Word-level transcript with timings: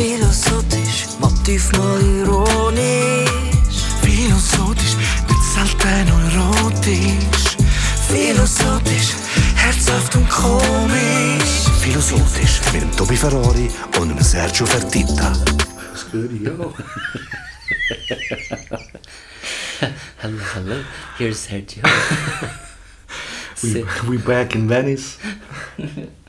Philosophisch, 0.00 1.12
Motiv 1.20 1.72
mal 1.72 2.00
ironisch. 2.00 3.28
Philosophisch, 4.00 4.96
nicht 5.28 5.44
selten 5.52 6.08
erotisch. 6.08 7.58
Philosophisch, 8.08 9.12
herzhaft 9.56 10.16
und 10.16 10.26
komisch. 10.30 11.68
Philosophisch 11.82 12.62
mit 12.72 12.80
dem 12.80 12.90
Tobi 12.96 13.14
Ferrari 13.14 13.70
und 14.00 14.08
dem 14.08 14.22
Sergio 14.22 14.64
Fertitta. 14.64 15.34
Das 15.92 16.06
höre 16.10 16.30
ich 16.30 16.48
auch. 16.48 16.72
Hallo, 20.22 20.38
hallo, 20.54 20.76
hier 21.18 21.28
ist 21.28 21.44
Sergio. 21.44 21.82
We, 23.60 23.84
we 24.06 24.18
back 24.18 24.54
in 24.54 24.66
Venice. 24.66 25.18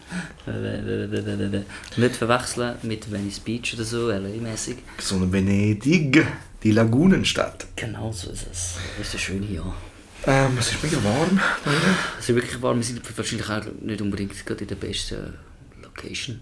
Nicht 1.97 2.15
verwechseln 2.15 2.75
mit 2.83 3.11
Venice 3.11 3.39
Beach 3.39 3.73
oder 3.73 3.83
so, 3.83 4.09
LA-mäßig. 4.09 4.77
So 4.99 5.31
Venedig, 5.31 6.25
die 6.63 6.71
Lagunenstadt. 6.71 7.67
Genau 7.75 8.11
so 8.11 8.31
ist 8.31 8.47
es. 8.51 8.75
Das 8.97 9.07
ist 9.07 9.13
ein 9.15 9.19
schönes 9.19 9.51
Jahr. 9.51 9.75
Ähm, 10.25 10.57
es 10.59 10.71
ist 10.71 10.83
mega 10.83 11.03
warm. 11.03 11.39
Es 12.19 12.29
ist 12.29 12.35
wirklich 12.35 12.61
warm, 12.61 12.77
wir 12.77 12.83
sind 12.83 13.17
wahrscheinlich 13.17 13.49
auch 13.49 13.63
nicht 13.81 14.01
unbedingt 14.01 14.45
gerade 14.45 14.61
in 14.61 14.67
der 14.67 14.75
besten 14.75 15.33
Location. 15.81 16.41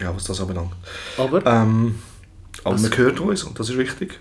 Ja, 0.00 0.14
was 0.14 0.24
das 0.24 0.40
anbelangt. 0.40 0.72
Aber 1.18 1.44
Ähm, 1.44 1.96
aber 2.62 2.78
man 2.78 2.96
hört 2.96 3.20
uns 3.20 3.42
und 3.44 3.58
das 3.58 3.68
ist 3.70 3.78
wichtig. 3.78 4.18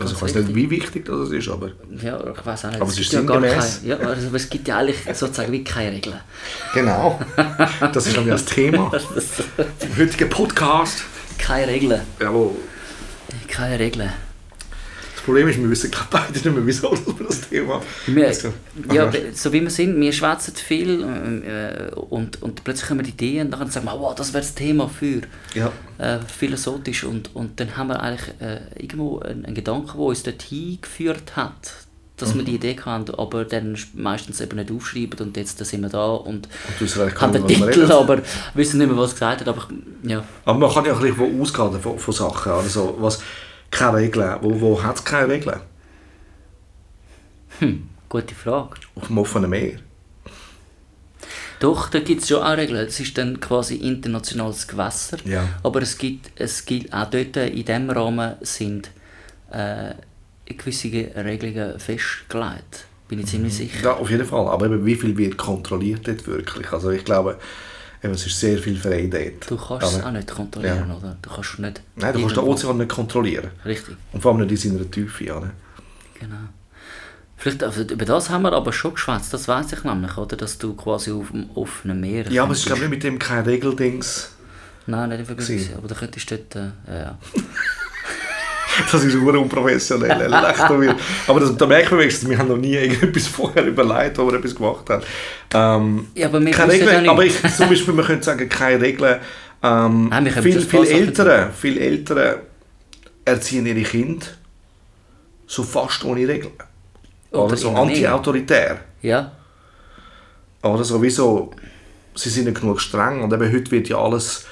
Also 0.00 0.14
ich 0.14 0.22
weiß 0.22 0.34
nicht, 0.34 0.54
wie 0.54 0.68
wichtig 0.68 1.04
das 1.06 1.30
ist, 1.30 1.48
aber 1.48 1.70
ja, 2.02 2.18
ich 2.32 2.44
weiß 2.46 2.64
auch 2.64 2.70
nicht. 2.70 2.80
Aber 2.80 2.90
es 2.90 2.96
gibt 2.96 3.06
ist 3.06 3.12
ja 3.12 3.20
gar 3.22 3.40
sinngemäß. 3.40 3.80
keine, 3.82 3.88
ja, 3.88 3.96
also 4.08 4.34
es 4.34 4.50
gibt 4.50 4.66
ja 4.68 4.78
eigentlich 4.78 4.96
sozusagen 5.16 5.52
wie 5.52 5.62
keine 5.62 5.92
Regeln. 5.92 6.16
genau. 6.74 7.20
Das 7.92 8.06
ist 8.06 8.16
nämlich 8.16 8.32
das 8.34 8.44
Thema 8.46 8.90
vom 9.78 9.96
heutigen 9.96 10.28
Podcast. 10.28 11.04
Keine 11.38 11.68
Regeln. 11.68 12.00
Jawohl. 12.20 12.56
Keine 13.48 13.78
Regeln. 13.78 14.12
Das 15.26 15.34
Problem 15.34 15.48
ist, 15.48 15.58
wir 15.58 15.68
wissen 15.68 15.90
glaube 15.90 16.06
beide 16.12 16.32
nicht 16.34 16.44
mehr, 16.44 16.64
wieso 16.64 16.92
wir 17.18 17.26
das 17.26 17.48
Thema 17.48 17.82
Wir, 18.06 18.28
Also, 18.28 18.52
ja, 18.92 19.10
so 19.34 19.52
wie 19.52 19.60
wir 19.60 19.70
sind, 19.70 20.00
wir 20.00 20.12
schwätzen 20.12 20.54
viel 20.54 21.02
äh, 21.02 21.92
und, 21.96 22.40
und 22.44 22.62
plötzlich 22.62 22.88
haben 22.90 23.00
wir 23.00 23.06
Ideen 23.06 23.52
und 23.52 23.58
dann 23.58 23.68
sagen 23.68 23.86
wir, 23.86 23.98
wow, 23.98 24.14
das 24.14 24.32
wäre 24.32 24.44
das 24.44 24.54
Thema 24.54 24.88
für 24.88 25.22
ja. 25.54 25.72
äh, 25.98 26.20
philosophisch 26.20 27.02
und, 27.02 27.34
und 27.34 27.58
dann 27.58 27.76
haben 27.76 27.88
wir 27.88 28.00
eigentlich 28.00 28.40
äh, 28.40 28.60
irgendwo 28.80 29.18
einen, 29.18 29.44
einen 29.44 29.56
Gedanken, 29.56 29.94
der 29.94 30.06
uns 30.06 30.22
dorthin 30.22 30.78
geführt 30.80 31.34
hat, 31.34 31.72
dass 32.18 32.36
wir 32.36 32.44
die 32.44 32.52
Mhm. 32.52 32.56
Idee 32.58 32.76
hatten, 32.80 33.14
aber 33.16 33.44
dann 33.44 33.76
meistens 33.94 34.40
eben 34.40 34.56
nicht 34.56 34.70
aufschreiben 34.70 35.18
und 35.18 35.36
jetzt 35.36 35.58
sind 35.58 35.80
wir 35.80 35.88
da 35.88 36.06
und, 36.06 36.46
recht, 36.80 37.20
haben 37.20 37.32
den 37.32 37.48
Titel, 37.48 37.90
aber 37.90 38.22
wissen 38.54 38.78
nicht 38.78 38.86
mehr, 38.86 38.96
was 38.96 39.14
gesagt 39.14 39.40
hat, 39.40 39.48
aber 39.48 39.66
ja. 40.04 40.24
Aber 40.44 40.56
man 40.56 40.72
kann 40.72 40.84
ja 40.84 40.94
ein 40.94 41.02
bisschen 41.02 41.40
ausgehen 41.40 41.80
von, 41.80 41.98
von 41.98 42.14
Sachen. 42.14 42.52
Also, 42.52 42.96
was, 43.00 43.18
keine 43.70 43.98
Regeln. 43.98 44.38
Wo, 44.40 44.60
wo 44.60 44.82
hat 44.82 44.96
es 44.96 45.04
keine 45.04 45.28
Regeln? 45.28 45.60
Gute 48.08 48.34
Frage. 48.34 48.76
Auf 48.94 49.06
dem 49.08 49.18
offenen 49.18 49.50
Meer. 49.50 49.78
Doch, 51.58 51.88
da 51.88 52.00
gibt 52.00 52.22
es 52.22 52.28
schon 52.28 52.42
auch 52.42 52.56
Regeln. 52.56 52.86
Es 52.86 53.00
ist 53.00 53.16
dann 53.16 53.40
quasi 53.40 53.76
internationales 53.76 54.68
Gewässer. 54.68 55.18
Ja. 55.24 55.48
Aber 55.62 55.80
es 55.82 55.96
gibt, 55.96 56.30
es 56.36 56.64
gibt 56.64 56.92
auch 56.92 57.08
dort 57.08 57.36
in 57.36 57.64
diesem 57.64 57.90
Rahmen 57.90 58.34
sind 58.42 58.90
äh, 59.50 59.94
gewisse 60.44 60.88
Regelungen 60.88 61.78
festgelegt. 61.78 62.86
Bin 63.08 63.20
ich 63.20 63.26
ziemlich 63.26 63.54
sicher. 63.54 63.84
Ja, 63.84 63.92
auf 63.94 64.10
jeden 64.10 64.26
Fall. 64.26 64.48
Aber 64.48 64.66
eben, 64.66 64.84
wie 64.84 64.96
viel 64.96 65.16
wird 65.16 65.36
kontrolliert 65.36 66.06
dort 66.06 66.26
wirklich? 66.26 66.72
Also 66.72 66.90
ich 66.90 67.04
glaube, 67.04 67.38
eben, 68.02 68.14
es 68.14 68.26
ist 68.26 68.38
sehr 68.38 68.58
viel 68.58 68.76
frei 68.78 69.08
dort. 69.10 69.50
Du 69.50 69.56
kannst 69.56 69.96
es 69.96 70.02
auch 70.04 70.10
nicht 70.10 70.28
kontrollieren, 70.28 70.88
Ja. 70.88 70.96
oder? 70.96 71.16
Du 71.22 71.30
kannst 71.30 71.58
nicht. 71.58 71.80
Nein, 71.96 72.12
du 72.14 72.20
kannst 72.20 72.36
den 72.36 72.44
Ozean 72.44 72.76
nicht 72.78 72.88
kontrollieren. 72.90 73.50
Richtig, 73.64 73.96
Und 74.12 74.20
vor 74.22 74.32
allem 74.32 74.46
nicht 74.46 74.64
in 74.64 74.72
seiner 74.78 74.90
Tiefe. 74.90 75.24
Oder? 75.36 75.50
genau. 76.18 76.36
Vielleicht, 77.38 77.62
also 77.62 77.82
über 77.82 78.04
das 78.06 78.30
haben 78.30 78.42
wir 78.42 78.52
aber 78.54 78.72
schon 78.72 78.94
geschwätzt, 78.94 79.34
das 79.34 79.46
weiß 79.46 79.72
ich 79.74 79.84
nämlich, 79.84 80.16
oder? 80.16 80.36
Dass 80.36 80.56
du 80.56 80.74
quasi 80.74 81.12
auf 81.12 81.30
dem 81.32 81.50
offenen 81.54 82.00
Meer. 82.00 82.26
Ja, 82.32 82.44
aber 82.44 82.52
es 82.52 82.60
ist 82.60 82.66
glaube 82.66 82.84
ich 82.84 82.88
mit 82.90 83.02
dem 83.02 83.18
kein 83.18 83.44
Regeldings. 83.44 84.30
Nein, 84.86 85.10
nicht 85.10 85.26
Vergleich. 85.26 85.46
gewesen. 85.48 85.74
Aber 85.76 85.86
da 85.88 85.94
könntest 85.96 86.30
du 86.30 86.36
dort. 86.38 86.56
Äh, 86.88 86.98
ja. 87.02 87.18
Das 88.92 89.02
ist 89.04 89.12
super 89.12 89.38
unprofessionell. 89.38 90.28
Lacht 90.28 90.58
er 90.70 90.80
wieder. 90.80 90.96
Aber 91.26 91.40
das, 91.40 91.56
da 91.56 91.66
merkt 91.66 91.90
man 91.90 92.00
wenigstens, 92.00 92.28
wir 92.28 92.38
haben 92.38 92.48
noch 92.48 92.56
nie 92.56 92.74
irgendetwas 92.74 93.26
vorher 93.36 93.64
überlegt, 93.64 94.18
wo 94.18 94.26
wir 94.30 94.34
etwas 94.38 94.54
gemacht 94.54 94.88
haben. 94.90 95.02
Ähm, 95.54 96.06
Ja, 96.14 96.28
aber 96.28 96.44
wir 96.44 96.52
keine 96.52 96.72
Regeln, 96.72 97.02
nicht. 97.02 97.10
aber 97.10 97.24
ich, 97.24 97.40
zum 97.54 97.68
Beispiel, 97.68 97.94
man 97.94 98.04
könnte 98.04 98.24
sagen, 98.24 98.48
keine 98.48 98.80
Regeln. 98.80 99.20
Ähm, 99.62 100.08
Nein, 100.10 100.24
wir 100.24 100.32
viel, 100.32 100.60
viel, 100.60 100.84
Eltern, 100.86 101.52
viel 101.52 101.78
Eltern 101.78 102.36
erziehen 103.24 103.66
ihre 103.66 103.82
Kinder 103.82 104.26
so 105.46 105.62
fast 105.62 106.04
ohne 106.04 106.26
Regeln. 106.26 106.52
Oder 107.30 107.44
Oder 107.44 107.56
so 107.56 107.70
anti-autoritär. 107.70 108.78
ja, 109.02 109.32
Oder 110.62 110.84
sowieso, 110.84 111.50
sie 112.14 112.30
sind 112.30 112.46
nicht 112.46 112.60
genug 112.60 112.80
streng 112.80 113.22
und 113.22 113.32
eben 113.32 113.52
heute 113.52 113.70
wird 113.70 113.88
ja 113.88 113.98
alles 113.98 114.46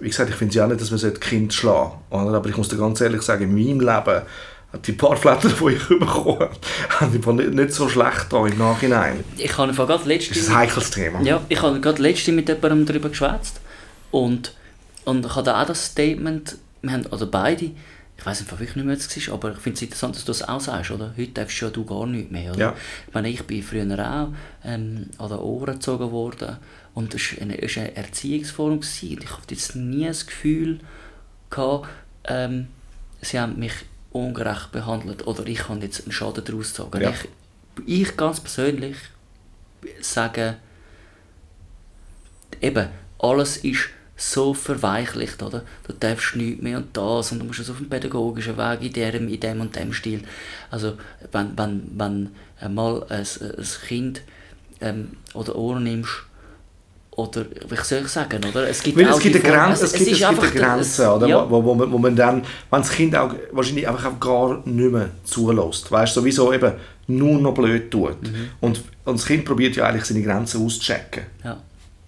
wie 0.00 0.08
gesagt, 0.08 0.30
ich 0.30 0.36
finde 0.36 0.54
ja 0.54 0.64
auch 0.64 0.68
nicht, 0.68 0.80
dass 0.80 0.90
man 0.90 1.00
die 1.00 1.10
Kind 1.20 1.52
schlagen 1.54 1.92
sollte. 2.10 2.36
Aber 2.36 2.48
ich 2.48 2.56
muss 2.56 2.68
dir 2.68 2.76
ganz 2.76 3.00
ehrlich 3.00 3.22
sagen, 3.22 3.44
in 3.44 3.54
meinem 3.54 3.80
Leben 3.80 4.22
hat 4.72 4.86
die 4.86 4.92
paar 4.92 5.16
Flatter, 5.16 5.48
die 5.48 5.74
ich 5.74 5.88
bekommen 5.88 6.40
habe, 6.40 6.50
haben 7.00 7.12
die 7.20 7.32
nicht, 7.32 7.54
nicht 7.54 7.72
so 7.72 7.88
schlecht 7.88 8.26
da 8.30 8.46
im 8.46 8.58
Nachhinein. 8.58 9.24
ich 9.36 9.56
habe 9.56 9.72
gerade 9.72 9.92
Das 9.94 10.04
letzte. 10.06 10.38
ist 10.38 10.48
ein 10.50 10.56
heikles 10.56 10.90
Thema. 10.90 11.22
Ja, 11.22 11.40
ich 11.48 11.62
habe 11.62 11.80
gerade 11.80 12.02
letzte 12.02 12.32
mit 12.32 12.48
jemandem 12.48 12.84
darüber 12.86 13.08
geschwätzt 13.08 13.60
und, 14.10 14.54
und 15.04 15.24
ich 15.26 15.34
hatte 15.34 15.56
auch 15.56 15.66
das 15.66 15.86
Statement, 15.86 16.56
wir 16.82 16.92
haben, 16.92 17.06
also 17.10 17.26
beide, 17.30 17.70
ich 18.18 18.26
weiß 18.26 18.40
nicht, 18.40 18.50
wirklich 18.52 18.76
nicht 18.76 18.84
mehr, 18.84 18.94
es 18.96 19.28
war, 19.28 19.34
aber 19.34 19.52
ich 19.52 19.58
finde 19.58 19.76
es 19.76 19.82
interessant, 19.82 20.16
dass 20.16 20.24
du 20.24 20.32
das 20.32 20.46
auch 20.46 20.60
sagst, 20.60 20.90
oder? 20.90 21.14
Heute 21.16 21.30
darfst 21.32 21.60
ja 21.60 21.70
du 21.70 21.84
gar 21.84 22.06
nichts 22.06 22.30
mehr, 22.30 22.50
oder? 22.50 22.60
Ja. 22.60 22.74
Ich 23.06 23.14
meine, 23.14 23.28
ich 23.30 23.42
bin 23.44 23.62
früher 23.62 23.84
auch 23.84 24.28
ähm, 24.64 25.06
an 25.18 25.28
den 25.28 25.38
Ohren 25.38 25.74
gezogen 25.74 26.10
worden 26.10 26.58
und 26.98 27.14
es 27.14 27.36
war 27.36 27.42
eine, 27.42 27.54
eine 27.54 27.96
Erziehungsform 27.96 28.80
gewesen. 28.80 29.20
ich 29.22 29.30
hatte 29.30 29.54
jetzt 29.54 29.76
nie 29.76 30.06
das 30.06 30.26
Gefühl 30.26 30.80
gehabt, 31.48 31.88
ähm, 32.24 32.66
sie 33.22 33.38
haben 33.38 33.56
mich 33.56 33.72
ungerecht 34.10 34.72
behandelt 34.72 35.24
oder 35.24 35.46
ich 35.46 35.68
habe 35.68 35.78
jetzt 35.78 36.02
einen 36.02 36.10
Schaden 36.10 36.44
daraus 36.44 36.70
gezogen. 36.70 37.00
Ja. 37.00 37.10
Ich, 37.10 37.28
ich 37.86 38.16
ganz 38.16 38.40
persönlich 38.40 38.96
sage, 40.00 40.56
eben, 42.60 42.88
alles 43.20 43.58
ist 43.58 43.90
so 44.16 44.52
verweichlicht, 44.52 45.40
oder? 45.40 45.62
Du 45.86 45.92
darfst 45.92 46.34
nichts 46.34 46.60
mehr 46.60 46.78
und 46.78 46.96
das 46.96 47.30
und 47.30 47.38
du 47.38 47.44
musst 47.44 47.60
es 47.60 47.70
auf 47.70 47.76
dem 47.76 47.88
pädagogischen 47.88 48.58
Weg 48.58 48.82
in 48.82 48.92
dem, 48.92 49.28
in 49.28 49.38
dem 49.38 49.60
und 49.60 49.76
dem 49.76 49.92
Stil. 49.92 50.24
Also, 50.72 50.98
wenn, 51.30 51.56
wenn, 51.56 51.96
wenn 52.58 52.74
mal 52.74 53.06
ein, 53.08 53.24
ein 53.40 53.66
Kind 53.86 54.22
ähm, 54.80 55.12
oder 55.34 55.54
Ohren 55.54 55.84
nimmst, 55.84 56.24
oder, 57.18 57.46
wie 57.68 57.76
soll 57.82 58.02
ich 58.02 58.08
sagen, 58.08 58.40
oder? 58.48 58.68
Es 58.68 58.80
gibt 58.80 58.96
Weil 58.96 59.08
es 59.08 59.18
gibt 59.18 59.34
eine 59.34 59.44
Grenze, 59.44 59.86
es, 59.86 59.92
gibt, 59.92 60.08
ist 60.08 60.22
es 60.22 60.28
gibt 60.28 60.40
eine 60.40 60.52
Grenze 60.52 61.02
es- 61.02 61.08
oder? 61.08 61.26
ja. 61.26 61.50
Wo, 61.50 61.64
wo, 61.64 61.74
man, 61.74 61.90
wo 61.90 61.98
man 61.98 62.14
dann, 62.14 62.42
wenn 62.70 62.80
das 62.80 62.90
Kind 62.92 63.16
auch 63.16 63.34
wahrscheinlich 63.50 63.88
einfach 63.88 64.12
auch 64.12 64.20
gar 64.20 64.62
nicht 64.64 64.92
mehr 64.92 65.08
zulässt, 65.24 65.90
weißt 65.90 66.14
du, 66.14 66.20
sowieso 66.20 66.52
eben 66.52 66.74
nur 67.08 67.40
noch 67.40 67.54
blöd 67.54 67.90
tut. 67.90 68.22
Mhm. 68.22 68.50
Und, 68.60 68.84
und 69.04 69.18
das 69.18 69.26
Kind 69.26 69.44
probiert 69.44 69.74
ja 69.74 69.86
eigentlich 69.86 70.04
seine 70.04 70.22
Grenzen 70.22 70.64
auszuchecken. 70.64 71.24
Ja. 71.42 71.56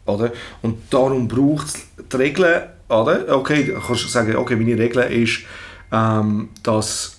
Oder? 0.07 0.31
Und 0.63 0.79
darum 0.91 1.27
braucht 1.27 1.67
es 1.67 1.75
die 2.13 2.17
Regeln, 2.17 2.63
oder? 2.89 3.37
Okay, 3.37 3.65
du 3.65 3.81
kannst 3.81 4.09
sagen, 4.11 4.37
okay, 4.37 4.55
meine 4.55 4.79
Regel 4.79 5.03
ist, 5.03 5.41
ähm, 5.91 6.51
dass, 6.63 7.17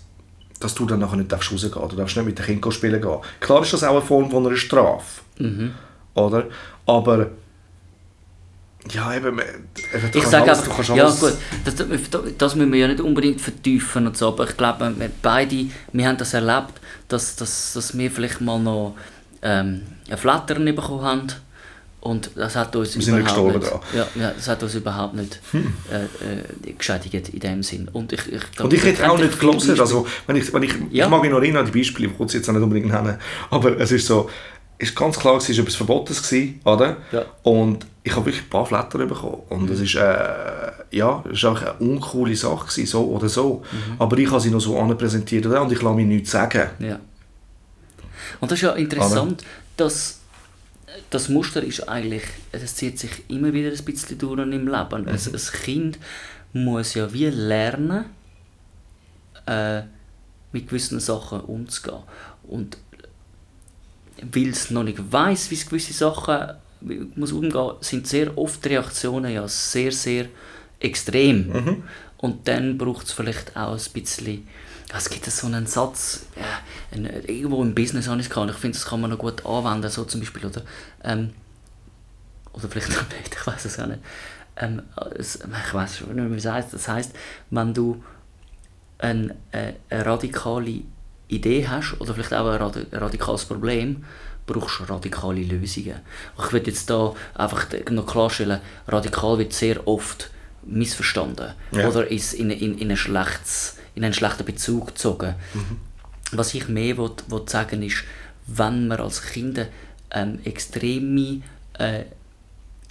dass 0.62 0.74
du 0.76 0.86
dann 0.86 1.00
nachher 1.00 1.18
nicht 1.18 1.34
rausgehen 1.34 1.72
darfst. 1.74 1.92
Du 1.92 1.98
darfst 1.98 2.16
nicht 2.16 2.26
mit 2.26 2.40
dem 2.40 2.46
Kind 2.46 2.74
spielen 2.74 3.02
gehen. 3.02 3.18
Klar 3.42 3.64
ist 3.64 3.74
das 3.74 3.84
auch 3.84 3.98
eine 3.98 4.02
Form 4.02 4.32
von 4.32 4.48
einer 4.48 4.56
Strafe. 4.56 5.22
Mhm. 5.40 5.72
Oder? 6.14 6.46
Aber 6.86 7.28
ja, 8.92 9.14
eben, 9.16 9.40
eben, 9.40 10.10
Ich 10.14 10.26
sage 10.26 10.52
alles- 10.52 10.68
einfach, 10.68 10.96
ja 10.96 11.10
gut, 11.10 11.34
das, 11.66 11.76
das, 12.38 12.56
müssen 12.56 12.72
wir 12.72 12.80
ja 12.80 12.88
nicht 12.88 13.02
unbedingt 13.02 13.40
vertiefen 13.42 14.08
und 14.08 14.18
so, 14.18 14.30
aber 14.30 14.50
ich 14.50 14.58
glaube, 14.58 14.94
wir 14.98 15.12
beide, 15.22 15.68
wir 15.94 16.08
haben 16.08 16.18
das 16.18 16.34
erlebt, 16.34 16.74
dass, 17.08 17.36
dass, 17.36 17.74
dass 17.74 17.98
wir 17.98 18.10
vielleicht 18.10 18.42
mal 18.42 18.60
noch 18.60 18.96
ähm, 19.42 19.82
ein 20.10 20.18
Flattern 20.18 20.66
bekommen 20.66 21.04
haben 21.04 21.28
und 22.02 22.32
das 22.36 22.56
hat 22.56 22.76
uns 22.76 22.98
Wir 22.98 23.18
überhaupt 23.18 23.60
nicht, 23.60 23.72
ja, 23.94 24.08
ja, 24.16 24.32
das 24.36 24.48
hat 24.48 24.64
uns 24.64 24.74
überhaupt 24.74 25.14
nicht 25.14 25.40
äh, 25.54 26.06
äh, 26.70 26.74
geschädigt 26.74 27.30
in 27.30 27.40
dem 27.40 27.62
Sinn. 27.64 27.88
Und 27.94 28.12
ich, 28.12 28.22
ich, 28.28 28.60
Und 28.60 28.74
ich 28.74 28.84
hätte 28.84 29.10
auch 29.10 29.20
nicht 29.20 29.40
gelesen, 29.40 29.80
also 29.80 30.08
wenn 30.26 30.36
ich, 30.36 30.52
wenn 30.52 30.64
ich, 30.64 30.74
Ja. 30.90 31.06
ich 31.06 31.12
mag 31.12 31.22
mich 31.22 31.30
noch 31.30 31.38
erinnern 31.38 31.64
an 31.66 31.72
die 31.72 31.78
Beispiele, 31.78 32.10
ich 32.20 32.32
sie 32.32 32.38
jetzt 32.38 32.50
auch 32.50 32.54
nicht 32.54 32.64
unbedingt 32.64 32.92
nennen, 32.92 33.18
aber 33.52 33.80
es 33.80 33.92
ist 33.92 34.08
so, 34.08 34.30
ist 34.82 34.96
ganz 34.96 35.20
klar, 35.20 35.38
es 35.38 35.50
war 35.50 35.60
etwas 35.60 35.76
Verbotenes, 35.76 36.24
gewesen, 36.24 36.60
oder? 36.64 36.98
Ja. 37.12 37.26
Und 37.44 37.86
ich 38.04 38.16
habe 38.16 38.26
wirklich 38.26 38.44
ein 38.46 38.50
paar 38.50 38.66
Flatter 38.66 39.06
bekommen 39.06 39.44
und 39.50 39.70
es 39.70 39.80
ist, 39.80 39.96
äh, 39.96 40.72
ja, 40.92 41.24
es 41.26 41.34
ist 41.34 41.46
auch 41.46 41.62
eine 41.62 41.74
uncoole 41.74 42.36
Sache 42.36 42.68
gewesen, 42.68 42.88
so 42.88 43.06
oder 43.06 43.30
so, 43.30 43.64
aber 44.00 44.18
ich 44.18 44.30
habe 44.30 44.42
sie 44.42 44.50
noch 44.50 44.60
so 44.60 44.80
anpräsentiert 44.80 45.46
oder? 45.46 45.62
und 45.62 45.72
ich 45.72 45.82
lasse 45.82 45.96
mir 45.96 46.06
nichts 46.06 46.32
sagen. 46.32 46.70
Ja. 46.80 47.00
Und 48.40 48.52
das 48.52 48.58
ist 48.58 48.64
ja 48.64 48.72
interessant, 48.74 49.44
dass 49.78 50.20
das 51.10 51.30
Muster 51.30 51.64
ist 51.64 51.88
eigentlich, 51.88 52.24
es 52.52 52.76
zieht 52.76 52.98
sich 52.98 53.12
immer 53.30 53.54
wieder 53.54 53.70
ein 53.70 53.86
bisschen 53.86 54.18
durch 54.18 54.40
im 54.40 54.50
Leben. 54.50 54.68
Mhm. 54.68 55.08
Ein, 55.08 55.08
ein 55.08 55.62
Kind 55.64 56.00
muss 56.54 56.96
ja 56.96 57.12
wie 57.14 57.28
lernen, 57.28 58.06
äh, 59.46 59.82
mit 60.52 60.68
gewissen 60.68 61.00
Sachen 61.00 61.42
umzugehen. 61.42 62.04
Und 62.44 62.78
weil 64.32 64.50
es 64.50 64.72
noch 64.72 64.84
nicht 64.84 65.00
weiß, 65.12 65.52
wie 65.52 65.56
es 65.56 65.66
gewisse 65.66 65.94
Sachen 65.94 66.56
muss 67.16 67.32
umgehen, 67.32 67.72
sind 67.82 68.08
sehr 68.08 68.38
oft 68.38 68.66
Reaktionen 68.66 69.32
ja 69.32 69.48
sehr, 69.48 69.92
sehr 69.92 70.26
extrem. 70.80 71.48
Mhm. 71.48 71.84
Und 72.18 72.48
dann 72.48 72.78
braucht 72.78 73.08
es 73.08 73.12
vielleicht 73.12 73.56
auch 73.56 73.74
ein 73.74 73.94
bisschen 73.94 74.48
es 74.94 75.10
gibt 75.10 75.26
so 75.26 75.48
einen 75.48 75.68
Satz, 75.68 76.26
ja, 76.36 76.44
ein, 76.92 77.06
irgendwo 77.06 77.62
im 77.62 77.74
Business 77.74 78.08
habe 78.08 78.20
ich 78.20 78.30
es 78.30 78.36
ich 78.36 78.56
finde, 78.58 78.78
das 78.78 78.86
kann 78.86 79.02
man 79.02 79.10
noch 79.10 79.18
gut 79.18 79.46
anwenden, 79.46 79.90
so 79.90 80.04
zum 80.04 80.20
Beispiel, 80.20 80.46
oder, 80.46 80.64
ähm, 81.04 81.32
oder 82.54 82.68
vielleicht 82.68 82.90
noch 82.90 83.10
nicht, 83.18 83.34
ich 83.34 83.48
weiß 83.48 83.66
es 83.66 83.80
auch 83.80 83.88
nicht. 83.88 84.02
Ähm, 84.58 84.82
es, 85.16 85.38
ich 85.38 85.74
weiß 85.74 86.00
schon 86.00 86.16
nicht, 86.16 86.32
wie 86.32 86.38
es 86.38 86.46
heißt. 86.46 86.74
Das 86.74 86.88
heißt, 86.88 87.14
wenn 87.52 87.74
du 87.74 88.04
ein, 88.98 89.34
äh, 89.52 89.74
eine 89.90 90.06
radikale 90.06 90.82
Idee 91.32 91.68
hast 91.68 91.96
oder 92.00 92.14
vielleicht 92.14 92.34
auch 92.34 92.48
ein 92.48 92.86
radikales 92.92 93.46
Problem, 93.46 94.04
brauchst 94.46 94.80
du 94.80 94.84
radikale 94.84 95.44
Lösungen. 95.44 96.00
Ich 96.38 96.52
würde 96.52 96.72
jetzt 96.72 96.90
da 96.90 97.14
einfach 97.36 97.68
noch 97.90 98.06
klarstellen, 98.06 98.60
radikal 98.88 99.38
wird 99.38 99.54
sehr 99.54 99.88
oft 99.88 100.30
missverstanden 100.64 101.54
ja. 101.72 101.88
oder 101.88 102.10
ist 102.10 102.34
in, 102.34 102.52
in, 102.52 102.78
in, 102.78 102.92
ein 102.92 102.98
schlechtes, 102.98 103.78
in 103.96 104.04
einen 104.04 104.14
schlechten 104.14 104.46
Bezug 104.46 104.88
gezogen. 104.88 105.36
Mhm. 105.54 105.78
Was 106.34 106.54
ich 106.54 106.68
mehr 106.68 106.98
will, 106.98 107.12
will 107.28 107.44
sagen 107.48 107.82
ist, 107.84 108.04
wenn 108.48 108.88
man 108.88 109.00
als 109.00 109.24
Kinder 109.24 109.68
ähm, 110.12 110.40
extreme, 110.44 111.42
äh, 111.78 112.04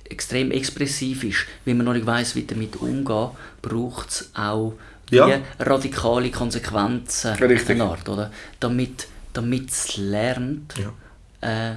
extrem 0.04 0.50
expressiv 0.50 1.24
ist, 1.24 1.46
wie 1.64 1.74
man 1.74 1.86
noch 1.86 1.94
nicht 1.94 2.06
weiß, 2.06 2.34
wie 2.34 2.44
damit 2.44 2.76
umgehen, 2.76 3.30
braucht 3.62 4.10
es 4.10 4.30
auch 4.34 4.74
ja. 5.10 5.40
radikale 5.58 6.30
Konsequenzen 6.30 7.34
Richtig. 7.34 7.80
Art, 7.80 8.08
oder? 8.08 8.30
Damit, 8.58 9.06
damit 9.32 9.70
es 9.70 9.96
lernt, 9.96 10.74
ja. 10.78 11.70
äh, 11.70 11.76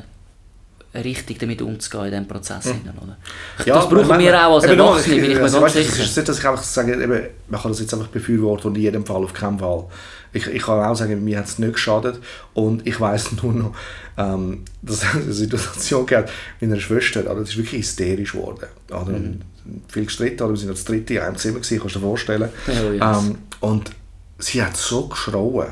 richtig 1.00 1.39
damit 1.39 1.62
umzugehen 1.62 2.06
in 2.06 2.12
diesem 2.12 2.27
Prozess. 2.27 2.65
Mhm. 2.65 2.91
Oder? 3.01 3.18
Ja, 3.65 3.75
das 3.75 3.89
brauchen 3.89 4.19
wir 4.19 4.47
auch 4.47 4.56
als 4.56 4.65
Erwachsene, 4.65 5.15
bin 5.15 5.31
ich 5.31 5.38
mir 5.38 5.44
also, 5.44 5.59
ganz 5.59 5.74
sicher. 5.74 5.89
Es 5.89 6.00
ist 6.00 6.18
nicht, 6.18 6.30
dass 6.30 6.39
ich 6.39 6.47
einfach 6.47 6.63
sage, 6.63 6.94
eben, 6.94 7.21
man 7.47 7.62
kann 7.62 7.71
das 7.71 7.80
jetzt 7.80 7.94
einfach 7.94 8.07
befürworten 8.07 8.68
und 8.68 8.75
in 8.75 8.83
jedem 8.83 9.06
Fall 9.06 9.24
auf 9.24 9.33
keinen 9.33 9.59
Fall. 9.59 9.85
Ich, 10.33 10.47
ich 10.47 10.63
kann 10.63 10.83
auch 10.83 10.95
sagen, 10.95 11.24
mir 11.24 11.38
hat 11.38 11.45
es 11.45 11.59
nicht 11.59 11.74
geschadet 11.74 12.19
und 12.53 12.85
ich 12.88 13.00
weiß 13.00 13.44
nur 13.44 13.53
noch, 13.53 13.75
ähm, 14.18 14.63
dass 14.81 15.03
es 15.03 15.06
eine 15.13 15.33
Situation 15.33 16.06
gab 16.06 16.30
mit 16.59 16.71
einer 16.71 16.80
Schwester, 16.80 17.21
also, 17.21 17.41
das 17.41 17.50
ist 17.50 17.57
wirklich 17.57 17.81
hysterisch 17.81 18.33
geworden. 18.33 18.68
Also, 18.91 19.12
mhm. 19.12 19.41
Viel 19.88 20.06
gestritten, 20.06 20.50
wir 20.50 20.57
sind 20.57 20.71
das 20.71 20.83
dritte 20.83 21.13
in 21.13 21.19
einem 21.21 21.38
Zimmer, 21.38 21.59
gewesen, 21.59 21.80
kannst 21.80 21.95
du 21.95 22.00
dir 22.00 22.06
vorstellen. 22.06 22.50
Oh, 22.68 22.91
yes. 22.91 23.01
ähm, 23.01 23.38
und 23.62 23.91
sie 24.38 24.62
hat 24.62 24.75
so 24.75 25.07
geschrauen. 25.07 25.68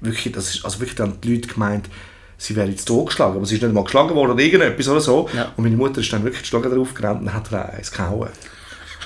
Wirklich, 0.00 0.32
das 0.32 0.54
ist, 0.54 0.64
also 0.64 0.80
wirklich 0.80 0.96
dann 0.96 1.18
die 1.22 1.34
Leute 1.34 1.48
gemeint, 1.48 1.88
sie 2.36 2.54
wäre 2.54 2.68
jetzt 2.68 2.86
totgeschlagen, 2.86 3.36
aber 3.36 3.46
sie 3.46 3.56
ist 3.56 3.62
nicht 3.62 3.74
mal 3.74 3.84
geschlagen 3.84 4.14
worden 4.14 4.32
oder 4.32 4.42
irgendetwas 4.42 4.88
oder 4.88 5.00
so. 5.00 5.28
Ja. 5.34 5.52
Und 5.56 5.64
meine 5.64 5.76
Mutter 5.76 6.00
ist 6.00 6.12
dann 6.12 6.22
wirklich 6.22 6.42
geschlagen 6.42 6.70
drauf 6.70 6.94
gerannt 6.94 7.22
und 7.22 7.32
hat 7.32 7.50
ihr 7.50 7.68
eins 7.68 7.90
gehauen. 7.90 8.28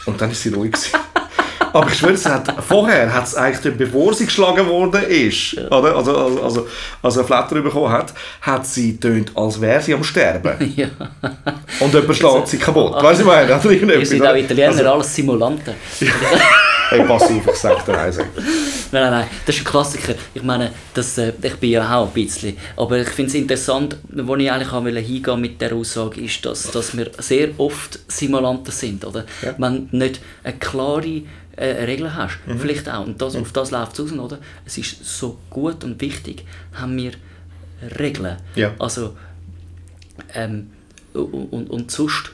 Und 0.06 0.20
dann 0.20 0.30
ist 0.30 0.42
sie 0.42 0.50
ruhig 0.50 0.72
gewesen. 0.72 0.98
Aber 1.72 1.88
ich 1.88 1.98
schwöre, 1.98 2.16
hat, 2.24 2.54
vorher 2.66 3.12
hat 3.12 3.26
es 3.26 3.34
eigentlich, 3.34 3.76
bevor 3.76 4.14
sie 4.14 4.26
geschlagen 4.26 4.66
worden 4.68 5.02
ist, 5.04 5.52
ja. 5.52 5.66
oder? 5.66 5.96
Also, 5.96 6.16
also, 6.16 6.42
also, 6.42 6.66
also 7.02 7.20
ein 7.20 7.26
Flatter 7.26 7.60
bekommen 7.60 7.90
hat, 7.90 8.12
hat 8.40 8.66
sie 8.66 8.98
tönt, 8.98 9.32
als 9.36 9.60
wäre 9.60 9.80
sie 9.80 9.94
am 9.94 10.04
Sterben. 10.04 10.52
Ja. 10.74 10.88
Und 11.80 11.92
jemand 11.92 12.16
schlägt 12.16 12.48
sie 12.48 12.56
kaputt. 12.56 12.94
Weißt 12.94 13.20
du, 13.20 13.26
was 13.26 13.64
ich 13.64 13.82
meine? 13.82 13.98
Wir 13.98 14.06
sind 14.06 14.26
auch 14.26 14.34
Italiener, 14.34 14.68
also, 14.68 14.90
alles 14.90 15.14
Simulanten. 15.14 15.74
hey, 16.92 17.04
pass 17.06 17.22
auf, 17.22 17.46
ich 17.46 17.54
sag 17.56 17.84
dir 17.84 17.98
eins. 17.98 18.18
Nein, 18.18 18.26
nein, 18.92 19.10
nein, 19.10 19.26
das 19.46 19.56
ist 19.56 19.62
ein 19.62 19.64
Klassiker. 19.64 20.14
Ich 20.34 20.42
meine, 20.42 20.70
das, 20.94 21.16
äh, 21.18 21.32
ich 21.42 21.56
bin 21.56 21.70
ja 21.70 21.96
auch 21.96 22.06
ein 22.08 22.12
bisschen. 22.12 22.56
Aber 22.76 22.98
ich 22.98 23.08
finde 23.08 23.30
es 23.30 23.34
interessant, 23.34 23.96
wo 24.10 24.36
ich 24.36 24.50
eigentlich 24.50 24.72
auch 24.72 24.84
hingehen 24.84 25.40
mit 25.40 25.60
der 25.60 25.72
Aussage, 25.74 26.20
ist, 26.20 26.44
dass, 26.44 26.70
dass 26.70 26.96
wir 26.96 27.10
sehr 27.18 27.48
oft 27.58 27.98
Simulanten 28.10 28.72
sind. 28.72 29.04
Oder? 29.04 29.24
Ja. 29.42 29.54
Wenn 29.58 29.88
nicht 29.92 30.20
eine 30.44 30.58
klare 30.58 31.22
äh, 31.56 31.66
Regel 31.84 32.14
hast, 32.14 32.38
Mhm. 32.46 32.58
vielleicht 32.58 32.88
auch, 32.88 33.04
und 33.06 33.20
das, 33.20 33.36
auf 33.36 33.52
das 33.52 33.70
läuft 33.70 33.98
es 33.98 34.12
raus, 34.12 34.18
oder? 34.18 34.38
Es 34.66 34.78
ist 34.78 35.04
so 35.04 35.38
gut 35.50 35.84
und 35.84 36.00
wichtig, 36.00 36.44
haben 36.74 36.96
wir 36.96 37.12
Regeln. 37.98 38.36
Ja. 38.54 38.74
Also, 38.78 39.16
ähm, 40.34 40.70
und, 41.14 41.52
und, 41.52 41.70
und 41.70 41.90
sonst 41.90 42.32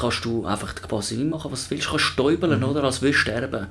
kannst 0.00 0.24
du 0.24 0.44
einfach 0.46 0.74
quasi 0.74 1.16
nicht 1.16 1.30
machen, 1.30 1.50
was 1.52 1.64
du 1.64 1.70
willst. 1.72 1.86
Du 1.86 1.90
kannst 1.90 2.04
stäubeln, 2.06 2.58
Mhm. 2.60 2.64
oder, 2.68 2.84
als 2.84 3.02
willst 3.02 3.18
du 3.18 3.22
sterben. 3.22 3.66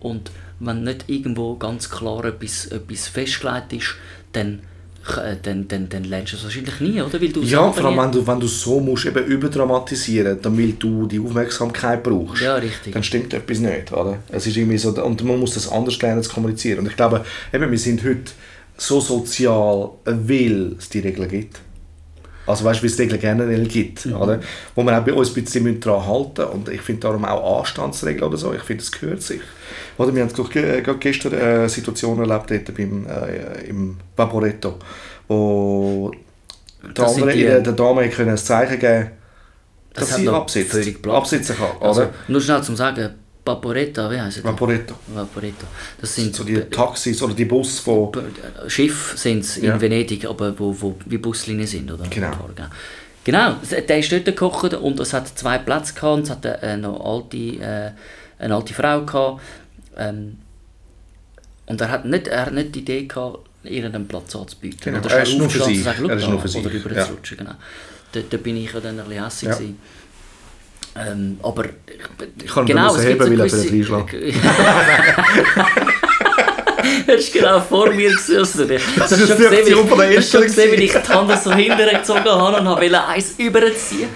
Und 0.00 0.30
wenn 0.60 0.84
nicht 0.84 1.04
irgendwo 1.08 1.56
ganz 1.56 1.90
klar 1.90 2.24
etwas, 2.24 2.66
etwas 2.66 3.08
festgelegt 3.08 3.72
ist, 3.72 3.94
dann, 4.32 4.60
äh, 5.22 5.36
dann, 5.42 5.68
dann, 5.68 5.88
dann 5.88 6.04
lernst 6.04 6.32
du 6.32 6.36
es 6.36 6.44
wahrscheinlich 6.44 6.80
nie, 6.80 7.00
oder? 7.00 7.20
Weil 7.20 7.28
du 7.28 7.42
Ja, 7.42 7.70
vor 7.70 7.84
allem 7.84 7.98
wenn 7.98 8.12
du, 8.12 8.26
wenn 8.26 8.40
du 8.40 8.46
so 8.46 8.80
musst, 8.80 9.06
eben 9.06 9.24
überdramatisieren 9.24 10.38
damit 10.42 10.82
du 10.82 11.06
die 11.06 11.20
Aufmerksamkeit 11.20 12.02
brauchst. 12.02 12.42
Ja, 12.42 12.56
richtig. 12.56 12.92
Dann 12.92 13.02
stimmt 13.02 13.32
etwas 13.34 13.58
nicht, 13.58 13.92
oder? 13.92 14.18
Es 14.30 14.46
ist 14.46 14.56
irgendwie 14.56 14.78
so, 14.78 14.90
und 15.04 15.22
man 15.24 15.38
muss 15.38 15.54
das 15.54 15.70
anders 15.70 16.00
lernen 16.02 16.22
zu 16.22 16.30
kommunizieren. 16.32 16.80
Und 16.80 16.86
ich 16.88 16.96
glaube, 16.96 17.24
eben, 17.52 17.70
wir 17.70 17.78
sind 17.78 18.02
heute 18.04 18.32
so 18.78 19.00
sozial, 19.00 19.90
weil 20.04 20.74
es 20.78 20.88
die 20.90 20.98
Regeln 21.00 21.28
gibt. 21.28 21.60
Also 22.46 22.64
weißt 22.64 22.78
du, 22.80 22.82
wie 22.84 22.86
es 22.86 22.98
Regeln 22.98 23.20
generell 23.20 23.66
gibt, 23.66 24.06
oder? 24.06 24.40
Wo 24.74 24.82
man 24.82 24.94
auch 24.94 25.04
bei 25.04 25.12
uns 25.12 25.36
ein 25.36 25.42
bisschen 25.44 25.80
daran 25.80 26.06
halten 26.06 26.42
müssen. 26.42 26.50
Und 26.52 26.68
ich 26.68 26.80
finde 26.80 27.00
darum 27.02 27.24
auch 27.24 27.58
Anstandsregeln 27.60 28.22
oder 28.24 28.36
so, 28.36 28.52
ich 28.54 28.62
finde, 28.62 28.84
das 28.84 28.92
gehört 28.92 29.22
sich. 29.22 29.40
Oder 29.98 30.14
wir 30.14 30.22
haben 30.22 30.32
ge 30.32 30.80
gerade 30.82 30.98
gestern 30.98 31.34
eine 31.34 31.68
Situation 31.68 32.18
erlebt 32.20 32.50
dort 32.50 32.76
beim, 32.76 33.06
äh, 33.06 33.68
im 33.68 33.96
Vaporetto, 34.16 34.74
wo 35.28 36.12
Das 36.94 37.14
sind 37.14 37.22
andere, 37.22 37.36
die- 37.36 37.44
äh, 37.44 37.62
der 37.62 37.72
Dame 37.72 38.08
können 38.10 38.30
ein 38.30 38.36
Zeichen 38.38 38.78
geben 38.78 39.10
Das 39.94 40.04
dass 40.04 40.12
hat 40.12 40.18
sie 40.20 40.92
Platz. 40.92 41.16
absitzen 41.16 41.56
kann. 41.56 41.66
Also, 41.80 42.02
oder? 42.02 42.10
nur 42.28 42.40
schnell 42.40 42.62
zum 42.62 42.76
Sagen, 42.76 43.14
Vaporetta, 43.46 44.10
wie 44.10 44.20
heisst 44.20 44.38
das? 44.38 44.44
Vaporetto. 44.44 44.94
Vaporetto. 45.06 45.66
Das 46.00 46.14
sind 46.14 46.34
So 46.34 46.42
die 46.42 46.60
Taxis 46.60 47.22
oder 47.22 47.34
die 47.34 47.44
Busse 47.44 47.80
von... 47.80 48.10
Schiffe 48.66 49.16
sind 49.16 49.40
es 49.40 49.58
in 49.58 49.64
Ja. 49.64 49.80
Venedig, 49.80 50.24
aber 50.24 50.58
wo, 50.58 50.74
wo 50.80 50.96
wie 51.06 51.18
Buslinien 51.18 51.66
sind, 51.66 51.90
oder? 51.90 52.04
Genau. 52.08 52.32
Genau, 53.24 53.56
der 53.88 53.98
ist 53.98 54.12
dort 54.12 54.24
gekocht 54.24 54.74
und 54.74 55.00
es 55.00 55.12
hat 55.12 55.26
zwei 55.36 55.58
Plätze 55.58 55.94
gehabt 55.94 56.24
es 56.24 56.30
hat 56.30 56.46
eine, 56.46 56.82
noch 56.82 57.04
alte, 57.04 57.36
äh, 57.36 57.90
eine 58.38 58.54
alte 58.54 58.72
Frau 58.74 59.02
gehabt. 59.04 59.40
Ähm, 59.96 60.38
und 61.66 61.80
er 61.80 61.90
hat 61.90 62.04
nicht, 62.04 62.28
er 62.28 62.46
hat 62.46 62.52
nicht 62.52 62.74
die 62.74 62.80
Idee 62.80 63.06
gehabt, 63.06 63.38
ihr 63.64 63.84
einen 63.84 64.06
Platz 64.06 64.36
anzubieten. 64.36 64.78
Genau, 64.80 64.98
Oder 64.98 65.16
er 65.16 65.22
ist 65.24 65.38
nur 65.38 65.50
für 65.50 65.58
«Schau 65.58 65.66
Er 65.66 66.16
ist 66.16 66.24
da», 66.24 66.30
nur 66.30 66.40
für 66.40 66.48
sich, 66.48 66.64
Oder 66.64 66.74
rüber 66.74 66.92
ja. 66.94 67.04
rutschen, 67.04 67.38
genau. 67.38 67.54
Da, 68.12 68.20
da 68.30 68.36
bin 68.36 68.56
ich 68.56 68.72
ja 68.72 68.80
dann 68.80 69.00
ein 69.00 69.06
bisschen 69.06 69.24
hässlich. 69.24 69.50
Ja. 69.50 69.74
Ähm, 70.98 71.38
aber 71.42 71.64
Ich 72.42 72.46
kann 72.52 72.64
genau, 72.66 72.86
es 72.94 73.02
so 73.02 73.08
weil 73.08 73.18
er 73.20 73.26
gewisse- 73.46 73.68
vielleicht 73.68 74.14
Er 77.06 77.14
ist 77.16 77.32
genau 77.32 77.60
vor 77.60 77.90
mir 77.92 78.08
ich- 78.10 78.16
Das 78.16 78.28
ist 78.28 78.56
schon 78.56 79.36
die 79.36 79.44
gesehen, 79.44 79.50
wie 79.52 79.56
Aktion 79.58 79.88
von 79.88 79.98
der 79.98 80.18
ich- 80.18 80.30
schon 80.30 80.42
gesehen, 80.42 80.72
wie 80.72 80.84
ich 80.84 80.92
die 80.92 80.98
Hand 81.12 81.42
so 81.42 81.52
hintergezogen 81.52 82.24
habe 82.24 82.58
und 82.60 82.66
wollte 82.66 83.04
eins 83.06 83.34
überziehen. 83.38 84.08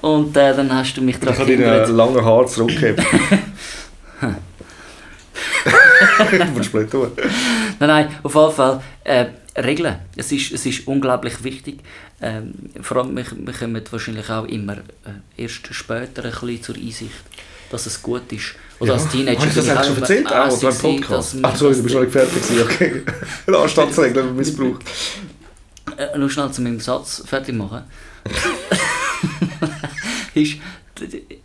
Und 0.00 0.36
äh, 0.36 0.54
dann 0.54 0.74
hast 0.74 0.94
du 0.96 1.00
mich 1.02 1.16
Ich 1.16 1.20
drauf 1.22 1.36
kann 1.36 1.46
deine 1.46 1.86
langen 1.86 2.24
Haare 2.24 2.46
zurückgeben. 2.46 3.04
du 6.30 6.44
musst 6.54 6.74
nicht 6.74 6.90
tun. 6.90 7.10
Nein, 7.78 7.88
nein, 7.88 8.08
auf 8.22 8.34
jeden 8.34 8.52
Fall. 8.52 8.80
Äh, 9.04 9.26
Regeln. 9.56 9.96
Es 10.16 10.32
ist, 10.32 10.52
es 10.52 10.66
ist 10.66 10.86
unglaublich 10.86 11.44
wichtig. 11.44 11.80
Ähm, 12.20 12.52
vor 12.80 12.98
allem, 12.98 13.16
wir, 13.16 13.24
wir 13.34 13.52
kommen 13.52 13.82
wahrscheinlich 13.90 14.30
auch 14.30 14.46
immer 14.46 14.78
äh, 14.78 15.42
erst 15.42 15.72
später 15.72 16.24
ein 16.24 16.30
bisschen 16.30 16.62
zur 16.62 16.76
Einsicht, 16.76 17.12
dass 17.70 17.86
es 17.86 18.02
gut 18.02 18.32
ist. 18.32 18.54
Oder 18.80 18.94
als 18.94 19.08
Teenager 19.08 19.40
Hast 19.40 19.56
du 19.56 19.60
das 19.60 19.66
ich 19.66 19.72
eigentlich 19.72 19.86
schon 19.86 19.98
erzählt? 19.98 20.26
Auch, 20.26 20.58
oder 20.58 20.70
im 20.70 20.78
Podcast? 20.78 21.36
Ach, 21.42 21.56
sorry, 21.56 21.74
du 21.74 21.82
bist 21.82 21.94
noch 21.94 22.02
nicht 22.02 22.12
fertig. 22.12 22.42
Okay. 22.64 23.02
Anstandsregeln 23.46 24.36
missbraucht. 24.36 24.82
Äh, 25.96 26.18
nur 26.18 26.30
schnell 26.30 26.50
zu 26.50 26.62
meinem 26.62 26.80
Satz 26.80 27.22
fertig 27.24 27.54
machen. 27.54 27.84
ist, 30.34 30.56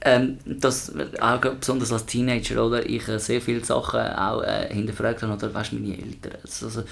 ähm, 0.01 0.38
dass 0.46 0.92
auch 1.20 1.39
besonders 1.39 1.92
als 1.92 2.06
Teenager 2.06 2.66
oder 2.66 2.88
ich 2.88 3.08
äh, 3.08 3.20
sehr 3.20 3.42
viele 3.42 3.63
Sachen 3.63 4.00
auch 4.00 4.44
äh, 4.44 4.68
hinterfragt 4.72 5.24
habe 5.24 5.34
oder 5.34 5.54
weißt 5.54 5.74
meine 5.74 5.98
Eltern 5.98 6.34
also 6.44 6.84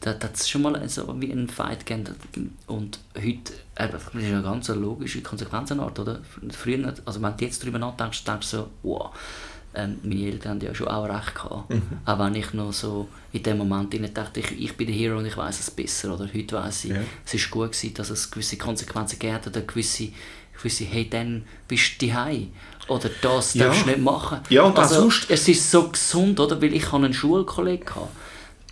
da 0.00 0.12
da 0.14 0.28
hat 0.28 0.36
es 0.36 0.48
schon 0.48 0.62
mal 0.62 0.88
so 0.88 1.14
wie 1.20 1.32
einen 1.32 1.48
Fight 1.48 1.84
gegeben 1.86 2.14
und 2.66 2.98
heute 3.16 3.52
äh, 3.74 3.88
das 3.88 4.02
ist 4.04 4.14
eine 4.14 4.42
ganz 4.42 4.68
logische 4.68 5.20
Konsequenzenart 5.22 5.98
oder 5.98 6.20
früher 6.50 6.94
also 7.04 7.20
wenn 7.22 7.36
du 7.36 7.44
jetzt 7.44 7.62
darüber 7.62 7.78
nachdenkst 7.78 8.24
denkst 8.24 8.50
du 8.50 8.56
so 8.58 8.68
wow 8.82 9.10
ähm, 9.74 9.98
meine 10.02 10.22
Eltern 10.26 10.52
haben 10.52 10.60
ja 10.62 10.74
schon 10.74 10.88
auch 10.88 11.04
recht 11.04 11.34
gehabt. 11.34 11.68
Mhm. 11.70 11.82
Auch 12.06 12.18
wenn 12.18 12.34
ich 12.34 12.54
noch 12.54 12.72
so 12.72 13.06
in 13.32 13.42
dem 13.42 13.58
Moment 13.58 13.94
dachte, 14.16 14.40
ich, 14.40 14.50
ich 14.58 14.76
bin 14.76 14.86
der 14.86 14.96
Hero 14.96 15.18
und 15.18 15.26
ich 15.26 15.36
weiß 15.36 15.60
es 15.60 15.70
besser. 15.70 16.14
Oder 16.14 16.26
heute 16.34 16.56
weiß 16.56 16.86
ich, 16.86 16.90
Ja. 16.92 17.02
es 17.24 17.34
ist 17.34 17.50
gut 17.50 17.72
gewesen, 17.72 17.92
dass 17.94 18.08
es 18.08 18.30
gewisse 18.30 18.56
Konsequenzen 18.56 19.18
gegeben 19.18 19.34
hat 19.36 19.46
oder 19.46 19.60
gewisse, 19.60 20.08
gewisse 20.56 20.84
hey, 20.84 21.08
dann 21.08 21.44
bist 21.68 22.00
du 22.00 22.06
daheim 22.06 22.48
Oder 22.88 23.10
das 23.20 23.52
Ja. 23.54 23.66
darfst 23.66 23.82
du 23.84 23.90
nicht 23.90 24.00
machen. 24.00 24.38
Ja, 24.48 24.62
und 24.62 24.78
also, 24.78 25.02
sonst- 25.02 25.30
Es 25.30 25.46
ist 25.46 25.70
so 25.70 25.90
gesund, 25.90 26.40
oder? 26.40 26.60
Weil 26.62 26.72
ich 26.72 26.86
hatte 26.90 27.04
einen 27.04 27.12
Schulkollegen, 27.14 27.84
gehabt, 27.84 28.10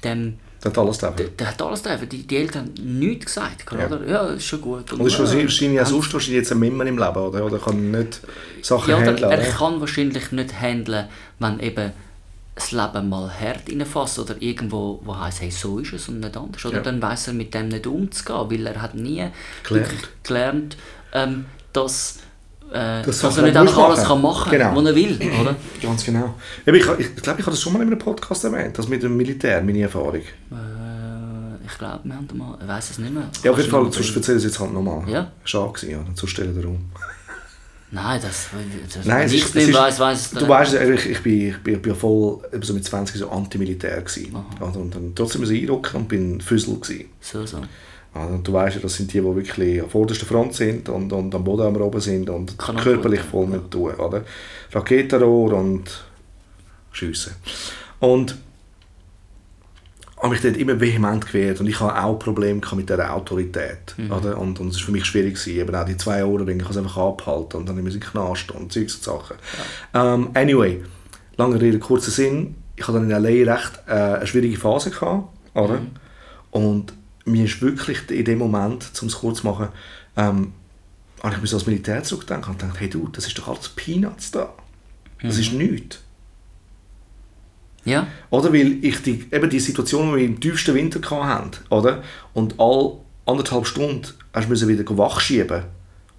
dem, 0.03 0.39
Alles 0.65 0.99
dafür. 0.99 1.17
der, 1.27 1.27
der 1.37 1.47
hat 1.49 1.63
alles 1.63 1.83
dürfen. 1.83 2.09
Die, 2.09 2.23
die 2.27 2.37
Eltern 2.37 2.67
haben 2.77 2.99
nichts 2.99 3.27
gesagt. 3.27 3.65
Ja. 3.73 3.87
Oder? 3.87 4.07
Ja, 4.07 4.27
ist 4.29 4.45
schon 4.47 4.61
gut. 4.61 4.93
Und 4.93 5.07
ist 5.07 5.13
ja, 5.19 5.21
wahrscheinlich 5.21 5.81
auch 5.81 5.87
sonst 5.87 6.13
wahrscheinlich 6.13 6.39
jetzt 6.43 6.53
ein 6.53 6.59
Mimmer 6.59 6.85
im 6.87 6.99
Leben, 6.99 7.17
oder? 7.17 7.45
Oder 7.45 7.59
kann 7.59 7.91
nicht 7.91 8.21
Sachen 8.63 8.91
Ja, 8.91 8.97
handeln, 8.99 9.19
er 9.31 9.39
oder? 9.39 9.49
kann 9.49 9.81
wahrscheinlich 9.81 10.33
nicht 10.33 10.61
handeln, 10.61 11.07
wenn 11.39 11.61
eben 11.61 11.93
das 12.55 12.73
Leben 12.73 13.09
mal 13.11 13.31
hart 13.31 13.69
reinfasst 13.71 14.19
oder 14.19 14.35
irgendwo, 14.41 15.01
wo 15.05 15.17
heisst, 15.17 15.43
hey, 15.43 15.51
so 15.51 15.79
ist 15.79 15.93
es 15.93 16.09
und 16.09 16.21
nicht 16.21 16.37
anders. 16.37 16.65
Oder 16.65 16.77
Ja. 16.79 16.83
dann 16.83 17.01
weiß 17.03 17.29
er 17.29 17.35
mit 17.35 17.53
dem 17.53 17.69
nicht 17.69 17.87
umzugehen, 17.87 18.51
weil 18.51 18.67
er 18.67 18.81
hat 18.81 18.95
nie 18.95 19.27
Gelernt. 19.63 20.09
gelernt, 20.25 20.77
ähm, 21.13 21.45
dass, 21.75 22.19
äh, 22.73 23.03
Das 23.03 23.21
dass 23.21 23.37
er 23.37 23.45
nicht 23.45 23.57
einfach 23.57 23.79
alles 23.79 23.99
machen. 23.99 24.09
kann 24.09 24.23
machen 24.23 24.51
Genau. 24.51 24.77
was 24.77 24.85
er 24.87 24.95
will. 24.95 25.19
Oder? 25.41 25.57
Ganz 25.83 26.05
genau. 26.05 26.35
Ich, 26.65 26.73
ich, 26.75 26.81
ich 26.81 27.17
glaube, 27.17 27.41
ich 27.41 27.47
habe 27.47 27.51
das 27.51 27.61
schon 27.61 27.73
mal 27.73 27.83
in 27.83 27.89
einem 27.89 27.99
Podcast 27.99 28.45
erwähnt, 28.45 28.79
das 28.79 28.89
mit 28.89 29.03
dem 29.03 29.17
Militär, 29.17 29.63
meine 29.63 29.83
Erfahrung. 29.83 30.15
Äh, 30.17 31.67
ich 31.67 31.79
glaube, 31.79 32.01
wir 32.05 32.15
haben 32.15 32.29
mal, 32.35 32.59
ich 32.61 32.69
weiß 32.69 32.91
es 32.91 32.99
nicht 32.99 33.13
mehr. 33.13 33.29
Ja, 33.43 33.51
auf 33.51 33.59
jeden 33.59 33.71
Fall, 33.71 33.93
sonst 33.93 34.11
ich 34.11 34.29
es 34.29 34.45
jetzt 34.45 34.61
halt 34.61 34.73
nochmal. 34.73 35.09
Ja. 35.09 35.33
Schade 35.45 35.73
gewesen, 35.73 35.91
ja, 35.91 35.99
dann 35.99 36.29
stellen 36.29 36.55
den 36.55 36.65
Raum. 36.65 36.91
Nein, 37.91 38.21
das, 38.21 38.49
das 38.93 39.05
Nein, 39.07 39.31
ich 39.31 39.55
nicht 39.55 39.73
weiss 39.73 39.99
es 40.01 40.31
du 40.31 40.49
weißt, 40.49 40.75
ich, 40.75 41.07
ich, 41.07 41.23
bin, 41.23 41.49
ich, 41.51 41.59
bin, 41.63 41.75
ich 41.77 41.83
bin 41.83 41.95
voll 41.95 42.41
so 42.61 42.75
mit 42.75 42.85
20 42.85 43.17
so 43.17 43.31
antimilitär 43.31 44.03
gewesen. 44.03 44.35
Also, 44.61 44.81
und 44.81 44.95
dann 44.95 45.15
trotzdem 45.15 45.45
ein 45.45 45.51
Eindruck 45.51 45.95
und 45.95 46.09
bin 46.09 46.41
Füssel 46.41 46.75
gewesen. 46.81 47.07
So, 47.21 47.47
so. 47.47 47.59
Also, 48.17 48.39
du 48.39 48.53
weißt 48.53 48.77
ja, 48.77 48.83
das 48.83 48.95
sind 48.95 49.13
die, 49.13 49.21
die 49.21 49.25
wirklich 49.25 49.83
an 49.83 49.91
vorderster 49.91 50.27
Front 50.27 50.55
sind 50.55 50.89
und, 50.89 51.13
und 51.13 51.35
am 51.35 51.45
Boden 51.45 51.63
am 51.63 51.77
oben 51.77 52.01
sind 52.01 52.31
und 52.31 52.59
Kann 52.59 52.77
körperlich 52.77 53.21
gut, 53.23 53.31
voll 53.31 53.45
ja. 53.45 53.51
mit 53.51 53.71
tun. 53.71 53.95
Oder? 53.95 54.25
Raketenrohr 54.73 55.55
und 55.55 56.05
Schiessen. 56.93 57.35
Und 58.01 58.37
habe 60.17 60.31
mich 60.31 60.41
dort 60.41 60.57
immer 60.57 60.81
vehement 60.81 61.27
gewehrt 61.27 61.61
und 61.61 61.67
ich 61.67 61.79
hatte 61.79 62.03
auch 62.03 62.19
Probleme 62.19 62.61
mit 62.75 62.89
dieser 62.89 63.15
Autorität. 63.15 63.95
Mhm. 63.97 64.13
Oder? 64.13 64.39
Und, 64.39 64.59
und 64.61 64.69
es 64.69 64.77
war 64.79 64.87
für 64.87 64.93
mich 64.93 65.05
schwierig, 65.05 65.35
gewesen. 65.35 65.61
eben 65.61 65.75
auch 65.75 65.85
die 65.85 65.97
zwei 65.97 66.25
Ohren, 66.25 66.49
ich 66.49 66.63
habe 66.63 66.71
es 66.71 66.77
einfach 66.77 66.97
abgehalten 66.97 67.61
und 67.61 67.69
dann 67.69 67.79
immer 67.79 67.89
in 67.89 67.95
den 67.95 68.01
Knast 68.01 68.51
und 68.51 68.73
Zeugs 68.73 68.97
und 68.97 69.05
Sachen. 69.05 69.37
Ähm, 69.93 70.31
anyway, 70.35 70.83
lange 71.37 71.61
Rede, 71.61 71.79
kurzer 71.79 72.11
Sinn, 72.11 72.55
ich 72.77 72.87
hatte 72.87 72.99
dann 72.99 73.11
in 73.11 73.25
L.A. 73.25 73.53
recht 73.55 73.73
äh, 73.87 73.93
eine 73.93 74.27
schwierige 74.27 74.57
Phase 74.57 74.91
gehabt, 74.91 75.29
oder? 75.55 75.81
Mhm. 75.81 75.91
Und 76.51 76.93
mir 77.27 77.45
ist 77.45 77.61
wirklich 77.61 78.11
in 78.11 78.25
dem 78.25 78.39
Moment, 78.39 78.91
um 79.01 79.09
es 79.09 79.17
kurz 79.17 79.39
zu 79.39 79.47
machen, 79.47 79.69
ähm, 80.17 80.53
habe 81.23 81.35
ich 81.35 81.41
mir 81.41 81.47
so 81.47 81.57
ans 81.57 81.67
Militär 81.67 82.03
zurückgedacht 82.03 82.49
und 82.49 82.59
gedacht, 82.59 82.81
hey 82.81 82.89
du, 82.89 83.09
das 83.09 83.27
ist 83.27 83.39
doch 83.39 83.49
alles 83.49 83.69
Peanuts 83.71 84.31
da. 84.31 84.55
Das 85.23 85.39
ist 85.39 85.53
nichts. 85.53 86.03
Ja, 87.85 88.09
Oder 88.31 88.53
weil 88.53 88.85
ich 88.85 89.01
die, 89.03 89.27
eben 89.31 89.49
die 89.49 89.61
Situation, 89.61 90.11
die 90.11 90.17
wir 90.17 90.25
im 90.27 90.41
tiefsten 90.41 90.75
Winter 90.75 91.01
hatten, 91.25 91.53
oder? 91.71 92.03
Und 92.35 92.57
all 92.59 92.99
anderthalb 93.27 93.67
Stunden 93.67 94.09
hast 94.33 94.51
du 94.51 94.69
wieder 94.69 94.99
wach 94.99 95.21
schieben 95.21 95.65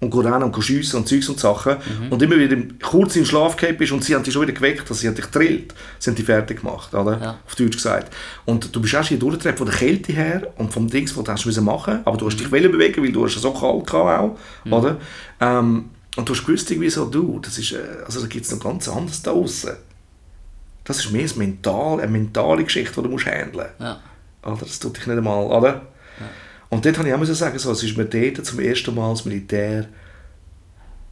und 0.00 0.10
gehen 0.10 0.20
rennen 0.20 0.44
und 0.44 0.62
schiessen 0.62 1.00
und 1.00 1.08
Zeugs 1.08 1.28
und 1.28 1.40
Sachen. 1.40 1.76
Und 2.10 2.22
immer 2.22 2.36
wieder 2.36 2.56
kurz 2.82 3.14
den 3.14 3.26
Schlaf 3.26 3.56
bist 3.56 3.92
und 3.92 4.04
sie 4.04 4.14
haben 4.14 4.22
dich 4.22 4.32
schon 4.32 4.42
wieder 4.42 4.52
geweckt, 4.52 4.82
also 4.82 4.94
sie 4.94 5.08
haben 5.08 5.14
dich 5.14 5.24
gedrillt. 5.24 5.74
Sie 5.98 6.10
haben 6.10 6.16
dich 6.16 6.26
fertig 6.26 6.60
gemacht, 6.60 6.94
oder? 6.94 7.20
Ja. 7.20 7.38
Auf 7.44 7.56
Deutsch 7.56 7.76
gesagt. 7.76 8.14
Und 8.44 8.74
du 8.74 8.80
bist 8.80 8.94
erst 8.94 9.08
hier 9.08 9.18
durchgetreten 9.18 9.58
von 9.58 9.66
der 9.66 9.76
Kälte 9.76 10.12
her 10.12 10.52
und 10.56 10.72
vom 10.72 10.88
Dings, 10.88 11.16
was 11.16 11.24
du 11.24 11.32
hast 11.32 11.46
müssen 11.46 11.64
machen 11.64 12.00
aber 12.04 12.16
du 12.16 12.26
hast 12.26 12.38
dich 12.38 12.50
wollen 12.50 12.70
bewegen, 12.70 13.02
weil 13.02 13.12
du 13.12 13.24
hast 13.24 13.34
so 13.34 13.52
kalt 13.52 13.86
gehabt 13.86 14.20
auch, 14.20 14.70
oder? 14.70 14.96
Ähm, 15.40 15.90
und 16.16 16.28
du 16.28 16.34
hast 16.34 16.44
gewusst, 16.44 16.70
irgendwie 16.70 16.90
so, 16.90 17.04
du, 17.04 17.38
das 17.40 17.58
ist, 17.58 17.72
äh, 17.72 17.78
also 18.04 18.20
da 18.20 18.26
gibt 18.26 18.44
es 18.44 18.52
noch 18.52 18.60
ganz 18.60 18.88
anderes 18.88 19.22
da 19.22 19.32
draussen. 19.32 19.76
Das 20.84 20.98
ist 20.98 21.12
mehr 21.12 21.26
ein 21.26 21.38
mental, 21.38 22.00
eine 22.00 22.10
mentale 22.10 22.64
Geschichte, 22.64 22.94
die 22.96 23.02
du 23.02 23.08
musst 23.08 23.26
handeln 23.26 23.68
ja. 23.78 24.00
musst. 24.44 24.62
Das 24.62 24.78
tut 24.78 24.96
dich 24.96 25.06
nicht 25.06 25.18
einmal, 25.18 25.44
oder? 25.46 25.82
Und 26.70 26.84
dort 26.84 26.98
habe 26.98 27.08
ich 27.08 27.14
auch 27.14 27.18
müssen 27.18 27.34
sagen, 27.34 27.58
so, 27.58 27.72
es 27.72 27.82
ist 27.82 27.96
mir 27.96 28.04
dort 28.04 28.44
zum 28.44 28.60
ersten 28.60 28.94
Mal 28.94 29.10
das 29.10 29.24
Militär 29.24 29.86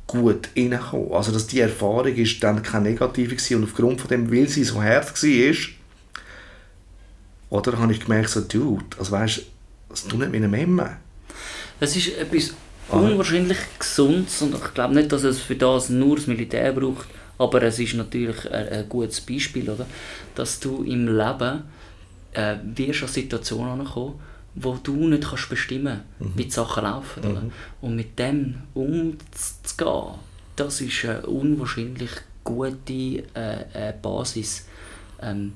gut 0.06 0.48
reingekommen. 0.56 1.12
Also 1.12 1.32
dass 1.32 1.46
die 1.46 1.60
Erfahrung 1.60 2.14
ist 2.14 2.42
dann 2.42 2.62
keine 2.62 2.90
negative 2.90 3.34
gewesen 3.34 3.56
und 3.56 3.64
aufgrund 3.64 4.00
von 4.00 4.08
dem, 4.08 4.30
weil 4.30 4.48
sie 4.48 4.64
so 4.64 4.82
hart 4.82 5.22
war, 5.22 5.56
oder, 7.48 7.78
habe 7.78 7.92
ich 7.92 8.00
gemerkt, 8.00 8.30
so, 8.30 8.40
dude, 8.40 8.84
also 8.98 9.12
weißt, 9.12 9.42
das 9.88 10.04
tut 10.04 10.18
nicht 10.18 10.32
wie 10.32 10.36
eine 10.36 10.48
Memme. 10.48 10.96
Das 11.78 11.94
ist 11.96 12.18
etwas 12.18 12.54
Ah. 12.88 12.98
unwahrscheinlich 12.98 13.58
Gesundes 13.80 14.40
und 14.42 14.54
ich 14.54 14.74
glaube 14.74 14.94
nicht, 14.94 15.10
dass 15.10 15.24
es 15.24 15.40
für 15.40 15.56
das 15.56 15.88
nur 15.88 16.16
das 16.16 16.28
Militär 16.28 16.72
braucht, 16.72 17.08
aber 17.36 17.60
es 17.64 17.80
ist 17.80 17.94
natürlich 17.94 18.48
ein, 18.50 18.68
ein 18.68 18.88
gutes 18.88 19.20
Beispiel, 19.20 19.68
oder? 19.68 19.86
dass 20.36 20.60
du 20.60 20.84
im 20.84 21.08
Leben 21.08 21.64
äh, 22.32 22.54
wirst 22.76 23.02
an 23.02 23.08
Situationen 23.08 23.84
kommen, 23.84 24.20
wo 24.58 24.78
du 24.82 25.08
nicht 25.08 25.28
kannst 25.28 25.48
bestimmen 25.50 26.00
wie 26.18 26.44
die 26.44 26.50
Sachen 26.50 26.84
laufen. 26.84 27.24
Oder? 27.24 27.42
Und 27.82 27.94
mit 27.96 28.18
dem 28.18 28.54
umzugehen, 28.74 30.14
das 30.56 30.80
ist 30.80 31.04
eine 31.04 31.26
unwahrscheinlich 31.26 32.10
gute 32.42 32.92
äh, 32.92 33.20
äh, 33.34 33.92
Basis. 34.00 34.66
Ähm, 35.20 35.52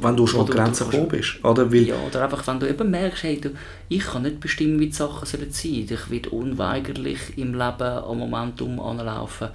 Wenn 0.00 0.16
du 0.16 0.26
schon 0.26 0.40
an 0.40 0.44
Oder 0.46 0.52
die 0.52 0.56
du 0.58 0.62
Grenze 0.64 0.82
kannst- 0.84 0.90
gekommen 0.92 1.08
bist. 1.10 1.44
Oder? 1.44 1.72
Weil, 1.72 1.82
ja, 1.88 1.96
oder 2.06 2.24
einfach, 2.24 2.46
wenn 2.46 2.60
du 2.60 2.68
eben 2.68 2.90
merkst, 2.90 3.22
hey, 3.24 3.40
du, 3.40 3.50
ich 3.88 4.04
kann 4.04 4.22
nicht 4.22 4.38
bestimmen, 4.38 4.78
wie 4.78 4.86
die 4.86 4.92
Sachen 4.92 5.26
sollen 5.26 5.50
sein. 5.50 5.86
Ich 5.90 6.10
werde 6.10 6.30
unweigerlich 6.30 7.36
im 7.36 7.52
Leben 7.54 7.82
am 7.82 8.18
Momentum 8.18 8.78
anlaufen, 8.78 9.48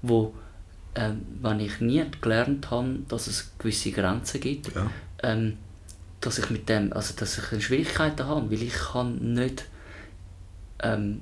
wo, 0.00 0.32
ähm, 0.94 1.20
wenn 1.42 1.60
ich 1.60 1.80
nie 1.80 2.04
gelernt 2.22 2.70
habe, 2.70 3.00
dass 3.08 3.26
es 3.26 3.52
gewisse 3.58 3.90
Grenzen 3.90 4.40
gibt, 4.40 4.74
Ja. 4.74 4.86
ähm, 5.22 5.58
dass 6.24 6.38
ich 6.38 6.50
mit 6.50 6.68
dem, 6.68 6.92
also 6.92 7.14
dass 7.16 7.38
ich 7.38 7.64
Schwierigkeiten 7.64 8.26
habe, 8.26 8.50
weil 8.50 8.62
ich 8.62 8.74
kann 8.74 9.16
nicht 9.34 9.64
ähm, 10.82 11.20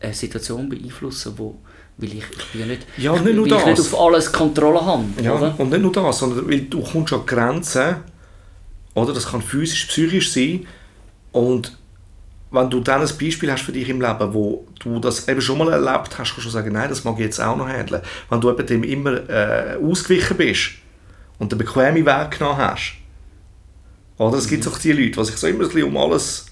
eine 0.00 0.14
Situation 0.14 0.68
beeinflussen, 0.68 1.34
wo, 1.36 1.56
weil 1.96 2.08
ich, 2.12 2.24
ich 2.54 2.60
ja 2.60 2.66
nicht, 2.66 2.86
Ja, 2.96 3.14
ich, 3.14 3.22
nicht 3.22 3.36
nur 3.36 3.46
ich 3.46 3.52
nicht 3.66 3.78
das. 3.78 3.92
auf 3.92 4.00
alles 4.00 4.32
Kontrolle 4.32 4.84
habe, 4.84 5.04
Ja, 5.22 5.34
oder? 5.34 5.54
und 5.58 5.70
nicht 5.70 5.82
nur 5.82 5.92
das, 5.92 6.18
sondern 6.18 6.48
weil 6.48 6.62
du 6.62 6.82
kommst 6.82 7.12
an 7.12 7.24
Grenzen, 7.26 7.96
oder? 8.94 9.12
Das 9.12 9.26
kann 9.26 9.42
physisch, 9.42 9.86
psychisch 9.86 10.32
sein. 10.32 10.66
Und 11.32 11.76
wenn 12.52 12.70
du 12.70 12.78
dann 12.78 13.00
ein 13.02 13.08
Beispiel 13.20 13.50
hast 13.50 13.62
für 13.62 13.72
dich 13.72 13.88
im 13.88 14.00
Leben, 14.00 14.32
wo 14.34 14.66
du 14.78 15.00
das 15.00 15.26
eben 15.26 15.40
schon 15.40 15.58
mal 15.58 15.72
erlebt 15.72 16.16
hast, 16.16 16.34
kannst 16.34 16.46
du 16.46 16.50
sagen, 16.50 16.72
nein, 16.72 16.88
das 16.88 17.02
mag 17.02 17.14
ich 17.18 17.24
jetzt 17.24 17.40
auch 17.40 17.56
noch 17.56 17.66
handeln. 17.68 18.02
Wenn 18.30 18.40
du 18.40 18.50
eben 18.50 18.64
dem 18.66 18.84
immer 18.84 19.28
äh, 19.28 19.76
ausgewichen 19.82 20.36
bist 20.36 20.70
und 21.40 21.50
den 21.50 21.58
bequemen 21.58 22.06
Weg 22.06 22.38
genommen 22.38 22.58
hast, 22.58 22.92
oder? 24.18 24.36
Es 24.38 24.48
gibt 24.48 24.66
auch 24.68 24.78
die 24.78 24.92
Leute, 24.92 25.10
die 25.20 25.24
sich 25.24 25.36
so 25.36 25.46
immer 25.46 25.64
ein 25.64 25.68
bisschen 25.68 25.84
um 25.84 25.96
alles 25.96 26.46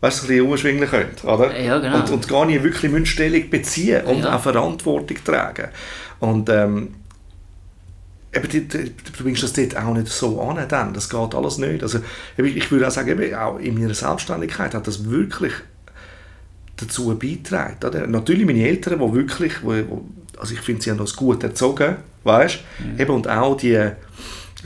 weißt, 0.00 0.22
ein 0.24 0.28
bisschen 0.28 0.46
umschwingen 0.46 0.88
können, 0.88 1.10
oder? 1.24 1.58
Ja, 1.58 1.78
genau. 1.78 2.00
Und, 2.00 2.10
und 2.10 2.28
gar 2.28 2.44
nicht 2.46 2.62
wirklich 2.62 2.90
müssen 2.90 3.06
Stellung 3.06 3.48
beziehen 3.50 4.04
und 4.04 4.20
Ja. 4.20 4.36
auch 4.36 4.40
Verantwortung 4.40 5.16
tragen. 5.24 5.68
Und 6.20 6.48
ähm, 6.50 6.94
eben, 8.34 8.48
die, 8.48 8.68
die, 8.68 8.92
du 8.92 9.22
bringst 9.22 9.42
das 9.42 9.52
dort 9.52 9.76
auch 9.76 9.94
nicht 9.94 10.08
so 10.08 10.40
an, 10.40 10.64
dann. 10.68 10.92
das 10.92 11.08
geht 11.08 11.34
alles 11.34 11.58
nicht. 11.58 11.82
Also, 11.82 12.00
ich 12.36 12.70
würde 12.70 12.86
auch 12.88 12.90
sagen, 12.90 13.08
eben, 13.20 13.34
auch 13.34 13.58
in 13.58 13.74
meiner 13.78 13.94
Selbstständigkeit 13.94 14.74
hat 14.74 14.86
das 14.86 15.08
wirklich 15.08 15.52
dazu 16.76 17.16
beigetragen. 17.18 17.76
Oder? 17.84 18.06
Natürlich 18.06 18.44
meine 18.44 18.66
Eltern, 18.66 18.98
die 18.98 19.14
wirklich, 19.14 19.62
wo, 19.62 19.70
also 20.38 20.52
ich 20.52 20.60
finde, 20.60 20.82
sie 20.82 20.90
haben 20.90 21.00
uns 21.00 21.16
gut 21.16 21.42
erzogen, 21.42 21.96
weißt? 22.24 22.58
Eben, 22.98 23.12
und 23.12 23.28
auch 23.28 23.56
die, 23.56 23.90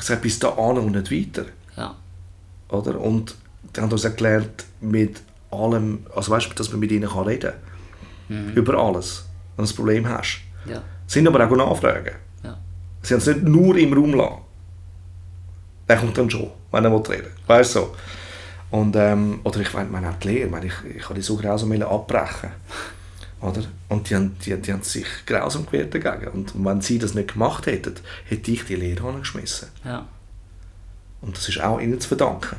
ich 0.00 0.06
sage, 0.06 0.20
bis 0.20 0.38
da 0.38 0.48
an 0.50 0.78
und 0.78 0.92
nicht 0.92 1.10
weiter. 1.10 1.48
Ja. 1.76 1.94
Oder? 2.68 2.98
Und 3.00 3.36
die 3.76 3.80
haben 3.80 3.92
uns 3.92 4.04
erklärt, 4.04 4.64
mit 4.80 5.20
allem, 5.50 6.06
also 6.14 6.32
weißt, 6.32 6.58
dass 6.58 6.70
man 6.70 6.80
mit 6.80 6.90
ihnen 6.90 7.08
kann 7.08 7.24
reden 7.24 7.52
kann. 8.28 8.54
Über 8.54 8.78
alles, 8.78 9.26
wenn 9.56 9.64
du 9.64 9.70
ein 9.70 9.76
Problem 9.76 10.08
hast. 10.08 10.40
Ja. 10.66 10.82
Sind 11.06 11.26
aber 11.26 11.44
auch 11.44 11.56
nachfragen. 11.56 12.14
Ja. 12.42 12.56
Sie 13.02 13.14
haben 13.14 13.20
es 13.20 13.26
nicht 13.26 13.42
nur 13.42 13.76
im 13.76 13.92
Raum 13.92 14.14
lassen. 14.14 14.36
Der 15.88 15.96
kommt 15.96 16.16
dann 16.16 16.30
schon, 16.30 16.50
wenn 16.70 16.84
er 16.84 16.92
will 16.92 17.02
reden 17.10 17.30
Weißt 17.46 17.74
du 17.74 17.80
so? 17.80 17.96
Und, 18.70 18.94
ähm, 18.94 19.40
oder 19.42 19.60
ich 19.60 19.72
meine, 19.72 20.08
auch 20.08 20.14
die 20.22 20.28
Lehre, 20.28 20.64
ich, 20.64 20.96
ich, 20.96 21.04
habe 21.04 21.14
die 21.14 21.22
so 21.22 21.36
grausam 21.36 21.70
wollen 21.70 21.82
abbrechen. 21.82 22.50
Oder? 23.40 23.62
Und 23.88 24.10
die 24.10 24.14
haben, 24.14 24.36
die, 24.44 24.54
die 24.56 24.72
haben 24.72 24.82
sich 24.82 25.06
grausam 25.26 25.66
gewehrt 25.66 25.94
dagegen. 25.94 26.28
Und 26.30 26.52
wenn 26.64 26.80
sie 26.80 26.98
das 26.98 27.14
nicht 27.14 27.32
gemacht 27.32 27.66
hätten, 27.66 27.94
hätte 28.26 28.50
ich 28.50 28.64
die 28.64 28.76
Lehre 28.76 29.08
angeschmissen. 29.08 29.68
ja. 29.84 30.06
Und 31.22 31.36
das 31.36 31.50
ist 31.50 31.60
auch 31.60 31.78
ihnen 31.78 32.00
zu 32.00 32.08
verdanken. 32.08 32.56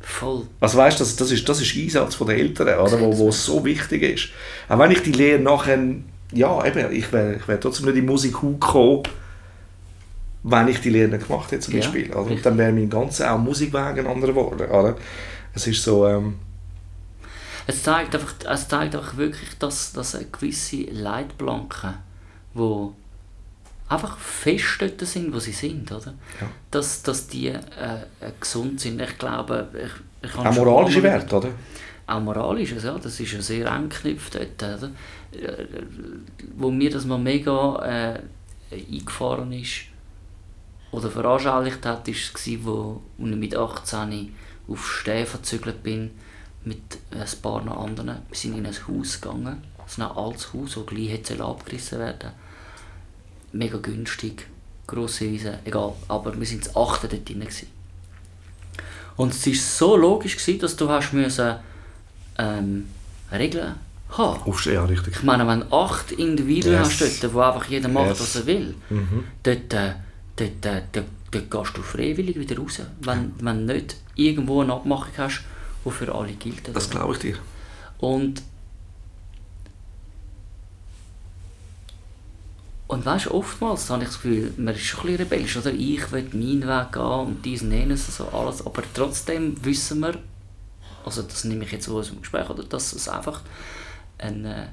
Voll. 0.00 0.46
Also 0.60 0.78
weißt, 0.78 1.00
das, 1.00 1.16
das, 1.16 1.32
ist, 1.32 1.48
das 1.48 1.60
ist 1.60 1.74
Einsatz 1.76 2.14
von 2.14 2.28
der 2.28 2.36
Eltern, 2.36 2.78
oder, 2.78 3.00
wo, 3.00 3.18
wo 3.18 3.30
so 3.32 3.64
wichtig 3.64 4.02
ist. 4.02 4.28
Auch 4.68 4.78
wenn 4.78 4.92
ich 4.92 5.02
die 5.02 5.10
Lehre 5.10 5.40
nachher 5.40 5.76
ja, 6.32 6.64
eben, 6.64 6.92
ich 6.92 7.12
wäre 7.12 7.36
ich 7.36 7.48
wär 7.48 7.58
trotzdem 7.60 7.86
nicht 7.86 7.96
in 7.96 8.02
die 8.02 8.10
Musik 8.10 8.34
gekommen, 8.34 9.02
wenn 10.42 10.68
ich 10.68 10.80
die 10.80 10.90
Lehre 10.90 11.08
nicht 11.08 11.26
gemacht 11.26 11.50
hätte 11.50 11.62
zum 11.62 11.74
Ja, 11.74 11.80
Beispiel. 11.80 12.10
Oder? 12.10 12.18
richtig. 12.20 12.36
Und 12.36 12.46
dann 12.46 12.58
wäre 12.58 12.72
mein 12.72 12.90
ganzer 12.90 13.32
auch 13.32 13.38
Musikweg 13.38 13.98
ein 13.98 14.06
anderer 14.06 14.32
geworden. 14.32 14.68
Oder? 14.70 14.96
Es 15.54 15.66
ist 15.66 15.82
so, 15.82 16.06
ähm, 16.06 16.36
Es 17.66 17.82
zeigt 17.82 18.14
einfach, 18.14 18.34
es 18.46 18.68
zeigt 18.68 18.94
einfach 18.94 19.16
wirklich, 19.16 19.58
dass, 19.58 19.92
dass 19.92 20.14
eine 20.14 20.26
gewisse 20.26 20.82
Leitplanken, 20.90 21.94
die 22.54 22.88
einfach 23.88 24.18
fest 24.18 24.76
dort 24.80 25.00
sind, 25.00 25.32
wo 25.32 25.38
sie 25.38 25.52
sind, 25.52 25.90
oder? 25.92 26.14
Ja. 26.40 26.48
Dass, 26.70 27.02
dass 27.02 27.26
die 27.26 27.48
äh, 27.48 27.58
äh, 28.20 28.32
gesund 28.38 28.80
sind. 28.80 29.00
Ich 29.00 29.18
glaube, 29.18 29.68
ich, 29.74 30.28
ich 30.28 30.36
auch 30.36 30.54
moralische 30.54 31.02
Werte, 31.02 31.36
oder? 31.36 31.48
Auch 32.06 32.20
moralisches, 32.20 32.84
ja, 32.84 32.98
das 32.98 33.18
ist 33.18 33.32
ja 33.32 33.40
sehr 33.40 33.66
eng 33.66 33.88
geknüpft 33.88 34.34
dort, 34.34 34.62
oder? 34.62 34.90
Äh, 35.32 35.64
Wo 36.56 36.70
mir 36.70 36.90
das 36.90 37.06
mal 37.06 37.18
mega 37.18 38.12
äh, 38.12 38.20
eingefahren 38.70 39.52
ist, 39.52 39.86
oder 40.94 41.10
veranschaulicht 41.10 41.84
hat, 41.86 42.06
ist 42.08 42.32
es, 42.34 42.64
wo 42.64 43.02
als 43.18 43.30
ich 43.30 43.36
mit 43.36 43.56
18 43.56 44.34
auf 44.68 44.86
Stäfen 44.86 45.38
gezügelt 45.38 45.82
bin, 45.82 46.12
mit 46.64 46.80
ein 47.10 47.40
paar 47.42 47.60
anderen. 47.78 48.18
Wir 48.28 48.36
sind 48.36 48.56
in 48.58 48.66
ein 48.66 48.72
Haus 48.74 49.20
gegangen, 49.20 49.62
so 49.86 50.02
ein 50.02 50.10
altes 50.10 50.52
Haus, 50.52 50.74
das 50.74 50.86
gleich 50.86 51.10
hätte 51.10 51.42
abgerissen 51.44 51.98
werden 51.98 52.30
Mega 53.52 53.78
günstig, 53.78 54.46
grosse 54.86 55.30
Wiese, 55.30 55.58
egal, 55.64 55.92
aber 56.08 56.38
wir 56.38 56.46
sind 56.46 56.66
das 56.66 56.74
achte 56.74 57.06
dort 57.06 57.28
drin. 57.28 57.40
Gewesen. 57.40 57.68
Und 59.16 59.32
es 59.32 59.46
war 59.46 59.54
so 59.54 59.96
logisch, 59.96 60.36
gewesen, 60.36 60.58
dass 60.58 60.74
du 60.76 60.88
hast 60.88 61.12
müssen, 61.12 61.54
ähm, 62.38 62.88
Regeln 63.30 63.76
haben 64.10 64.52
ja, 64.64 64.84
richtig. 64.84 65.14
ich 65.16 65.22
meine, 65.22 65.46
wenn 65.46 65.60
du 65.60 65.72
acht 65.72 66.12
Individuen 66.12 66.74
Yes. 66.74 67.00
hast, 67.00 67.22
dort, 67.22 67.34
wo 67.34 67.40
einfach 67.40 67.68
jeder 67.68 67.88
macht, 67.88 68.08
Yes. 68.10 68.20
was 68.20 68.36
er 68.36 68.46
will, 68.46 68.74
dort, 69.42 69.72
äh, 69.74 69.92
dort, 70.36 70.66
äh, 70.66 70.82
dort, 70.92 71.06
dort 71.30 71.50
gehst 71.50 71.76
du 71.76 71.82
freiwillig 71.82 72.38
wieder 72.38 72.58
raus. 72.58 72.80
Wenn, 73.00 73.32
wenn 73.40 73.66
du 73.66 73.74
nicht 73.74 73.96
irgendwo 74.14 74.60
eine 74.60 74.72
Abmachung 74.74 75.12
hast, 75.16 75.42
die 75.84 75.90
für 75.90 76.14
alle 76.14 76.32
gilt. 76.32 76.74
Das 76.74 76.90
glaube 76.90 77.14
ich 77.14 77.18
dir. 77.20 77.38
Und, 77.98 78.42
und 82.86 83.06
weißt 83.06 83.26
du, 83.26 83.34
oftmals 83.34 83.88
habe 83.90 84.02
ich 84.02 84.08
das 84.08 84.16
Gefühl, 84.20 84.52
man 84.56 84.74
ist 84.74 84.82
schon 84.82 85.00
ein 85.00 85.16
bisschen 85.16 85.28
rebellisch, 85.28 85.56
oder? 85.56 85.72
Ich 85.72 86.12
will 86.12 86.28
meinen 86.32 86.68
Weg 86.68 86.92
gehen 86.92 87.02
und 87.02 87.44
diesen, 87.44 87.72
jenes, 87.72 88.16
so 88.16 88.28
alles. 88.28 88.64
Aber 88.64 88.82
trotzdem 88.92 89.62
wissen 89.64 90.00
wir, 90.00 90.18
also 91.04 91.22
das 91.22 91.44
nehme 91.44 91.64
ich 91.64 91.72
jetzt 91.72 91.86
so 91.86 91.98
aus 91.98 92.08
dem 92.08 92.20
Gespräch, 92.20 92.48
oder, 92.48 92.64
dass 92.64 92.92
es 92.92 93.08
einfach 93.08 93.42
einen, 94.18 94.44
äh, 94.44 94.66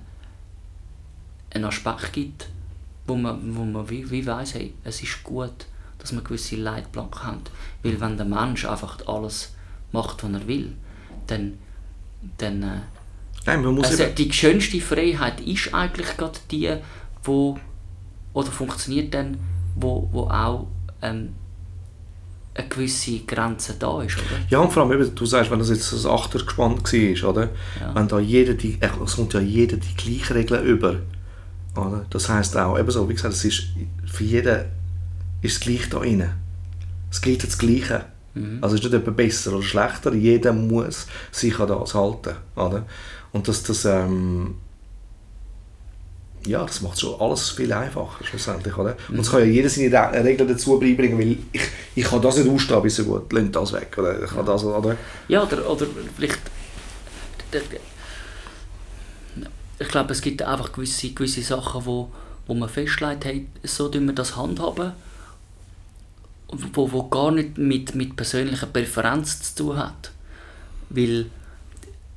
einen 1.53 1.65
Aspekt 1.65 2.13
gibt, 2.13 2.47
wo 3.07 3.15
man, 3.15 3.55
wo 3.55 3.63
man 3.63 3.89
wie, 3.89 4.09
wie 4.09 4.25
weiss, 4.25 4.53
hey, 4.53 4.73
es 4.83 5.01
ist 5.01 5.23
gut, 5.23 5.65
dass 5.99 6.13
wir 6.13 6.21
gewisse 6.21 6.55
Leitplanken 6.55 7.23
haben. 7.23 7.41
Weil 7.83 7.99
wenn 7.99 8.17
der 8.17 8.25
Mensch 8.25 8.65
einfach 8.65 9.05
alles 9.07 9.53
macht, 9.91 10.23
was 10.23 10.31
er 10.31 10.47
will, 10.47 10.73
dann, 11.31 11.57
dann 12.37 12.63
äh, 12.63 12.81
Nein, 13.45 13.63
man 13.63 13.75
muss 13.75 13.87
also 13.87 14.05
die 14.15 14.31
schönste 14.31 14.79
Freiheit 14.79 15.41
ist 15.41 15.73
eigentlich 15.73 16.15
gerade 16.15 16.37
die, 16.51 16.75
wo 17.23 17.57
oder 18.33 18.51
funktioniert 18.51 19.13
dann, 19.13 19.37
wo, 19.75 20.07
wo 20.11 20.21
auch 20.23 20.67
ähm, 21.01 21.29
eine 22.53 22.67
gewisse 22.67 23.19
Grenze 23.19 23.75
da 23.79 24.01
ist, 24.01 24.17
oder? 24.17 24.39
Ja, 24.49 24.59
und 24.59 24.71
vor 24.71 24.83
allem, 24.83 25.01
eben, 25.01 25.15
du 25.15 25.25
sagst, 25.25 25.49
wenn 25.51 25.59
das 25.59 25.69
jetzt 25.69 25.91
das 25.91 26.05
Achter 26.05 26.39
gespannt 26.39 26.91
war, 26.91 27.29
oder? 27.29 27.49
Ja. 27.79 27.95
Wenn 27.95 28.07
da 28.07 28.19
jeder 28.19 28.53
die, 28.53 28.77
äh, 28.81 28.89
es 29.03 29.15
kommt 29.15 29.33
ja 29.33 29.39
jeder 29.39 29.77
die 29.77 29.95
gleichen 29.95 30.33
Regeln 30.33 30.65
über. 30.65 30.97
Oder? 31.75 32.05
Das 32.09 32.29
heisst 32.29 32.57
auch, 32.57 32.77
eben 32.77 32.91
so, 32.91 33.07
wie 33.07 33.13
gesagt, 33.13 33.33
es 33.33 33.45
ist, 33.45 33.63
für 34.05 34.23
jeden 34.23 34.65
ist 35.41 35.53
es 35.53 35.59
gleich 35.61 35.89
da 35.89 35.99
drin. 35.99 36.29
Es 37.09 37.21
gilt 37.21 37.43
das 37.43 37.57
Gleiche. 37.57 38.05
Also 38.61 38.75
es 38.75 38.81
ist 38.81 38.89
nicht 38.89 38.99
jemand 38.99 39.17
besser 39.17 39.51
oder 39.53 39.63
schlechter, 39.63 40.13
jeder 40.13 40.53
muss 40.53 41.07
sich 41.31 41.59
an 41.59 41.67
das 41.67 41.93
halten. 41.93 42.35
Oder? 42.55 42.85
Und 43.33 43.47
das, 43.47 43.61
das, 43.63 43.83
ähm, 43.85 44.55
ja, 46.45 46.63
das 46.65 46.81
macht 46.81 46.99
schon 46.99 47.19
alles 47.19 47.49
viel 47.49 47.71
einfacher 47.73 48.23
schlussendlich, 48.23 48.77
oder? 48.77 48.95
Und 49.09 49.19
es 49.19 49.29
kann 49.31 49.41
ja 49.41 49.45
jeder 49.45 49.69
seine 49.69 49.91
Re- 49.91 50.23
Regeln 50.23 50.49
dazu 50.49 50.79
beibringen, 50.79 51.19
weil 51.19 51.37
ich, 51.51 51.61
ich 51.95 52.03
kann 52.05 52.21
das 52.21 52.37
nicht 52.37 52.49
ausstehen, 52.49 52.81
bis 52.81 52.95
so 52.95 53.03
gut, 53.03 53.31
lass 53.33 53.51
das 53.51 53.73
weg, 53.73 53.95
oder? 53.97 54.23
Ich 54.23 54.31
kann 54.31 54.45
das, 54.45 54.63
oder? 54.63 54.95
Ja, 55.27 55.43
oder, 55.43 55.69
oder 55.69 55.85
vielleicht. 56.15 56.39
Ich 59.77 59.87
glaube, 59.87 60.13
es 60.13 60.21
gibt 60.21 60.41
einfach 60.41 60.71
gewisse, 60.71 61.09
gewisse 61.11 61.41
Sachen, 61.41 61.85
wo, 61.85 62.11
wo 62.47 62.53
man 62.53 62.69
festlegt, 62.69 63.25
hey, 63.25 63.47
so 63.63 63.89
tun 63.89 64.05
wir 64.07 64.13
das 64.15 64.37
handhaben, 64.37 64.93
wo, 66.51 66.91
wo 66.91 67.03
gar 67.09 67.31
nicht 67.31 67.57
mit, 67.57 67.95
mit 67.95 68.15
persönlicher 68.15 68.67
Präferenz 68.67 69.53
zu 69.53 69.63
tun 69.63 69.77
hat. 69.77 70.11
Weil, 70.89 71.27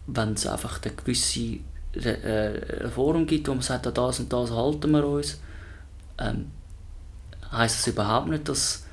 wenn 0.07 0.33
es 0.33 0.47
einfach 0.47 0.81
eine 0.83 0.95
gewisse 0.95 1.59
äh, 1.95 2.89
Forum 2.89 3.27
gibt, 3.27 3.49
wo 3.49 3.53
man 3.53 3.63
sagt, 3.63 3.87
an 3.87 3.95
das 3.95 4.21
und 4.21 4.33
das 4.33 4.51
halten 4.51 4.91
wir 4.91 5.07
uns, 5.07 5.41
ähm, 6.19 6.51
heisst 7.53 7.79
das 7.79 7.87
überhaupt 7.87 8.29
nicht, 8.29 8.49
dass, 8.49 8.85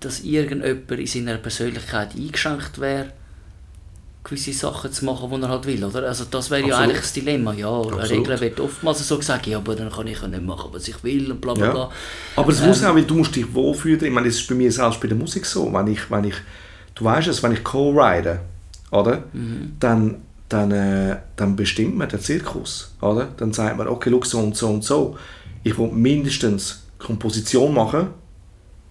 dass 0.00 0.20
irgendjemand 0.20 0.90
in 0.90 1.06
seiner 1.06 1.38
Persönlichkeit 1.38 2.14
eingeschränkt 2.14 2.80
wäre, 2.80 3.12
gewisse 4.24 4.52
Sachen 4.52 4.92
zu 4.92 5.04
machen, 5.04 5.30
die 5.30 5.42
er 5.42 5.48
halt 5.48 5.66
will, 5.66 5.84
oder? 5.84 6.06
Also 6.06 6.24
das 6.30 6.50
wäre 6.50 6.66
ja 6.66 6.78
eigentlich 6.78 7.00
das 7.00 7.12
Dilemma, 7.12 7.52
ja. 7.54 7.68
Absolut. 7.68 8.10
Regel 8.10 8.40
wird 8.40 8.60
oftmals 8.60 9.06
so 9.06 9.18
gesagt, 9.18 9.46
ja, 9.46 9.58
aber 9.58 9.74
dann 9.74 9.90
kann 9.90 10.06
ich 10.06 10.20
ja 10.20 10.28
nicht 10.28 10.42
machen, 10.44 10.70
was 10.72 10.86
ich 10.86 11.02
will 11.02 11.32
und 11.32 11.40
bla 11.40 11.54
bla 11.54 11.70
bla. 11.70 11.80
Ja. 11.80 11.90
Aber 12.36 12.52
es 12.52 12.60
muss 12.60 12.82
Ähm, 12.82 12.88
auch, 12.88 12.94
weil 12.94 13.04
du 13.04 13.14
musst 13.16 13.34
dich 13.34 13.52
wohlfühlen. 13.52 14.04
Ich 14.04 14.12
meine, 14.12 14.28
das 14.28 14.36
ist 14.36 14.48
bei 14.48 14.54
mir 14.54 14.70
selbst 14.70 15.00
bei 15.00 15.08
der 15.08 15.16
Musik 15.16 15.44
so. 15.44 15.72
Wenn 15.72 15.88
ich, 15.88 16.10
wenn 16.10 16.24
ich, 16.24 16.34
du 16.94 17.04
weißt 17.04 17.28
es, 17.28 17.42
wenn 17.42 17.52
ich 17.52 17.64
co-ride, 17.64 18.40
oder? 18.92 19.24
Mhm. 19.32 19.76
Dann, 19.80 20.22
dann, 20.48 20.70
äh, 20.70 21.16
dann 21.34 21.56
bestimmt 21.56 21.96
man 21.96 22.08
den 22.08 22.20
Zirkus, 22.20 22.94
oder? 23.00 23.28
Dann 23.36 23.52
sagt 23.52 23.76
man, 23.76 23.88
okay, 23.88 24.10
schau, 24.12 24.22
so 24.22 24.38
und 24.38 24.56
so 24.56 24.68
und 24.68 24.84
so. 24.84 25.16
Ich 25.64 25.76
will 25.78 25.88
mindestens 25.88 26.84
Komposition 26.98 27.74
machen, 27.74 28.08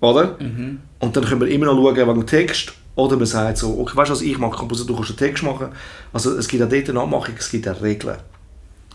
oder? 0.02 0.36
Mhm. 0.40 0.80
Und 1.00 1.16
dann 1.16 1.24
können 1.24 1.42
wir 1.42 1.48
immer 1.48 1.68
noch 1.68 1.76
schauen 1.76 1.96
wegen 1.96 2.28
Text. 2.28 2.74
Oder 2.96 3.16
man 3.16 3.26
sagt 3.26 3.58
so, 3.58 3.80
okay, 3.80 3.96
weißt 3.96 4.10
du 4.10 4.14
was, 4.14 4.22
ich 4.22 4.38
mache 4.38 4.58
Komposition, 4.58 4.88
du 4.88 4.96
kannst 4.96 5.12
den 5.12 5.18
Text 5.18 5.44
machen. 5.44 5.70
Also 6.12 6.38
es 6.38 6.48
gibt 6.48 6.64
auch 6.64 6.70
dort 6.70 6.90
eine 6.90 7.00
Abmachung, 7.00 7.36
es 7.38 7.50
gibt 7.50 7.68
auch 7.68 7.82
Regeln. 7.82 8.18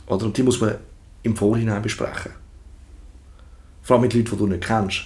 Oder? 0.06 0.26
Und 0.26 0.36
die 0.36 0.42
muss 0.42 0.60
man 0.60 0.76
im 1.22 1.36
Vorhinein 1.36 1.82
besprechen. 1.82 2.32
Vor 3.82 3.96
allem 3.96 4.02
mit 4.02 4.14
Leuten, 4.14 4.30
die 4.30 4.36
du 4.36 4.46
nicht 4.46 4.64
kennst. 4.64 5.04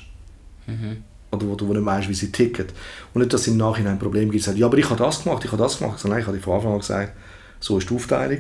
Oder 1.31 1.47
wo 1.47 1.55
du 1.55 1.67
nicht 1.73 1.85
weißt, 1.85 2.09
wie 2.09 2.15
sie 2.15 2.33
ticken. 2.33 2.67
Und 3.15 3.21
nicht, 3.21 3.33
dass 3.33 3.43
es 3.43 3.49
im 3.49 3.57
Nachhinein 3.57 3.93
ein 3.93 3.99
Problem 3.99 4.31
gibt, 4.31 4.43
sagen, 4.43 4.59
ja, 4.59 4.67
aber 4.67 4.79
ich 4.79 4.91
habe 4.91 5.03
das 5.03 5.23
gemacht, 5.23 5.45
ich 5.45 5.53
habe 5.53 5.63
das 5.63 5.79
gemacht. 5.79 5.99
Sondern 5.99 6.19
nein, 6.19 6.23
ich 6.23 6.27
habe 6.27 6.41
von 6.41 6.55
Anfang 6.55 6.73
an 6.73 6.79
gesagt, 6.81 7.13
so 7.61 7.79
ist 7.79 7.89
die 7.89 7.95
Aufteilung, 7.95 8.39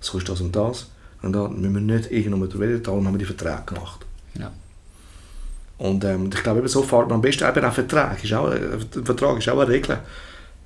so 0.00 0.18
ist 0.18 0.28
das 0.28 0.40
und 0.40 0.56
das. 0.56 0.90
Und 1.20 1.34
da 1.34 1.48
müssen 1.48 1.74
wir 1.74 1.80
nicht 1.80 2.10
irgendwann 2.10 2.48
darüber 2.48 2.66
reden, 2.66 2.82
darum 2.82 3.06
haben 3.06 3.14
wir 3.14 3.18
die 3.18 3.24
Verträge 3.26 3.62
gemacht. 3.66 4.06
Ja. 4.38 4.50
Und 5.82 6.04
ähm, 6.04 6.30
ich 6.32 6.42
glaube, 6.44 6.60
eben 6.60 6.68
so 6.68 6.84
fährt 6.84 7.08
man 7.08 7.16
am 7.16 7.20
besten 7.22 7.42
eben 7.44 7.64
auch 7.64 7.72
Vertrag. 7.72 8.22
Ist 8.22 8.32
auch, 8.34 8.52
ein 8.52 9.04
Vertrag 9.04 9.38
ist 9.38 9.48
auch 9.48 9.58
eine 9.58 9.68
Regel. 9.68 9.98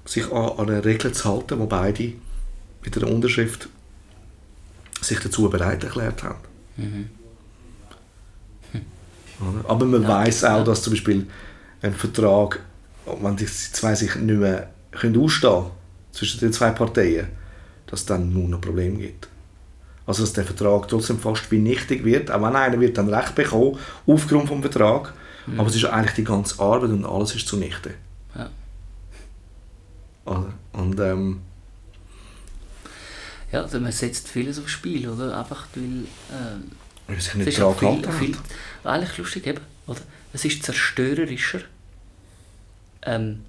Sich 0.05 0.31
an, 0.31 0.51
an 0.59 0.69
eine 0.69 0.85
Regel 0.85 1.11
zu 1.13 1.25
halten, 1.25 1.59
wo 1.59 1.65
beide 1.65 2.13
mit 2.85 2.97
einer 2.99 3.11
Unterschrift 3.11 3.67
sich 5.01 5.19
dazu 5.19 5.49
bereit 5.49 5.83
erklärt 5.85 6.23
haben. 6.23 6.39
Oder? 9.41 9.71
Aber 9.71 9.87
man 9.87 10.07
weiß 10.07 10.45
auch, 10.45 10.65
dass 10.65 10.83
zum 10.83 10.93
Beispiel 10.93 11.27
ein 11.81 11.95
Vertrag, 11.95 12.61
wenn 13.07 13.37
die 13.37 13.47
zwei 13.47 13.95
sich 13.95 14.17
nicht 14.17 14.39
mehr 14.39 14.69
können 14.91 15.19
ausstehen 15.19 15.51
können, 15.51 15.71
zwischen 16.13 16.41
den 16.41 16.53
zwei 16.53 16.73
Parteien, 16.73 17.29
dass 17.87 18.01
es 18.01 18.07
dann 18.07 18.35
nur 18.35 18.49
noch 18.51 18.61
Probleme 18.61 18.99
gibt. 18.99 19.29
Also 20.07 20.23
dass 20.23 20.33
der 20.33 20.45
Vertrag 20.45 20.89
trotzdem 20.89 21.19
fast 21.19 21.51
wie 21.51 21.59
nichtig 21.59 22.05
wird, 22.05 22.31
auch 22.31 22.41
wenn 22.41 22.55
einer 22.55 22.81
wird 22.81 22.97
dann 22.97 23.13
Recht 23.13 23.35
bekommen, 23.35 23.79
aufgrund 24.07 24.49
vom 24.49 24.63
Vertrag, 24.63 25.13
aber 25.57 25.69
es 25.69 25.77
ist 25.77 25.85
eigentlich 25.85 26.15
die 26.15 26.25
ganze 26.25 26.61
Arbeit 26.61 26.91
und 26.91 27.05
alles 27.05 27.35
ist 27.35 27.47
zunichte. 27.47 27.95
Ja. 28.35 28.51
Oder? 30.25 30.53
Und 30.73 31.01
ähm, 31.01 31.41
Ja, 33.53 33.63
also 33.63 33.81
man 33.81 33.93
setzt 33.93 34.29
vieles 34.29 34.59
aufs 34.59 34.73
Spiel, 34.73 35.09
oder? 35.09 35.39
Einfach 35.39 35.67
weil... 35.75 36.05
Äh, 36.31 36.61
weil 37.07 37.21
sich 37.21 37.29
es 37.29 37.35
nicht 37.37 37.49
ist 37.49 37.59
daran 37.59 37.75
auch 37.75 37.79
viel, 37.79 38.13
viel, 38.13 38.37
eigentlich 38.83 39.19
lustig 39.19 39.47
eben, 39.47 39.61
oder? 39.87 40.01
Es 40.33 40.45
ist 40.45 40.65
zerstörerischer, 40.65 41.61
ähm, 43.03 43.45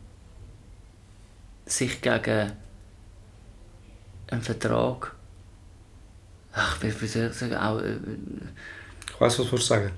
sich 1.66 2.02
gegen 2.02 2.52
einen 4.30 4.42
Vertrag, 4.42 5.16
ach, 6.58 6.82
wie 6.82 7.08
soll 7.08 7.28
ich 7.28 7.34
sagen, 7.34 7.56
auch, 7.56 7.80
äh, 7.80 7.98
Ich 9.14 9.22
weiß, 9.22 9.40
was 9.40 9.50
du 9.50 9.58
sagen 9.58 9.92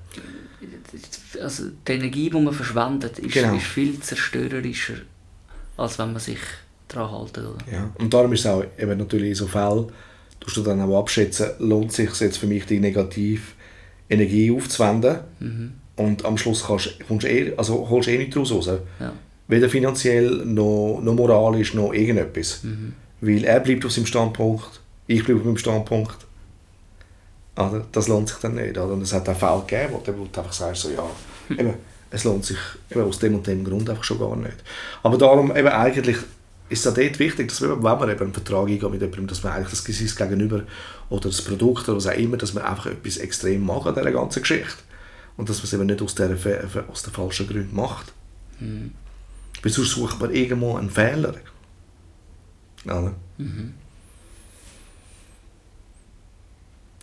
also 1.40 1.64
die 1.86 1.92
Energie, 1.92 2.30
die 2.30 2.40
man 2.40 2.52
verschwendet, 2.52 3.18
ist, 3.18 3.32
Genau. 3.32 3.54
ist 3.54 3.64
viel 3.66 3.98
zerstörerischer, 4.00 4.94
als 5.76 5.98
wenn 5.98 6.12
man 6.12 6.20
sich 6.20 6.38
daran 6.88 7.10
hält, 7.10 7.38
oder? 7.38 7.56
Ja. 7.70 7.90
Und 7.98 8.12
darum 8.12 8.32
ist 8.32 8.40
es 8.40 8.46
auch 8.46 8.64
eben 8.78 8.98
natürlich 8.98 9.30
in 9.30 9.34
so 9.34 9.46
Fällen 9.46 9.86
tust 10.40 10.56
du 10.56 10.62
dann 10.62 10.80
auch 10.80 10.98
abschätzen, 10.98 11.50
lohnt 11.58 11.92
sich 11.92 12.10
jetzt 12.18 12.38
für 12.38 12.46
mich 12.46 12.64
die 12.64 12.80
negative 12.80 13.42
Energie 14.08 14.50
aufzuwenden 14.50 15.18
und 15.96 16.24
am 16.24 16.38
Schluss 16.38 16.64
kannst, 16.66 16.98
kommst 17.06 17.26
eh, 17.26 17.52
also 17.56 17.88
holst 17.88 18.08
du 18.08 18.12
eh 18.12 18.18
nicht 18.18 18.34
daraus 18.34 18.50
raus. 18.50 18.66
Ja. 18.98 19.12
Weder 19.48 19.68
finanziell, 19.68 20.30
noch, 20.46 21.00
noch 21.02 21.14
moralisch, 21.14 21.74
noch 21.74 21.92
irgendetwas. 21.92 22.62
Weil 23.20 23.44
er 23.44 23.60
bleibt 23.60 23.84
auf 23.84 23.92
seinem 23.92 24.06
Standpunkt, 24.06 24.80
ich 25.06 25.22
bleibe 25.24 25.40
auf 25.40 25.46
meinem 25.46 25.58
Standpunkt. 25.58 26.16
Oder? 27.56 27.86
Das 27.92 28.08
lohnt 28.08 28.28
sich 28.28 28.38
dann 28.38 28.54
nicht. 28.54 28.78
Oder? 28.78 28.92
Und 28.92 29.02
es 29.02 29.12
hat 29.12 29.28
auch 29.28 29.36
Fälle 29.36 29.62
gegeben, 29.66 30.18
wo 30.18 30.24
du 30.24 30.40
einfach 30.40 30.52
sagst, 30.52 30.82
so, 30.82 30.90
ja, 30.90 31.04
eben, 31.50 31.74
es 32.10 32.24
lohnt 32.24 32.44
sich 32.44 32.58
eben 32.90 33.02
aus 33.02 33.18
dem 33.18 33.34
und 33.36 33.46
dem 33.46 33.64
Grund 33.64 33.88
einfach 33.88 34.04
schon 34.04 34.18
gar 34.18 34.36
nicht. 34.36 34.56
Aber 35.02 35.18
darum 35.18 35.54
eben 35.54 35.68
eigentlich 35.68 36.16
ist 36.68 36.86
es 36.86 36.94
dort 36.94 37.18
wichtig, 37.18 37.48
dass 37.48 37.60
wir, 37.60 37.70
wenn 37.70 37.82
man 37.82 38.10
eben 38.10 38.20
einen 38.20 38.32
Vertrag 38.32 38.68
eingeht 38.68 38.90
mit 38.90 39.00
jemandem, 39.00 39.26
dass 39.26 39.42
man 39.42 39.52
eigentlich 39.52 39.80
das 39.80 39.84
sein 39.84 40.28
Gegenüber 40.28 40.62
oder 41.08 41.28
das 41.28 41.42
Produkt 41.42 41.88
oder 41.88 41.96
was 41.96 42.06
auch 42.06 42.12
immer, 42.12 42.36
dass 42.36 42.54
man 42.54 42.64
einfach 42.64 42.86
etwas 42.86 43.16
extrem 43.16 43.64
mag 43.64 43.86
an 43.86 43.94
dieser 43.94 44.12
ganzen 44.12 44.40
Geschichte. 44.40 44.76
Und 45.36 45.48
dass 45.48 45.58
man 45.58 45.64
es 45.64 45.72
eben 45.72 45.86
nicht 45.86 46.02
aus, 46.02 46.14
der, 46.14 46.36
aus 46.88 47.02
den 47.02 47.12
falschen 47.12 47.48
Gründen 47.48 47.74
macht. 47.74 48.12
Weil 49.62 49.72
sonst 49.72 49.90
sucht 49.90 50.20
man 50.20 50.32
irgendwo 50.32 50.76
einen 50.76 50.90
Fehler. 50.90 51.34
Oder? 52.84 53.14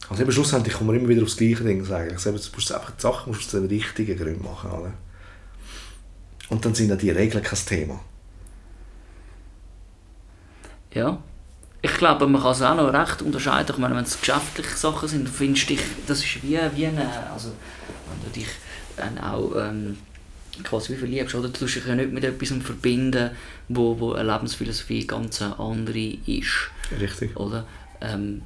Also 0.10 0.24
eben 0.24 0.32
schlussendlich 0.32 0.74
kommen 0.74 0.92
wir 0.92 1.00
immer 1.00 1.10
wieder 1.10 1.24
aufs 1.24 1.38
gleiche 1.38 1.64
Ding 1.64 1.84
sagen. 1.84 2.12
Ich 2.14 2.20
sage, 2.20 2.38
du 2.38 2.50
musst 2.56 2.72
einfach 2.72 2.92
die 2.92 3.02
Sachen 3.02 3.32
musst 3.32 3.54
du 3.54 3.58
aus 3.58 3.62
den 3.62 3.68
richtigen 3.68 4.18
Gründen 4.18 4.44
machen. 4.44 4.72
Oder? 4.72 4.94
Und 6.50 6.64
dann 6.64 6.74
sind 6.74 6.90
ja 6.90 6.96
die 6.96 7.10
Regeln 7.10 7.44
kein 7.44 7.60
Thema. 7.60 8.00
Ja. 10.94 11.22
Ich 11.82 11.94
glaube, 11.96 12.28
man 12.28 12.42
kann 12.42 12.52
es 12.52 12.62
auch 12.62 12.76
noch 12.76 12.92
recht 12.92 13.22
unterscheiden. 13.22 13.72
Ich 13.72 13.78
meine, 13.78 13.96
wenn 13.96 14.04
es 14.04 14.20
geschäftliche 14.20 14.76
Sachen 14.76 15.08
sind, 15.08 15.30
findest 15.30 15.70
du 15.70 15.76
dich, 15.76 15.84
das 16.08 16.20
ist 16.24 16.44
wie, 16.44 16.58
wie 16.76 16.88
eine, 16.88 17.32
also 17.32 17.50
wenn 18.10 18.24
du 18.24 18.40
dich 18.40 18.48
dann 18.96 19.18
auch 19.20 19.52
ähm, 19.56 19.98
quasi 20.64 20.94
wie 20.94 20.98
verliebst, 20.98 21.36
oder? 21.36 21.50
Du 21.50 21.60
tust 21.60 21.76
dich 21.76 21.86
ja 21.86 21.96
nicht 21.96 22.12
mit 22.12 22.24
etwas 22.24 22.50
verbinden, 22.64 23.32
wo, 23.70 24.00
wo 24.00 24.14
eine 24.14 24.32
Lebensphilosophie 24.32 25.06
ganz 25.06 25.42
andere 25.42 26.18
ist, 26.26 26.72
Richtig. 27.00 27.38
oder? 27.38 27.68
Ähm, 28.02 28.42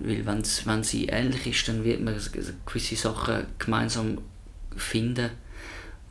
weil 0.00 0.26
wenn 0.26 0.82
sie 0.84 1.06
ähnlich 1.06 1.46
ist, 1.46 1.68
dann 1.68 1.84
wird 1.84 2.00
man 2.00 2.14
gewisse 2.66 2.96
Sachen 2.96 3.46
gemeinsam 3.58 4.18
finden. 4.76 5.30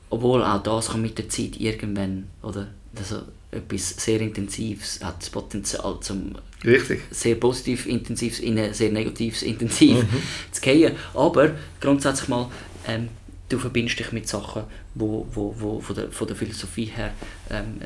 Obwohl 0.09 0.43
auch 0.43 0.63
das 0.63 0.89
kann 0.89 1.01
mit 1.01 1.17
der 1.17 1.29
Zeit 1.29 1.59
irgendwann, 1.59 2.27
oder? 2.41 2.67
Also 2.95 3.23
etwas 3.51 3.89
sehr 3.97 4.21
Intensives 4.21 4.99
hat 5.03 5.21
das 5.21 5.29
Potenzial 5.29 5.99
zum 6.01 6.35
Richtig. 6.63 7.01
sehr 7.11 7.35
positiv 7.35 7.85
intensives 7.85 8.39
in 8.39 8.57
ein 8.57 8.73
sehr 8.73 8.91
negatives 8.91 9.43
intensiv 9.43 10.05
zu 10.51 10.61
gehen. 10.61 10.95
Aber 11.13 11.55
grundsätzlich 11.79 12.29
mal, 12.29 12.49
ähm, 12.87 13.09
du 13.49 13.57
verbindest 13.57 13.99
dich 13.99 14.11
mit 14.11 14.27
Sachen, 14.27 14.63
wo, 14.95 15.25
wo, 15.33 15.55
wo 15.57 15.79
von, 15.79 15.95
der, 15.95 16.11
von 16.11 16.27
der 16.27 16.35
Philosophie 16.35 16.85
her 16.85 17.11
ähm, 17.49 17.79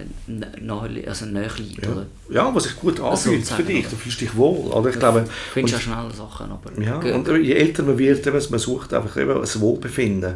nahe, 0.59 1.07
also 1.07 1.25
näher 1.25 1.51
liegt. 1.57 1.85
Ja. 1.85 1.91
Oder? 1.91 2.05
ja, 2.29 2.55
was 2.55 2.63
sich 2.63 2.75
gut 2.77 2.99
anfühlt 2.99 3.45
für 3.47 3.63
dich. 3.63 3.87
Du 3.87 3.95
fühlst 3.95 4.21
dich 4.21 4.35
wohl. 4.35 4.71
Oder? 4.71 4.89
Ich 4.89 4.99
glaube, 4.99 5.21
Du 5.21 5.27
findest 5.53 5.75
und- 5.87 5.93
auch 5.93 6.01
schnell 6.01 6.13
Sachen, 6.15 6.51
aber 6.51 6.81
Ja, 6.81 6.97
und 7.15 7.27
je 7.43 7.53
älter 7.53 7.83
man 7.83 7.97
wird, 7.97 8.25
eben, 8.25 8.41
man 8.49 8.59
sucht 8.59 8.93
einfach 8.93 9.15
eben 9.17 9.31
ein 9.41 9.61
Wohlbefinden. 9.61 10.35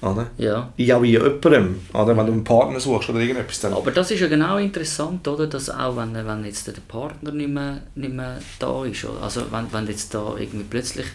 Oder? 0.00 0.28
ja. 0.38 0.72
Ja, 0.76 1.02
wie 1.02 1.10
jemandem. 1.10 1.80
Oder? 1.92 2.16
Wenn 2.16 2.26
du 2.26 2.32
einen 2.32 2.44
Partner 2.44 2.78
suchst 2.78 3.10
oder 3.10 3.18
irgendetwas, 3.18 3.60
dann... 3.60 3.72
Aber 3.72 3.90
das 3.90 4.10
ist 4.12 4.20
ja 4.20 4.28
genau 4.28 4.56
interessant, 4.56 5.26
oder? 5.26 5.48
Dass 5.48 5.68
auch 5.68 5.96
wenn, 5.96 6.14
wenn 6.14 6.44
jetzt 6.44 6.68
der 6.68 6.74
Partner 6.86 7.32
nicht 7.32 7.50
mehr, 7.50 7.82
nicht 7.96 8.12
mehr 8.12 8.38
da 8.60 8.84
ist, 8.84 9.04
oder? 9.04 9.22
also 9.22 9.42
wenn, 9.50 9.72
wenn 9.72 9.86
jetzt 9.88 10.14
da 10.14 10.36
irgendwie 10.38 10.64
plötzlich, 10.70 11.06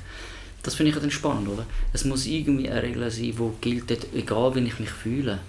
das 0.64 0.76
finde 0.76 0.92
ich 0.92 0.98
dann 0.98 1.12
spannend, 1.12 1.50
oder? 1.50 1.66
Es 1.92 2.06
muss 2.06 2.26
irgendwie 2.26 2.70
eine 2.70 2.82
Regel 2.82 3.12
sein, 3.12 3.36
die 3.38 3.52
gilt, 3.62 4.14
egal 4.14 4.56
wie 4.56 4.62
ich 4.62 4.80
mich 4.80 4.90
fühle, 4.90 5.40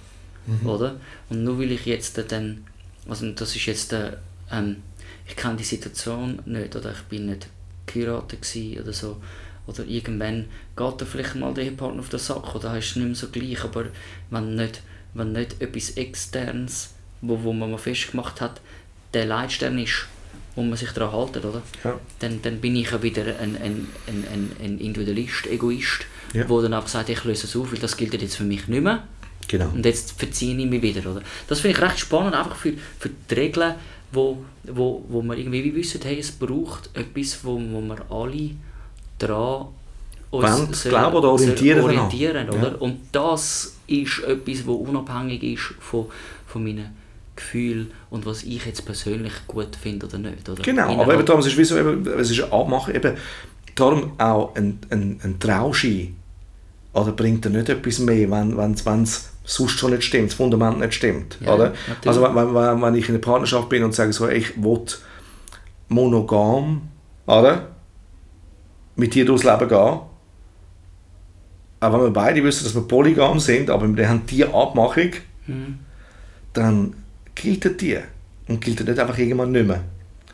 oder? 0.65 0.97
Und 1.31 1.45
nur 1.45 1.59
weil 1.59 1.73
ich 1.73 1.87
jetzt 1.87 2.19
dann, 2.31 2.65
also 3.09 3.31
das 3.31 3.57
ist 3.57 3.67
jetzt, 3.67 3.93
äh, 3.93 4.17
ähm, 4.51 4.83
ich 5.27 5.37
kenne 5.37 5.57
die 5.57 5.65
Situation 5.65 6.43
nicht, 6.45 6.77
oder 6.77 6.93
ich 6.93 7.03
bin 7.05 7.27
nicht 7.27 7.49
geheiratet 7.87 8.47
oder 8.81 8.93
so, 8.93 9.17
oder 9.67 9.85
irgendwann 9.87 10.47
geht 10.77 11.01
da 11.01 11.05
vielleicht 11.07 11.37
mal 11.37 11.55
der 11.55 11.65
Ehepartner 11.65 12.01
auf 12.01 12.11
den 12.11 12.19
Sack, 12.19 12.55
oder 12.55 12.77
ist 12.77 12.91
es 12.91 12.97
nicht 12.97 13.07
mehr 13.07 13.15
so 13.15 13.29
gleich, 13.29 13.65
aber 13.65 13.87
wenn 14.31 14.57
nicht, 14.57 14.83
wenn 15.15 15.33
nicht 15.33 15.63
etwas 15.63 15.91
Externes, 15.91 16.91
wo, 17.21 17.43
wo 17.43 17.53
man 17.53 17.71
mal 17.71 17.79
festgemacht 17.79 18.41
hat, 18.41 18.61
der 19.15 19.27
Leitstern 19.27 19.79
ist, 19.79 20.09
wo 20.57 20.63
man 20.63 20.77
sich 20.77 20.91
daran 20.93 21.13
haltet, 21.13 21.45
oder? 21.45 21.63
Ja. 21.83 21.99
Dann, 22.21 22.41
dann 22.43 22.61
bin 22.61 22.77
ich 22.77 22.91
ja 22.91 23.03
wieder 23.03 23.23
ein, 23.41 23.57
ein, 23.57 23.87
ein, 24.07 24.25
ein, 24.33 24.51
ein 24.63 24.79
Individualist, 24.79 25.47
Egoist, 25.47 26.07
Ja. 26.33 26.49
wo 26.49 26.63
dann 26.63 26.75
auch 26.75 26.87
sagt, 26.87 27.09
ich 27.09 27.25
löse 27.25 27.47
es 27.47 27.57
auf, 27.57 27.73
weil 27.73 27.79
das 27.81 27.97
gilt 27.97 28.13
jetzt 28.21 28.37
für 28.37 28.45
mich 28.45 28.69
nicht 28.69 28.83
mehr. 28.83 29.03
Genau. 29.49 29.69
Und 29.75 29.85
jetzt 29.85 30.19
verziehe 30.19 30.57
ich 30.57 30.67
mich 30.67 30.81
wieder, 30.83 31.11
oder? 31.11 31.23
Das 31.49 31.61
finde 31.61 31.77
ich 31.77 31.83
recht 31.85 31.99
spannend, 31.99 32.35
einfach 32.35 32.57
für, 32.57 32.73
für 32.99 33.11
die 33.31 33.35
Regeln, 33.35 33.75
wo, 34.13 34.45
wo, 34.65 35.05
wo 35.09 35.23
man 35.23 35.37
irgendwie 35.37 35.65
wie 35.65 35.75
wissen, 35.75 36.01
hey, 36.05 36.19
es 36.19 36.31
braucht 36.31 36.89
etwas, 36.97 37.41
wo, 37.45 37.61
wo 37.61 37.81
wir 37.81 37.97
alle 38.11 38.51
Wollen, 40.31 40.73
sollen- 40.75 40.91
glauben 40.95 41.17
oder 41.17 41.29
orientieren 41.31 41.79
daran. 41.83 41.99
orientieren 41.99 42.49
oder? 42.51 42.69
Ja. 42.73 42.75
Und 42.79 43.01
das 43.13 43.77
ist 43.87 44.21
etwas, 44.25 44.67
wo 44.67 44.75
unabhängig 44.75 45.43
ist 45.43 45.75
von, 45.79 46.07
von 46.47 46.65
meinen 46.65 46.97
Gefühlen 47.37 47.91
und 48.11 48.27
was 48.27 48.43
ich 48.45 48.65
jetzt 48.65 48.85
persönlich 48.87 49.33
gut 49.49 49.75
finde 49.77 50.07
oder 50.07 50.19
nicht. 50.19 50.49
Oder? 50.49 50.63
Genau, 50.63 50.83
Innerhalb- 50.85 51.01
aber 51.03 51.15
eben 51.15 51.27
darum, 51.27 51.41
es 51.41 51.47
ist 51.49 51.59
wie 51.59 51.65
so, 51.65 51.77
eben, 51.79 52.07
es 52.19 52.31
ist 52.31 52.43
eine 52.43 52.53
Abmachung, 52.53 52.95
eben, 52.95 53.17
darum 53.75 54.13
auch 54.19 54.55
ein, 54.55 54.79
ein, 54.91 55.21
ein 55.23 55.41
Trauschein, 55.41 56.17
oder 56.93 57.11
bringt 57.13 57.45
er 57.45 57.51
nicht 57.51 57.69
etwas 57.69 57.99
mehr, 57.99 58.31
wenn 58.31 58.73
es 59.03 59.31
sonst 59.45 59.73
schon 59.73 59.91
nicht 59.91 60.05
stimmt, 60.05 60.29
das 60.31 60.35
Fundament 60.35 60.79
nicht 60.79 60.95
stimmt, 60.95 61.39
Ja, 61.41 61.55
oder? 61.55 61.73
natürlich. 61.89 62.07
Also 62.07 62.23
wenn, 62.23 62.55
wenn, 62.55 62.83
wenn 62.83 62.95
ich 62.95 63.09
in 63.09 63.15
einer 63.17 63.21
Partnerschaft 63.23 63.69
bin 63.69 63.83
und 63.83 63.93
sage 63.95 64.13
so, 64.13 64.29
ich 64.29 64.63
will 64.63 64.81
monogam, 65.89 66.83
oder? 67.27 67.69
Mit 68.97 69.15
dir 69.15 69.25
durchs 69.25 69.43
Leben 69.45 69.69
gehen, 69.69 69.77
auch 69.79 70.09
wenn 71.81 72.01
wir 72.01 72.11
beide 72.11 72.43
wissen, 72.45 72.65
dass 72.65 72.75
wir 72.75 72.83
polygam 72.83 73.41
sind, 73.41 73.69
aber 73.71 73.95
wir 73.97 74.09
haben 74.09 74.23
diese 74.27 74.55
Abmachung, 74.55 75.11
Mhm. 75.47 75.79
dann 76.55 76.95
gilt 77.35 77.81
die. 77.81 77.99
Und 78.49 78.61
gilt 78.61 78.87
nicht 78.87 78.99
einfach 78.99 79.19
irgendwann 79.19 79.53
nicht 79.53 79.67
mehr. 79.67 79.83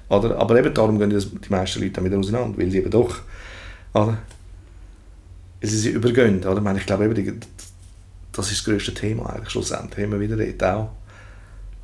Oder? 0.09 0.39
Aber 0.39 0.59
eben 0.59 0.75
darum 0.75 0.99
gehen 0.99 1.11
die 1.11 1.51
meisten 1.51 1.81
Leute 1.81 2.05
wieder 2.05 2.19
auseinander, 2.19 2.59
weil 2.59 2.71
sie 2.71 2.79
eben 2.79 2.91
doch 2.91 3.21
oder? 3.95 4.19
sie 5.63 5.79
sie 5.79 5.91
übergehen. 5.91 6.45
Oder? 6.45 6.57
Ich, 6.57 6.63
meine, 6.63 6.79
ich 6.79 6.87
glaube, 6.87 7.05
eben, 7.05 7.15
die, 7.15 7.33
das 8.33 8.51
ist 8.51 8.59
das 8.59 8.65
grösste 8.65 8.95
Thema 8.95 9.31
eigentlich 9.31 9.51
schlussendlich. 9.51 10.05
Immer 10.05 10.21
wieder 10.21 10.37
dort 10.37 10.63
auch. 10.65 10.91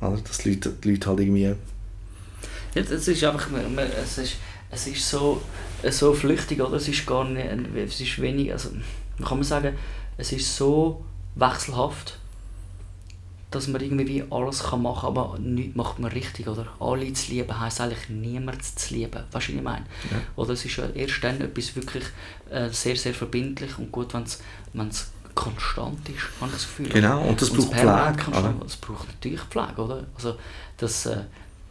Oder? 0.01 0.17
Dass 0.21 0.39
die 0.39 0.51
Leute, 0.51 0.73
die 0.83 0.91
Leute 0.91 1.09
halt 1.09 1.19
irgendwie... 1.19 1.55
Das 2.73 3.07
ist 3.07 3.23
einfach, 3.23 3.47
es 4.03 4.17
ist, 4.19 4.35
es 4.69 4.87
ist 4.87 5.09
so, 5.09 5.41
so 5.89 6.13
flüchtig, 6.13 6.61
oder? 6.61 6.75
Es 6.75 6.87
ist 6.87 7.07
gar 7.07 7.25
nicht, 7.25 7.47
es 7.75 7.99
ist 7.99 8.21
wenig, 8.21 8.51
also, 8.51 8.69
kann 9.25 9.37
man 9.37 9.43
sagen, 9.43 9.75
es 10.17 10.31
ist 10.31 10.55
so 10.55 11.03
wechselhaft, 11.33 12.19
dass 13.49 13.67
man 13.67 13.81
irgendwie 13.81 14.07
wie 14.07 14.23
alles 14.29 14.63
kann 14.63 14.81
machen 14.81 15.01
kann, 15.01 15.17
aber 15.17 15.39
nichts 15.39 15.75
macht 15.75 15.99
man 15.99 16.11
richtig, 16.11 16.47
oder? 16.47 16.67
Alle 16.79 17.11
zu 17.13 17.31
lieben 17.31 17.59
heisst 17.59 17.79
eigentlich 17.79 18.09
niemand 18.09 18.63
zu 18.63 18.93
lieben, 18.93 19.23
weißt 19.31 19.31
du, 19.31 19.35
was 19.35 19.49
ich 19.49 19.61
meine? 19.61 19.85
Oder 20.35 20.53
es 20.53 20.65
ist 20.65 20.75
ja 20.75 20.87
erst 20.89 21.23
dann 21.23 21.39
etwas 21.39 21.75
wirklich 21.75 22.03
äh, 22.49 22.69
sehr, 22.69 22.97
sehr 22.97 23.13
verbindlich 23.13 23.77
und 23.77 23.91
gut, 23.91 24.13
wenn 24.13 24.87
es 24.89 25.11
konstant 25.33 26.09
ist, 26.09 26.23
habe 26.41 26.47
ich 26.47 26.53
das 26.53 26.63
Gefühl. 26.63 26.89
Genau, 26.89 27.21
und 27.21 27.41
das 27.41 27.51
braucht 27.51 27.71
permanent 27.71 28.19
Pflege, 28.19 28.31
konstant- 28.31 28.55
oder? 28.57 28.65
es 28.65 28.75
braucht 28.75 29.07
natürlich 29.07 29.41
Pflege, 29.41 29.81
oder? 29.81 30.07
Also 30.15 30.35
das, 30.77 31.05
äh, 31.05 31.21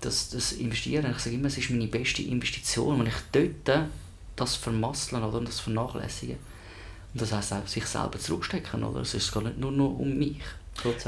das, 0.01 0.31
das 0.31 0.53
Investieren, 0.53 1.11
ich 1.11 1.19
sage 1.19 1.37
immer, 1.37 1.49
es 1.49 1.59
ist 1.59 1.71
meine 1.71 1.89
beste 1.89 2.23
Investition, 2.23 2.99
wenn 2.99 3.07
ich 3.07 3.15
dort 3.33 3.89
das 4.37 4.55
vermasseln 4.55 5.23
oder 5.23 5.41
das 5.41 5.61
vernachlässigen. 5.61 6.37
Und 7.13 7.21
das 7.21 7.33
heisst 7.33 7.53
auch, 7.53 7.67
sich 7.67 7.87
selber 7.87 8.19
zurückstecken, 8.19 8.85
oder? 8.85 9.01
Es 9.01 9.15
ist 9.15 9.33
gar 9.33 9.43
nicht 9.43 9.59
nur 9.59 9.73
noch 9.73 9.99
um 9.99 10.17
mich. 10.17 10.41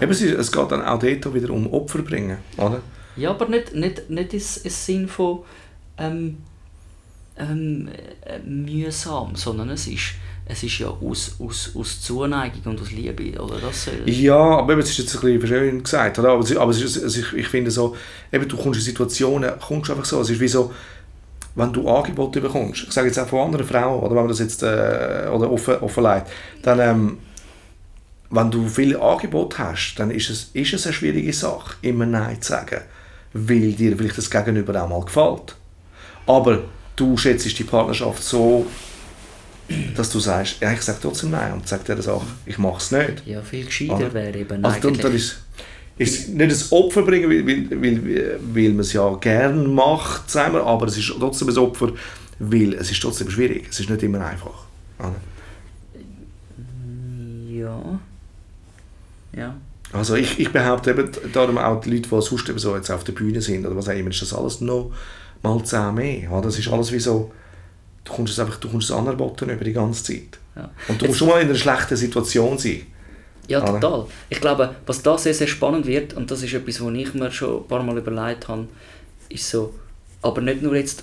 Eben, 0.00 0.10
es, 0.10 0.52
geht 0.52 0.72
dann 0.72 0.82
auch 0.82 0.98
dort 0.98 1.34
wieder 1.34 1.50
um 1.50 1.72
Opfer 1.72 2.00
bringen. 2.02 2.38
Oder? 2.56 2.80
Ja, 3.16 3.30
aber 3.30 3.48
nicht, 3.48 3.74
nicht, 3.74 4.10
nicht 4.10 4.32
im 4.32 4.40
Sinn 4.40 5.08
von 5.08 5.40
ähm, 5.98 6.38
ähm, 7.36 7.88
äh, 8.24 8.38
mühsam, 8.38 9.34
sondern 9.34 9.70
es 9.70 9.86
ist, 9.86 10.14
es 10.46 10.62
ist 10.62 10.78
ja 10.78 10.88
aus, 10.88 11.36
aus, 11.38 11.72
aus 11.74 12.00
Zuneigung 12.00 12.62
und 12.64 12.80
aus 12.80 12.90
Liebe, 12.90 13.40
oder? 13.40 13.58
Das 13.58 13.88
Ja, 14.06 14.36
aber 14.36 14.72
eben, 14.72 14.82
es 14.82 14.90
ist 14.90 14.98
jetzt 14.98 15.14
ein 15.16 15.20
bisschen 15.20 15.40
verschön 15.40 15.82
gesagt, 15.82 16.18
oder? 16.18 16.30
aber, 16.30 16.42
es, 16.42 16.56
aber 16.56 16.70
es 16.70 16.80
ist, 16.80 16.96
es 16.96 17.16
ist, 17.16 17.32
ich 17.32 17.48
finde 17.48 17.70
so, 17.70 17.96
eben, 18.32 18.48
du 18.48 18.56
kommst 18.56 18.80
in 18.80 18.84
Situationen, 18.84 19.50
kommst 19.60 19.90
einfach 19.90 20.04
so, 20.04 20.20
es 20.20 20.30
ist 20.30 20.40
wie 20.40 20.48
so, 20.48 20.72
wenn 21.54 21.72
du 21.72 21.88
Angebote 21.88 22.40
bekommst, 22.40 22.84
ich 22.84 22.92
sage 22.92 23.08
jetzt 23.08 23.18
auch 23.18 23.26
von 23.26 23.40
anderen 23.40 23.66
Frauen, 23.66 24.00
oder 24.00 24.10
wenn 24.10 24.22
man 24.22 24.28
das 24.28 24.38
jetzt 24.38 24.62
äh, 24.62 25.28
oder 25.32 25.50
offen, 25.50 26.14
dann, 26.62 26.80
ähm, 26.80 27.18
wenn 28.30 28.50
du 28.50 28.68
viele 28.68 29.00
Angebote 29.00 29.58
hast, 29.58 29.94
dann 29.96 30.10
ist 30.10 30.30
es, 30.30 30.50
ist 30.52 30.74
es 30.74 30.86
eine 30.86 30.92
schwierige 30.92 31.32
Sache, 31.32 31.76
immer 31.82 32.06
Nein 32.06 32.40
zu 32.42 32.52
sagen, 32.52 32.82
weil 33.32 33.72
dir 33.72 33.96
vielleicht 33.96 34.18
das 34.18 34.30
Gegenüber 34.30 34.82
auch 34.82 34.88
mal 34.88 35.00
gefällt. 35.00 35.56
Aber 36.26 36.64
du 36.96 37.16
schätzt 37.16 37.58
die 37.58 37.64
Partnerschaft 37.64 38.22
so, 38.22 38.66
dass 39.96 40.10
du 40.10 40.20
sagst, 40.20 40.56
ja, 40.60 40.72
ich 40.72 40.82
sage 40.82 40.98
trotzdem 41.00 41.30
Nein 41.30 41.52
und 41.52 41.68
sage 41.68 41.84
dir 41.84 41.96
das 41.96 42.08
auch, 42.08 42.24
ich 42.44 42.58
mache 42.58 42.78
es 42.78 42.90
nicht. 42.90 43.26
Ja, 43.26 43.40
viel 43.42 43.64
gescheiter 43.64 44.12
wäre 44.12 44.38
eben 44.38 44.64
Also 44.64 44.88
eigentlich... 44.88 45.02
dann 45.02 45.14
ist, 45.14 45.42
ist 45.96 46.28
nicht 46.28 46.50
ein 46.50 46.78
Opfer 46.78 47.02
bringen, 47.02 47.30
weil, 47.30 47.46
weil, 47.46 47.82
weil, 47.82 48.40
weil 48.40 48.70
man 48.70 48.80
es 48.80 48.92
ja 48.92 49.14
gern 49.16 49.74
macht, 49.74 50.30
sagen 50.30 50.54
wir, 50.54 50.64
aber 50.64 50.86
es 50.86 50.98
ist 50.98 51.12
trotzdem 51.18 51.48
ein 51.48 51.58
Opfer, 51.58 51.92
weil 52.38 52.74
es 52.74 52.90
ist 52.90 53.00
trotzdem 53.02 53.30
schwierig. 53.30 53.68
Es 53.70 53.80
ist 53.80 53.90
nicht 53.90 54.02
immer 54.02 54.24
einfach. 54.24 54.66
Ja. 57.50 57.98
Ja. 59.36 59.54
Also 59.92 60.16
ich, 60.16 60.38
ich 60.38 60.52
behaupte 60.52 60.90
eben, 60.90 61.10
darum 61.32 61.56
auch 61.58 61.80
die 61.80 61.90
Leute, 61.90 62.08
die 62.08 62.20
sonst 62.20 62.48
eben 62.48 62.58
so 62.58 62.76
jetzt 62.76 62.90
auf 62.90 63.04
der 63.04 63.12
Bühne 63.12 63.40
sind, 63.40 63.64
oder 63.66 63.74
was 63.76 63.88
auch 63.88 63.94
immer, 63.94 64.10
ist 64.10 64.20
das 64.20 64.34
alles 64.34 64.60
noch 64.60 64.92
mal 65.42 65.62
zehn 65.64 65.94
mehr. 65.94 66.30
Oder? 66.30 66.42
Das 66.42 66.58
ist 66.58 66.68
alles 66.68 66.92
wie 66.92 66.98
so, 66.98 67.32
du 68.04 68.12
kommst 68.12 68.32
es 68.32 68.38
einfach, 68.38 68.56
du 68.56 68.68
kommst 68.68 68.90
es 68.90 68.96
anerboten 68.96 69.48
über 69.48 69.64
die 69.64 69.72
ganze 69.72 70.04
Zeit. 70.04 70.38
Ja. 70.56 70.70
Und 70.88 71.00
du 71.00 71.06
musst 71.06 71.18
schon 71.18 71.28
mal 71.28 71.40
in 71.40 71.48
einer 71.48 71.56
schlechten 71.56 71.96
Situation 71.96 72.58
sein. 72.58 72.82
Ja, 73.46 73.62
Oder? 73.62 73.80
total. 73.80 74.06
Ich 74.28 74.40
glaube, 74.40 74.74
was 74.84 75.02
da 75.02 75.16
sehr, 75.16 75.32
sehr 75.32 75.46
spannend 75.46 75.86
wird, 75.86 76.12
und 76.12 76.30
das 76.30 76.42
ist 76.42 76.52
etwas, 76.52 76.82
was 76.82 76.92
ich 76.92 77.14
mir 77.14 77.30
schon 77.30 77.62
ein 77.62 77.66
paar 77.66 77.82
Mal 77.82 77.96
überlegt 77.96 78.46
habe, 78.48 78.68
ist 79.30 79.48
so, 79.48 79.72
aber 80.20 80.42
nicht 80.42 80.60
nur 80.62 80.76
jetzt, 80.76 81.02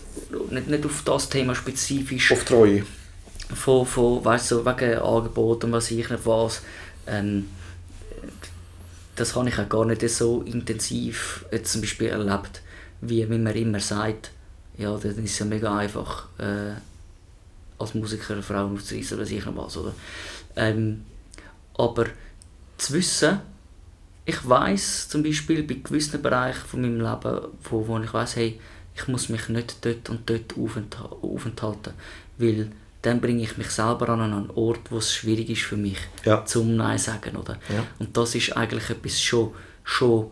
nicht, 0.51 0.67
nicht 0.67 0.85
auf 0.85 1.01
das 1.03 1.29
Thema 1.29 1.55
spezifisch, 1.55 2.31
Auf 2.31 2.43
Treue. 2.43 2.83
von, 3.53 3.85
von 3.85 4.23
weißt 4.23 4.51
du, 4.51 4.65
wegen 4.65 4.99
Angeboten, 4.99 5.71
was 5.71 5.89
ich 5.89 6.07
nicht 6.07 6.25
was, 6.25 6.61
ähm, 7.07 7.45
das 9.15 9.35
habe 9.35 9.49
ich 9.49 9.57
auch 9.57 9.69
gar 9.69 9.85
nicht 9.85 10.07
so 10.09 10.41
intensiv 10.41 11.45
jetzt 11.51 11.71
zum 11.71 11.81
Beispiel 11.81 12.09
erlebt, 12.09 12.61
wie 13.01 13.27
wenn 13.29 13.43
man 13.43 13.55
immer 13.55 13.79
sagt, 13.79 14.31
ja, 14.77 14.95
dann 14.97 15.23
ist 15.23 15.31
es 15.31 15.39
ja 15.39 15.45
mega 15.45 15.77
einfach, 15.77 16.27
äh, 16.37 16.73
als 17.79 17.93
Musiker 17.93 18.33
eine 18.33 18.43
Frau 18.43 18.65
aufzureißen 18.67 19.17
oder 19.17 19.25
sicher 19.25 19.55
was, 19.55 19.77
oder? 19.77 19.93
Ähm, 20.55 21.05
aber 21.77 22.05
zu 22.77 22.93
wissen, 22.93 23.39
ich 24.25 24.47
weiß 24.47 25.09
zum 25.09 25.23
Beispiel 25.23 25.63
bei 25.63 25.75
gewissen 25.75 26.21
Bereichen 26.21 26.65
von 26.65 26.81
meinem 26.81 26.99
Leben, 26.99 27.47
wo, 27.69 27.87
wo 27.87 27.99
ich 27.99 28.13
weiß, 28.13 28.37
hey, 28.37 28.59
ich 28.95 29.07
muss 29.07 29.29
mich 29.29 29.49
nicht 29.49 29.85
dort 29.85 30.09
und 30.09 30.29
dort 30.29 30.53
aufentha- 30.53 31.21
aufenthalten, 31.21 31.93
weil 32.37 32.71
dann 33.05 33.21
bringe 33.21 33.43
ich 33.43 33.57
mich 33.57 33.69
selber 33.69 34.09
an 34.09 34.21
einen 34.21 34.49
Ort, 34.51 34.91
wo 34.91 34.97
es 34.97 35.13
schwierig 35.13 35.49
ist 35.49 35.61
für 35.63 35.77
mich, 35.77 35.97
Ja. 36.23 36.43
zum 36.45 36.75
Nein 36.75 36.97
sagen, 36.97 37.35
oder? 37.37 37.57
Ja. 37.73 37.85
Und 37.99 38.15
das 38.17 38.35
ist 38.35 38.55
eigentlich 38.55 38.89
etwas 38.89 39.21
schon, 39.21 39.51
schon 39.83 40.27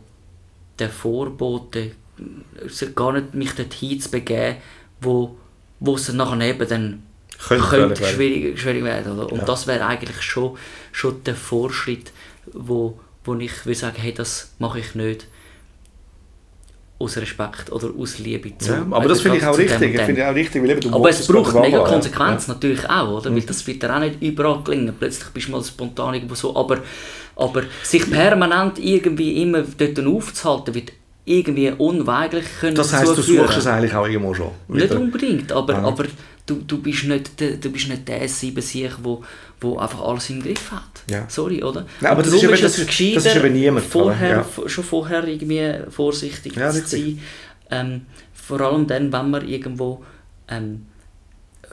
der 0.79 0.89
Vorbote, 0.89 1.91
also 2.61 2.91
gar 2.91 3.13
nicht 3.13 3.33
mich 3.33 3.51
dorthin 3.53 3.99
zu 3.99 4.09
begeben, 4.11 4.57
wo, 5.01 5.37
wo 5.79 5.95
es 5.95 6.05
dann 6.07 6.17
nachher 6.17 6.41
eben 6.41 6.67
dann 6.67 7.03
Könnte 7.47 7.67
könnte, 7.67 8.05
schwierig, 8.05 8.59
schwierig 8.59 8.83
werden. 8.83 9.17
Oder? 9.19 9.31
Und 9.31 9.39
Ja. 9.39 9.45
das 9.45 9.67
wäre 9.67 9.85
eigentlich 9.85 10.21
schon, 10.21 10.57
schon 10.91 11.23
der 11.23 11.35
Vorschritt, 11.35 12.11
wo, 12.53 12.99
wo 13.25 13.35
ich 13.35 13.65
will 13.65 13.75
sagen, 13.75 13.97
hey, 13.99 14.13
das 14.13 14.53
mache 14.59 14.79
ich 14.79 14.95
nicht 14.95 15.27
aus 16.99 17.17
Respekt 17.17 17.71
oder 17.71 17.89
aus 17.97 18.19
Liebe 18.19 18.57
zu. 18.57 18.71
Ja, 18.71 18.85
aber 18.89 19.07
das 19.09 19.21
finde 19.21 19.37
ich 19.37 19.45
auch 19.45 19.55
dem 19.55 19.61
richtig. 19.67 19.91
Ich 19.91 19.97
dem. 19.97 20.05
finde 20.05 20.21
ich 20.21 20.27
auch 20.27 20.35
richtig, 20.35 20.63
weil 20.63 20.69
eben 20.71 20.81
du 20.81 20.93
Aber 20.93 21.09
es 21.09 21.27
braucht 21.27 21.53
mega 21.55 21.61
machen, 21.61 21.71
ja. 21.73 21.83
Konsequenz 21.83 22.47
natürlich 22.47 22.89
auch, 22.89 23.17
oder? 23.19 23.33
Weil 23.33 23.41
das 23.41 23.65
wird 23.67 23.83
dir 23.83 23.93
auch 23.95 23.99
nicht 23.99 24.21
überall 24.21 24.63
gelingen. 24.63 24.93
Plötzlich 24.97 25.29
bist 25.29 25.47
du 25.47 25.51
mal 25.51 25.63
spontan 25.63 26.13
irgendwo 26.13 26.35
so. 26.35 26.55
Aber, 26.55 26.77
aber 27.35 27.63
sich 27.83 28.09
permanent 28.09 28.79
irgendwie 28.79 29.41
immer 29.41 29.63
dort 29.77 29.99
aufzuhalten, 30.05 30.73
wird 30.75 30.93
irgendwie 31.25 31.71
unweigerlich 31.71 32.45
können 32.59 32.75
Das 32.75 32.93
heisst, 32.93 33.17
du 33.17 33.21
suchst 33.21 33.57
es 33.57 33.67
eigentlich 33.67 33.95
auch 33.95 34.07
irgendwo 34.07 34.33
schon. 34.33 34.51
Nicht 34.67 34.89
Wieder. 34.89 34.99
unbedingt, 34.99 35.51
aber, 35.51 35.73
Ja. 35.73 35.83
aber 35.83 36.05
du, 36.45 36.55
du 36.55 36.81
bist 36.81 37.05
nicht 37.05 37.39
der, 37.39 37.57
du 37.57 37.69
bist 37.69 37.87
nicht 37.87 38.07
der 38.07 38.27
Siebensieg, 38.27 38.91
wo, 39.01 39.23
wo 39.61 39.77
einfach 39.77 40.01
alles 40.01 40.29
im 40.29 40.41
Griff 40.41 40.71
hat. 40.71 41.03
Ja. 41.09 41.25
Sorry, 41.29 41.63
oder? 41.63 41.85
Nein, 42.01 42.11
aber 42.11 42.23
das 42.23 42.33
ist 42.33 42.43
eben- 42.43 42.51
das 42.51 42.75
das 42.75 42.79
ist 43.25 43.35
eben 43.35 43.53
niemand, 43.53 43.85
Vorher? 43.85 44.45
Ja. 44.57 44.69
Schon 44.69 44.83
vorher 44.83 45.27
irgendwie 45.27 45.73
vorsichtig 45.89 46.55
Ja, 46.55 46.71
zu 46.71 46.85
sein. 46.85 47.19
Ähm, 47.71 48.01
vor 48.33 48.59
allem 48.61 48.87
dann, 48.87 49.11
wenn 49.11 49.29
man 49.29 49.47
irgendwo 49.47 50.03
ähm, 50.49 50.85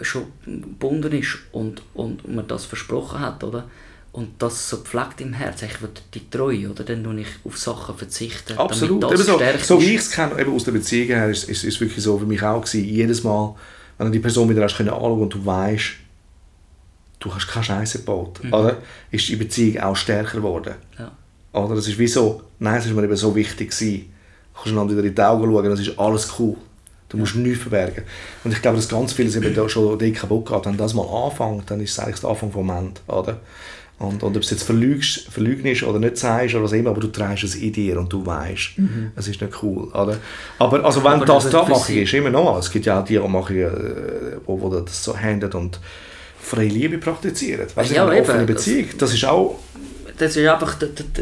schon 0.02 0.26
gebunden 0.46 1.12
ist 1.12 1.38
und, 1.52 1.82
und 1.94 2.32
man 2.32 2.46
das 2.46 2.64
versprochen 2.64 3.20
hat, 3.20 3.42
oder? 3.44 3.68
Und 4.12 4.42
das 4.42 4.68
so 4.68 4.78
pflegt 4.78 5.20
im 5.20 5.32
Herzen, 5.34 5.68
ich 5.72 5.80
will 5.82 5.90
die 6.14 6.28
Treue, 6.30 6.70
oder? 6.70 6.82
Dann 6.82 7.04
tue 7.04 7.20
ich 7.20 7.28
auf 7.44 7.56
Sachen 7.58 7.96
verzichten, 7.96 8.58
Absolut. 8.58 9.02
damit 9.02 9.18
das 9.20 9.28
Eben 9.28 9.58
so, 9.58 9.76
so 9.76 9.80
wie 9.80 9.94
ich 9.94 10.00
es 10.00 10.10
kenne, 10.10 10.40
eben 10.40 10.52
aus 10.52 10.64
der 10.64 10.72
Beziehung 10.72 11.08
her, 11.08 11.28
ist 11.28 11.48
es 11.48 11.80
wirklich 11.80 12.02
so 12.02 12.18
für 12.18 12.26
mich 12.26 12.42
auch 12.42 12.60
gewesen. 12.64 12.84
Jedes 12.84 13.22
Mal, 13.22 13.54
wenn 14.00 14.06
du 14.06 14.12
die 14.12 14.18
Person 14.20 14.48
wieder 14.48 14.62
hast 14.62 14.76
können 14.78 14.88
anschauen 14.88 15.20
und 15.20 15.34
du 15.34 15.44
weißt, 15.44 15.84
du 17.20 17.34
hast 17.34 17.46
keine 17.48 17.64
Scheiße 17.64 17.98
gebaut, 17.98 18.40
Mhm. 18.42 18.52
oder? 18.54 18.76
Ist 19.10 19.28
die 19.28 19.36
Beziehung 19.36 19.82
auch 19.82 19.94
stärker 19.96 20.38
geworden. 20.38 20.74
Ja. 20.98 21.12
Oder? 21.52 21.74
Das 21.74 21.86
ist 21.86 21.98
wie 21.98 22.06
so, 22.06 22.42
nein, 22.58 22.78
es 22.78 22.86
ist 22.86 22.94
mir 22.94 23.04
eben 23.04 23.14
so 23.16 23.34
wichtig 23.36 23.70
gewesen. 23.70 24.10
Du 24.54 24.60
kannst 24.62 24.72
einander 24.72 24.94
wieder 24.96 25.06
in 25.06 25.14
die 25.14 25.22
Augen 25.22 25.52
schauen, 25.52 25.64
das 25.70 25.80
ist 25.80 25.98
alles 25.98 26.32
cool. 26.38 26.56
Du 27.10 27.18
musst 27.18 27.34
nichts 27.36 27.60
verbergen. 27.60 28.04
Und 28.44 28.52
ich 28.52 28.62
glaube, 28.62 28.76
dass 28.76 28.88
ganz 28.88 29.12
vieles 29.12 29.36
eben 29.36 29.52
da 29.54 29.68
schon 29.68 29.98
dort 29.98 30.14
kaputt 30.14 30.46
geht. 30.46 30.64
Wenn 30.64 30.76
das 30.78 30.94
mal 30.94 31.06
anfängt, 31.26 31.70
dann 31.70 31.80
ist 31.80 31.90
es 31.90 31.98
eigentlich 31.98 32.20
der 32.20 32.30
Anfang 32.30 32.52
vom 32.52 32.70
Ende. 32.70 33.00
Oder? 33.08 33.38
Und, 34.00 34.22
und 34.22 34.34
ob 34.34 34.42
es 34.42 34.48
jetzt 34.48 34.62
verlügst, 34.62 35.30
verlügnest 35.30 35.82
oder 35.82 35.98
nicht 35.98 36.16
sagst 36.16 36.54
oder 36.54 36.64
was 36.64 36.72
immer, 36.72 36.88
aber 36.88 37.02
du 37.02 37.08
trägst 37.08 37.44
es 37.44 37.54
in 37.54 37.70
dir 37.70 38.00
und 38.00 38.10
du 38.10 38.24
weißt, 38.24 38.70
es 39.14 39.28
ist 39.28 39.42
nicht 39.42 39.62
cool. 39.62 39.88
Oder? 39.92 40.16
Aber 40.58 40.82
also 40.82 41.04
wenn 41.04 41.12
Aber 41.12 41.26
das 41.26 41.50
das 41.50 41.68
mache 41.68 41.92
ist, 41.92 42.14
immer 42.14 42.30
noch. 42.30 42.58
Es 42.58 42.70
gibt 42.70 42.86
ja 42.86 43.00
auch 43.00 43.04
die, 43.04 43.18
die 43.18 43.28
machen, 43.28 43.58
äh, 43.58 43.70
wo, 44.46 44.58
wo 44.58 44.70
das 44.70 45.04
so 45.04 45.14
handeln 45.14 45.52
und 45.52 45.78
freie 46.40 46.68
Liebe 46.68 46.96
praktizieren. 46.96 47.66
Weißt 47.74 47.90
du, 47.90 47.94
Ja, 47.94 48.06
eine 48.06 48.16
eben, 48.16 48.26
offene 48.26 48.44
Beziehung. 48.44 48.86
Das 48.96 49.12
ist 49.12 49.26
auch 49.26 49.58
Das 50.20 50.36
ist 50.36 50.46
einfach, 50.46 50.76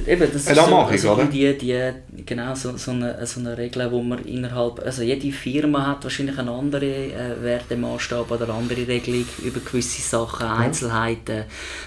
eben, 0.08 0.32
das 0.32 0.44
ist 0.44 0.54
so, 0.56 0.60
Anmachung, 0.60 0.98
so 0.98 1.12
oder? 1.12 1.26
die, 1.26 1.56
die, 1.56 1.92
genau, 2.26 2.52
so, 2.56 2.76
so, 2.76 2.90
eine, 2.90 3.24
so 3.24 3.38
eine 3.38 3.56
Regel, 3.56 3.88
wo 3.92 4.02
man 4.02 4.24
innerhalb, 4.24 4.84
also 4.84 5.02
jede 5.02 5.30
Firma 5.30 5.86
hat 5.86 6.02
wahrscheinlich 6.02 6.36
eine 6.36 6.50
andere 6.50 6.84
äh, 6.84 7.40
Wertemaßstab 7.40 8.28
oder 8.28 8.48
andere 8.48 8.88
Regelung 8.88 9.24
über 9.44 9.60
gewisse 9.60 10.02
Sachen, 10.02 10.48
Einzelheiten. 10.48 11.44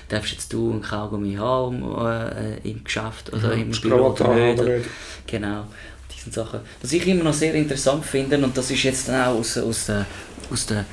Darfst 0.07 0.31
jetzt 0.31 0.53
du 0.53 0.71
ein 0.71 0.81
Kaugummi 0.81 1.35
haben 1.35 1.83
äh, 1.83 2.69
im 2.69 2.81
Geschäft 2.81 3.33
oder 3.33 3.51
im 3.55 3.71
das 3.71 3.81
Büro 3.81 4.11
nicht. 4.11 4.21
oder 4.21 4.77
nicht. 4.77 4.89
Genau, 5.27 5.65
diese 6.15 6.31
Sachen. 6.31 6.61
Was 6.81 6.93
ich 6.93 7.05
immer 7.05 7.25
noch 7.25 7.33
sehr 7.33 7.53
interessant 7.55 8.05
finde, 8.05 8.37
und 8.37 8.57
das 8.57 8.71
ist 8.71 8.83
jetzt 8.83 9.09
dann 9.09 9.21
auch 9.21 9.37
aus, 9.37 9.57
aus, 9.57 9.87
der, 9.87 10.05
aus, 10.49 10.65
der, 10.65 10.85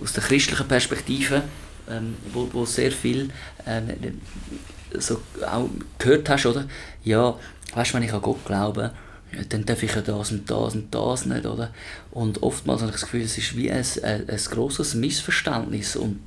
aus 0.00 0.12
der 0.12 0.22
christlichen 0.22 0.68
Perspektive, 0.68 1.42
ähm, 1.90 2.14
wo, 2.32 2.48
wo 2.52 2.64
sehr 2.64 2.92
viel 2.92 3.30
ähm, 3.66 3.88
so 4.98 5.20
auch 5.46 5.68
gehört 5.98 6.28
hast, 6.28 6.46
oder? 6.46 6.66
Ja, 7.04 7.36
weißt 7.74 7.90
du, 7.90 7.94
wenn 7.94 8.02
ich 8.02 8.12
an 8.12 8.22
Gott 8.22 8.44
glaube, 8.44 8.92
dann 9.48 9.64
darf 9.64 9.82
ich 9.82 9.94
ja 9.94 10.00
das 10.00 10.32
und 10.32 10.50
das 10.50 10.74
und 10.74 10.94
das 10.94 11.26
nicht, 11.26 11.46
oder? 11.46 11.70
Und 12.10 12.42
oftmals 12.42 12.80
habe 12.80 12.90
ich 12.90 12.96
das 12.96 13.04
Gefühl, 13.04 13.22
es 13.22 13.38
ist 13.38 13.56
wie 13.56 13.70
ein, 13.70 13.84
ein, 14.02 14.28
ein 14.28 14.36
grosses 14.50 14.94
Missverständnis. 14.94 15.96
Und 15.96 16.20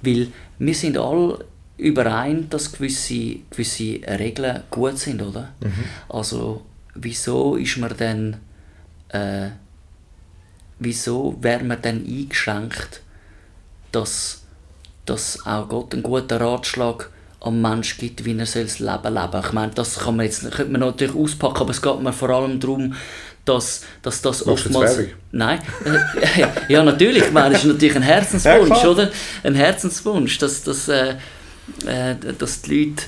weil 0.00 0.28
wir 0.58 0.74
sind 0.74 0.96
alle 0.96 1.44
überein, 1.76 2.48
dass 2.48 2.72
gewisse, 2.72 3.36
gewisse 3.50 4.00
Regeln 4.06 4.62
gut 4.70 4.98
sind, 4.98 5.20
oder? 5.20 5.52
Also, 6.08 6.64
wieso 6.94 7.56
ist 7.56 7.76
man 7.76 7.94
dann, 7.96 8.36
äh, 9.08 9.50
wieso 10.78 11.36
wäre 11.40 11.64
man 11.64 11.82
dann 11.82 12.04
eingeschränkt, 12.06 13.02
dass, 13.90 14.42
dass 15.04 15.44
auch 15.44 15.68
Gott 15.68 15.92
einen 15.92 16.02
guten 16.02 16.38
Ratschlag 16.38 17.10
am 17.42 17.60
Mensch 17.60 17.98
gibt, 17.98 18.24
wie 18.24 18.32
er 18.38 18.44
das 18.44 18.54
Leben 18.54 19.14
leben 19.14 19.42
Ich 19.44 19.52
meine, 19.52 19.72
das 19.74 19.98
kann 19.98 20.16
man 20.16 20.26
jetzt, 20.26 20.50
könnte 20.50 20.72
man 20.72 20.80
natürlich 20.80 21.14
auspacken, 21.14 21.62
aber 21.62 21.70
es 21.70 21.82
geht 21.82 22.00
mir 22.00 22.12
vor 22.12 22.30
allem 22.30 22.60
darum, 22.60 22.94
dass, 23.44 23.82
dass 24.02 24.22
das 24.22 24.46
Machst 24.46 24.66
oftmals... 24.66 24.98
Nein, 25.32 25.60
ja, 26.36 26.52
ja 26.68 26.82
natürlich, 26.84 27.24
ich 27.24 27.32
meine, 27.32 27.54
das 27.54 27.64
ist 27.64 27.72
natürlich 27.72 27.96
ein 27.96 28.02
Ja, 28.02 28.08
Herzenswunsch, 28.08 28.80
klar. 28.80 28.90
oder? 28.90 29.10
Ein 29.42 29.54
Herzenswunsch, 29.54 30.38
dass, 30.38 30.62
dass, 30.62 30.88
äh, 30.88 31.16
äh, 31.86 32.14
dass 32.38 32.62
die 32.62 32.84
Leute... 32.84 33.02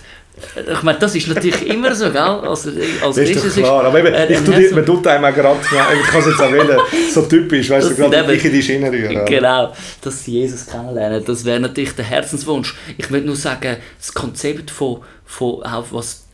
Ich 0.57 0.83
meine, 0.83 0.99
das 0.99 1.15
ist 1.15 1.29
natürlich 1.29 1.67
immer 1.69 1.95
so, 1.95 2.11
gell? 2.11 2.21
Also, 2.21 2.71
als 3.03 3.17
Das 3.17 3.31
ist 3.31 3.57
klar. 3.57 3.85
Aber 3.85 3.99
eben, 3.99 4.13
ich 4.33 4.39
ein 4.39 4.45
tu 4.45 4.53
dir, 4.53 4.75
man 4.75 4.85
tut 4.85 5.07
einem 5.07 5.25
auch 5.25 5.35
gerade, 5.35 5.61
ich 5.61 6.07
kann 6.07 6.21
es 6.21 6.27
jetzt 6.27 6.41
auch 6.41 6.53
wählen, 6.53 6.79
so 7.13 7.23
typisch, 7.23 7.71
weißt 7.71 7.91
du, 7.91 7.95
gerade 7.95 8.33
dich 8.33 8.45
in 8.45 8.53
die 8.53 8.63
Schiene 8.63 8.91
rühren. 8.91 9.25
Genau, 9.27 9.73
dass 10.01 10.25
sie 10.25 10.41
Jesus 10.41 10.67
kennenlernen. 10.67 11.25
Das 11.25 11.45
wäre 11.45 11.61
natürlich 11.61 11.93
der 11.93 12.05
Herzenswunsch. 12.05 12.75
Ich 12.99 13.11
würde 13.11 13.27
nur 13.27 13.37
sagen, 13.37 13.77
das 13.97 14.13
Konzept 14.13 14.71
von, 14.71 15.03
von 15.25 15.63
was 15.91 16.25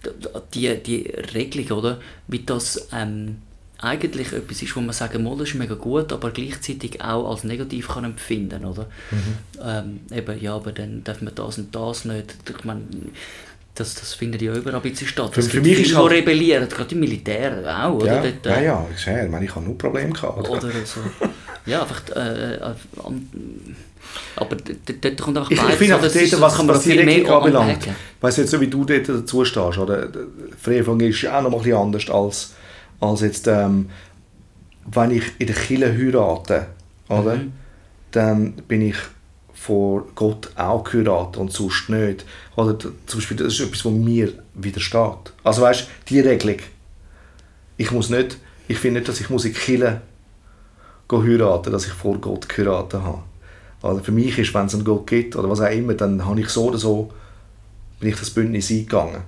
die, 0.54 0.74
die 0.82 1.12
Regelung, 1.34 1.78
oder? 1.78 1.98
Wie 2.26 2.42
das 2.42 2.88
ähm, 2.92 3.36
eigentlich 3.82 4.32
etwas 4.32 4.62
ist, 4.62 4.76
wo 4.76 4.80
man 4.80 4.92
sagen 4.92 5.22
muss, 5.22 5.40
ist 5.42 5.54
mega 5.54 5.74
gut, 5.74 6.12
aber 6.12 6.30
gleichzeitig 6.30 7.02
auch 7.02 7.30
als 7.30 7.44
negativ 7.44 7.88
kann 7.88 8.04
empfinden, 8.04 8.64
oder? 8.64 8.86
Ähm, 9.62 10.00
eben, 10.10 10.40
ja, 10.40 10.54
aber 10.54 10.72
dann 10.72 11.02
darf 11.04 11.22
man 11.22 11.34
das 11.34 11.58
und 11.58 11.74
das 11.74 12.04
nicht. 12.04 12.34
Ich 12.48 12.64
meine, 12.64 12.82
das, 13.74 13.94
das 13.94 14.14
findet 14.14 14.42
ja 14.42 14.52
überall 14.54 14.76
ein 14.76 14.82
bisschen 14.82 15.06
statt. 15.08 15.32
Für- 15.32 15.40
Es 15.40 15.48
für 15.48 15.60
mich 15.60 15.68
viele, 15.76 15.82
ist 15.82 15.90
die 15.92 15.96
halt- 15.96 16.10
rebellieren, 16.12 16.68
gerade 16.68 16.94
im 16.94 17.00
Militär 17.00 17.84
auch, 17.84 17.94
oder? 17.94 18.06
Ja, 18.06 18.22
Dort, 18.22 18.46
ja, 18.46 18.54
äh, 18.56 18.64
ja, 18.64 18.86
ich, 18.94 19.00
sage, 19.02 19.24
ich 19.24 19.30
meine, 19.30 19.44
ich 19.44 19.54
habe 19.54 19.64
nur 19.64 19.78
Probleme 19.78 20.10
gehabt. 20.12 20.38
Oder? 20.48 20.50
oder 20.50 20.70
so. 20.84 21.00
Ja, 21.66 21.82
einfach. 21.82 22.02
Äh, 22.14 22.54
äh, 22.56 22.74
aber 24.36 24.56
dort 24.56 25.20
kommt 25.20 25.36
einfach 25.38 25.50
Ich, 25.50 25.56
ich 25.58 25.62
beides, 25.62 25.76
finde 25.78 25.96
auch 25.96 26.02
Es 26.02 26.12
dort, 26.30 26.40
was, 26.40 26.68
was 26.68 26.82
die 26.82 26.92
Regelung 26.92 27.30
anbelangt, 27.30 27.88
weißt 28.20 28.38
du, 28.38 28.42
jetzt 28.42 28.50
so 28.50 28.60
wie 28.60 28.66
du 28.66 28.84
dort 28.84 29.08
dazu 29.08 29.44
stehst, 29.44 29.78
oder? 29.78 30.08
Verehung 30.60 31.00
ist 31.00 31.22
ja 31.22 31.38
auch 31.38 31.42
noch 31.42 31.50
mal 31.50 31.58
ein 31.58 31.62
bisschen 31.62 31.78
anders 31.78 32.10
als, 32.10 32.54
als 33.00 33.20
jetzt, 33.20 33.46
ähm, 33.46 33.88
wenn 34.92 35.10
ich 35.12 35.24
in 35.38 35.46
der 35.46 35.56
Kirche 35.56 35.92
heirate, 35.96 36.66
oder? 37.08 37.36
Mhm. 37.36 37.52
Dann 38.10 38.52
bin 38.66 38.82
ich 38.82 38.96
vor 39.60 40.06
Gott 40.14 40.50
auch 40.56 40.84
geheiratet 40.84 41.36
und 41.36 41.52
sonst 41.52 41.90
nicht. 41.90 42.24
Oder 42.56 42.78
zum 42.78 42.94
Beispiel, 43.12 43.36
das 43.36 43.52
ist 43.52 43.60
etwas, 43.60 43.84
was 43.84 43.92
mir 43.92 44.32
widersteht. 44.54 45.34
Also 45.44 45.60
weißt 45.60 45.82
du, 45.82 45.86
die 46.08 46.20
Regelung. 46.20 46.60
Ich 47.76 47.90
muss 47.90 48.08
nicht, 48.08 48.38
ich 48.68 48.78
finde 48.78 49.00
nicht, 49.00 49.08
dass 49.10 49.20
ich 49.20 49.28
muss 49.28 49.44
in 49.44 49.52
gehen 49.52 50.00
heiraten, 51.10 51.72
dass 51.72 51.86
ich 51.86 51.92
vor 51.92 52.16
Gott 52.18 52.48
geheiratet 52.48 53.02
habe. 53.02 53.22
Also 53.82 54.02
für 54.02 54.12
mich 54.12 54.38
ist, 54.38 54.54
wenn 54.54 54.64
es 54.64 54.74
einen 54.74 54.84
Gott 54.84 55.06
gibt 55.06 55.36
oder 55.36 55.50
was 55.50 55.60
auch 55.60 55.70
immer, 55.70 55.92
dann 55.92 56.24
habe 56.24 56.40
ich 56.40 56.48
so 56.48 56.68
oder 56.68 56.78
so, 56.78 57.12
bin 57.98 58.08
ich 58.08 58.16
das 58.18 58.30
Bündnis 58.30 58.70
eingegangen. 58.70 59.22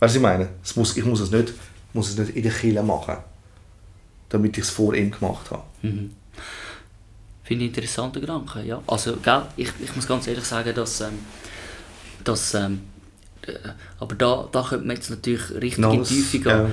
Weißt 0.00 0.14
du, 0.14 0.18
ich 0.18 0.22
meine? 0.22 0.50
Es 0.62 0.76
muss, 0.76 0.94
ich 0.98 1.04
muss 1.04 1.20
es, 1.20 1.30
nicht, 1.30 1.54
muss 1.94 2.10
es 2.10 2.18
nicht 2.18 2.36
in 2.36 2.42
der 2.42 2.52
Kirche 2.52 2.82
machen, 2.82 3.16
damit 4.28 4.58
ich 4.58 4.64
es 4.64 4.70
vor 4.70 4.92
ihm 4.92 5.12
gemacht 5.12 5.50
habe. 5.50 5.62
Finde 7.46 7.64
ich 7.64 7.70
interessanter 7.70 8.20
Gedanke, 8.20 8.62
ja. 8.64 8.82
Also, 8.86 9.16
gell, 9.22 9.42
ich, 9.56 9.68
ich 9.82 9.94
muss 9.94 10.06
ganz 10.06 10.26
ehrlich 10.26 10.44
sagen, 10.44 10.74
dass, 10.74 11.00
ähm, 11.00 11.18
dass 12.24 12.54
ähm, 12.54 12.80
äh, 13.46 13.52
aber 14.00 14.14
da, 14.16 14.48
da 14.50 14.62
könnte 14.68 14.86
man 14.86 14.96
jetzt 14.96 15.10
natürlich 15.10 15.50
richtig 15.52 15.78
Noch 15.78 15.92
in 15.94 16.02
die 16.02 16.08
Tiefe 16.08 16.38
gehen, 16.40 16.66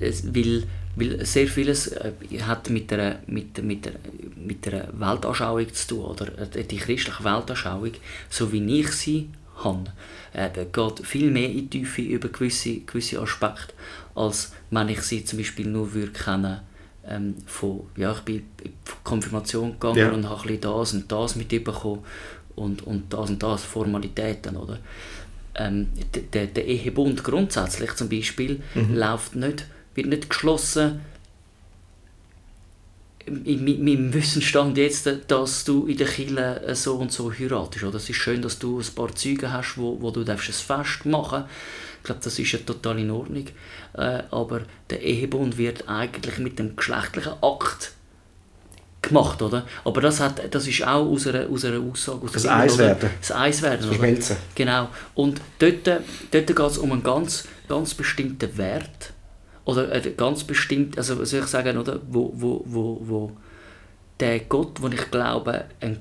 Es- 0.00 0.34
weil, 0.34 0.62
weil 0.96 1.24
sehr 1.26 1.48
vieles 1.48 1.88
äh, 1.88 2.12
hat 2.42 2.70
mit 2.70 2.90
der, 2.90 3.18
mit, 3.26 3.62
mit, 3.64 3.84
der, 3.84 3.92
mit 4.36 4.64
der 4.66 4.88
Weltanschauung 4.92 5.72
zu 5.74 5.88
tun, 5.88 6.04
oder 6.04 6.26
äh, 6.56 6.64
die 6.64 6.76
christliche 6.76 7.24
Weltanschauung, 7.24 7.92
so 8.30 8.52
wie 8.52 8.80
ich 8.80 8.92
sie 8.92 9.28
habe, 9.64 9.84
äh, 10.32 10.48
geht 10.72 11.06
viel 11.06 11.30
mehr 11.30 11.48
in 11.50 11.68
die 11.68 11.80
Tiefe 11.80 12.02
über 12.02 12.28
gewisse, 12.28 12.80
gewisse 12.80 13.20
Aspekte, 13.20 13.74
als 14.14 14.52
wenn 14.70 14.88
ich 14.88 15.02
sie 15.02 15.24
zum 15.24 15.38
Beispiel 15.38 15.66
nur 15.66 15.92
würde 15.94 16.12
kennen 16.12 16.60
ähm, 17.08 17.34
von, 17.46 17.80
ja, 17.96 18.12
ich 18.12 18.20
bin 18.20 18.36
in 18.36 18.44
die 18.64 18.72
Konfirmation 19.04 19.72
gegangen 19.72 19.96
Ja. 19.98 20.10
und 20.12 20.28
habe 20.28 20.48
ein 20.48 20.60
das 20.60 20.92
und 20.94 21.10
das 21.10 21.36
mitbekommen 21.36 22.04
und, 22.56 22.86
und 22.86 23.12
das 23.12 23.30
und 23.30 23.42
das, 23.42 23.64
Formalitäten, 23.64 24.56
oder? 24.56 24.78
Ähm, 25.54 25.88
der, 26.32 26.46
der 26.46 26.66
Ehebund 26.66 27.22
grundsätzlich 27.24 27.92
zum 27.94 28.08
Beispiel 28.08 28.62
läuft 28.74 29.36
nicht, 29.36 29.66
wird 29.94 30.06
nicht 30.06 30.30
geschlossen 30.30 31.00
in 33.26 33.66
in 33.68 33.84
meinem 33.84 34.12
Wissensstand 34.12 34.76
jetzt, 34.78 35.08
dass 35.28 35.64
du 35.64 35.86
in 35.86 35.96
der 35.96 36.08
Kirche 36.08 36.62
äh, 36.66 36.74
so 36.74 36.96
und 36.96 37.12
so 37.12 37.32
heiratest. 37.32 37.84
Oder? 37.84 37.96
Es 37.96 38.08
ist 38.10 38.16
schön, 38.16 38.42
dass 38.42 38.58
du 38.58 38.80
ein 38.80 38.94
paar 38.94 39.14
Zeugen 39.14 39.52
hast, 39.52 39.76
wo, 39.78 40.00
wo 40.00 40.10
du 40.10 40.24
darfst 40.24 40.48
ein 40.48 40.84
Fest 40.84 41.06
machen 41.06 41.44
Ich 42.02 42.06
glaube, 42.06 42.20
das 42.24 42.36
ist 42.36 42.50
ja 42.50 42.58
total 42.58 42.98
in 42.98 43.12
Ordnung. 43.12 43.46
Äh, 43.94 44.24
aber 44.32 44.62
der 44.90 45.02
Ehebund 45.02 45.56
wird 45.56 45.88
eigentlich 45.88 46.38
mit 46.38 46.58
dem 46.58 46.74
geschlechtlichen 46.74 47.34
Akt 47.40 47.92
gemacht, 49.02 49.40
oder? 49.40 49.64
Aber 49.84 50.00
das, 50.00 50.18
hat, 50.18 50.52
das 50.52 50.66
ist 50.66 50.84
auch 50.84 51.06
aus 51.06 51.28
einer, 51.28 51.48
aus 51.48 51.64
einer 51.64 51.78
Aussage 51.78 52.24
aus 52.24 52.32
Das? 52.32 52.48
Eiswerden. 52.48 53.10
Das 53.20 53.30
Eiswerden. 53.30 53.78
Das 53.78 53.86
oder? 53.86 53.94
Verschmelzen. 53.94 54.36
Genau. 54.56 54.88
Und 55.14 55.40
dort, 55.60 55.86
dort 55.86 56.46
geht 56.46 56.58
es 56.58 56.78
um 56.78 56.90
einen 56.90 57.04
ganz, 57.04 57.46
ganz 57.68 57.94
bestimmten 57.94 58.58
Wert. 58.58 59.12
Oder 59.64 59.92
einen 59.92 60.16
ganz 60.16 60.42
bestimmt, 60.42 60.98
also 60.98 61.20
was 61.20 61.30
soll 61.30 61.40
ich 61.40 61.46
sagen, 61.46 61.78
oder? 61.78 62.00
Wo, 62.08 62.32
wo, 62.34 62.64
wo, 62.66 62.98
wo 63.00 63.32
der 64.18 64.40
Gott, 64.40 64.82
wo 64.82 64.88
ich 64.88 65.08
glaube, 65.08 65.66
ein, 65.80 66.00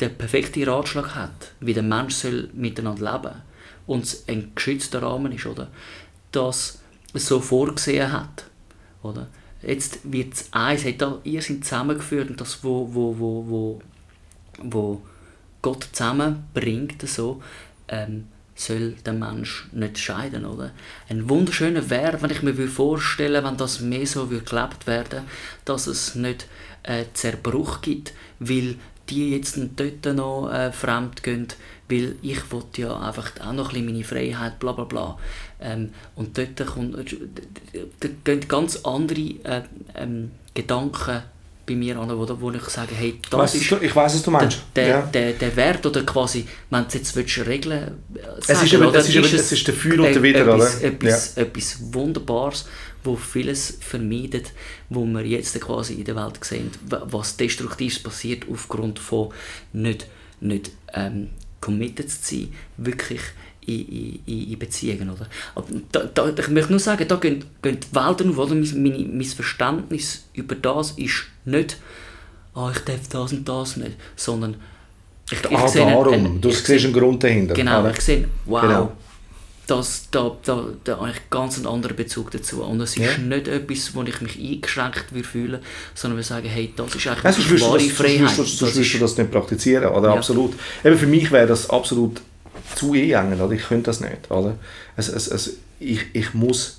der 0.00 0.08
perfekte 0.08 0.66
Ratschlag 0.66 1.14
hat, 1.14 1.52
wie 1.60 1.74
der 1.74 1.82
Mensch 1.82 2.14
soll 2.14 2.48
miteinander 2.54 3.12
leben 3.12 3.34
und 3.86 4.04
es 4.04 4.24
ein 4.28 4.52
geschützter 4.54 5.02
Rahmen 5.02 5.32
ist, 5.32 5.46
oder? 5.46 5.68
Das 6.32 6.80
so 7.14 7.40
vorgesehen 7.40 8.12
hat, 8.12 8.44
oder? 9.02 9.28
Jetzt 9.62 10.00
wird 10.04 10.34
es 10.34 10.52
eins, 10.52 10.84
hat 10.84 11.00
da, 11.00 11.18
ihr 11.24 11.42
seid 11.42 11.64
zusammengeführt 11.64 12.30
und 12.30 12.40
das, 12.40 12.62
wo, 12.62 12.88
wo, 12.92 13.18
wo, 13.18 13.44
wo, 13.48 13.82
wo 14.58 15.02
Gott 15.62 15.88
zusammenbringt, 15.92 17.02
so, 17.08 17.42
ähm, 17.88 18.28
soll 18.54 18.92
der 19.04 19.12
Mensch 19.12 19.68
nicht 19.72 19.98
scheiden, 19.98 20.46
oder? 20.46 20.72
Ein 21.08 21.28
wunderschöner 21.28 21.90
wäre, 21.90 22.20
wenn 22.22 22.30
ich 22.30 22.42
mir 22.42 22.54
vorstellen 22.68 23.44
wenn 23.44 23.56
das 23.56 23.80
mehr 23.80 24.06
so 24.06 24.26
gelebt 24.26 24.86
werden, 24.86 25.24
dass 25.64 25.86
es 25.86 26.14
nicht 26.14 26.46
äh, 26.82 27.04
Zerbruch 27.12 27.82
gibt, 27.82 28.14
weil 28.38 28.76
die 29.08 29.32
jetzt 29.36 29.58
dort 29.76 30.16
noch 30.16 30.50
äh, 30.50 30.72
fremd 30.72 31.22
gehen, 31.22 31.48
weil 31.88 32.16
ich 32.22 32.50
wollte 32.50 32.82
ja 32.82 32.98
einfach 33.00 33.32
auch 33.40 33.52
noch 33.52 33.68
ein 33.72 33.74
bisschen 33.74 33.86
meine 33.86 34.04
Freiheit, 34.04 34.58
bla 34.58 34.72
bla 34.72 34.84
bla. 34.84 35.18
Ähm, 35.60 35.90
und 36.16 36.36
dort 36.36 36.66
kommt, 36.66 36.96
da 38.00 38.08
gehen 38.24 38.48
ganz 38.48 38.76
andere 38.84 39.20
äh, 39.44 39.62
ähm, 39.94 40.30
Gedanken 40.54 41.22
bei 41.66 41.74
mir 41.74 41.98
an, 41.98 42.08
wo, 42.16 42.40
wo 42.40 42.50
ich 42.52 42.62
sage, 42.64 42.94
hey, 42.94 43.18
das 43.28 43.40
Weißt 43.40 43.54
ist 43.56 43.72
ich 43.82 43.96
weiß, 43.96 44.14
was 44.14 44.22
du 44.22 44.30
meinst. 44.30 44.62
der, 44.76 44.84
der, 44.84 44.88
ja. 44.98 45.02
der, 45.02 45.32
der 45.32 45.56
Wert 45.56 45.84
oder 45.84 46.02
quasi, 46.04 46.46
wenn 46.70 46.86
du 46.88 46.96
jetzt 46.96 47.16
willst, 47.16 47.38
regeln 47.44 47.96
willst, 48.08 48.48
Es 48.50 48.62
ist 48.62 48.72
eben- 48.72 48.94
es 48.94 49.08
ist 49.08 49.14
eben- 49.16 49.24
es 49.34 49.52
ist 49.52 49.66
der 49.66 49.74
Für 49.74 49.94
und 50.00 50.14
der 50.14 50.22
Wider, 50.22 50.40
etwas, 50.42 50.76
oder? 50.78 50.84
Etwas, 50.84 51.36
etwas 51.36 51.78
Wunderbares, 51.92 52.66
wo 53.02 53.16
vieles 53.16 53.78
vermeidet, 53.80 54.52
wo 54.90 55.04
wir 55.06 55.26
jetzt 55.26 55.60
quasi 55.60 55.94
in 55.94 56.04
der 56.04 56.14
Welt 56.14 56.38
sehen, 56.44 56.70
wa- 56.88 57.02
was 57.10 57.36
Destruktives 57.36 57.98
passiert 58.00 58.44
aufgrund 58.48 59.00
von 59.00 59.30
nicht, 59.72 60.06
nicht 60.40 60.70
ähm, 60.94 61.30
committed 61.60 62.10
zu 62.10 62.34
sein, 62.34 62.48
wirklich 62.76 63.20
in, 63.66 64.20
in, 64.26 64.52
in 64.52 64.58
Beziehungen. 64.58 65.10
Oder? 65.10 65.26
Aber 65.54 65.66
Da, 65.92 66.04
da, 66.04 66.28
ich 66.28 66.48
möchte 66.48 66.70
nur 66.70 66.78
sagen, 66.80 67.06
da 67.08 67.16
gehen, 67.16 67.44
gehen 67.62 67.78
die 67.80 67.94
Welten 67.96 68.30
auf. 68.30 68.38
Oder? 68.38 68.54
Mein, 68.54 69.16
mein 69.16 69.24
Verständnis 69.24 70.26
über 70.34 70.54
das 70.54 70.92
ist 70.92 71.24
nicht, 71.44 71.78
ah, 72.54 72.70
ich 72.72 72.78
darf 72.80 73.08
das 73.08 73.32
und 73.32 73.48
das 73.48 73.76
nicht, 73.76 73.96
sondern 74.14 74.56
ich, 75.30 75.38
Ah, 75.52 75.66
sehe 75.66 75.82
einen- 75.84 75.94
darum. 75.96 76.14
einen- 76.14 76.40
du 76.40 76.48
ich 76.50 76.58
siehst 76.58 76.84
einen 76.84 76.94
Grund 76.94 77.22
dahinter. 77.24 77.54
Genau, 77.54 77.80
oder? 77.80 77.90
ich 77.90 78.00
sehe, 78.00 78.28
wow, 78.44 78.60
Genau. 78.62 78.92
Das, 79.66 80.08
da, 80.10 80.36
da, 80.44 80.64
da 80.84 80.96
habe 80.98 81.10
ich 81.10 81.30
ganz 81.30 81.56
einen 81.56 81.66
anderen 81.66 81.96
Bezug 81.96 82.30
dazu. 82.30 82.62
Und 82.62 82.80
es 82.80 82.96
ist 82.96 82.98
Ja. 82.98 83.18
nicht 83.18 83.48
etwas, 83.48 83.94
wo 83.94 84.02
ich 84.02 84.20
mich 84.20 84.38
eingeschränkt 84.38 85.12
würde 85.12 85.26
fühlen, 85.28 85.60
sondern 85.94 86.18
wir 86.18 86.24
sagen, 86.24 86.48
hey, 86.48 86.72
das 86.76 86.94
ist 86.94 87.06
eigentlich 87.08 87.24
würdest 87.48 87.50
du 87.50 87.66
wahre 87.68 87.78
das, 87.78 87.92
Freiheit. 87.92 88.30
sonst 88.36 88.62
Das 88.62 88.74
würdest 88.76 88.94
du 88.94 88.98
das 88.98 89.16
nicht 89.16 89.30
praktizieren, 89.30 89.88
oder? 89.92 90.08
Ja. 90.10 90.14
Absolut. 90.14 90.54
Eben 90.84 90.96
für 90.96 91.06
mich 91.06 91.30
wäre 91.32 91.46
das 91.48 91.68
absolut 91.70 92.20
zu 92.76 92.92
einengen, 92.92 93.40
oder? 93.40 93.52
Ich 93.52 93.66
könnte 93.66 93.84
das 93.84 94.00
nicht, 94.00 94.30
oder? 94.30 94.56
Es, 94.96 95.08
es, 95.08 95.26
es, 95.28 95.56
ich, 95.80 96.00
ich 96.12 96.32
muss 96.34 96.78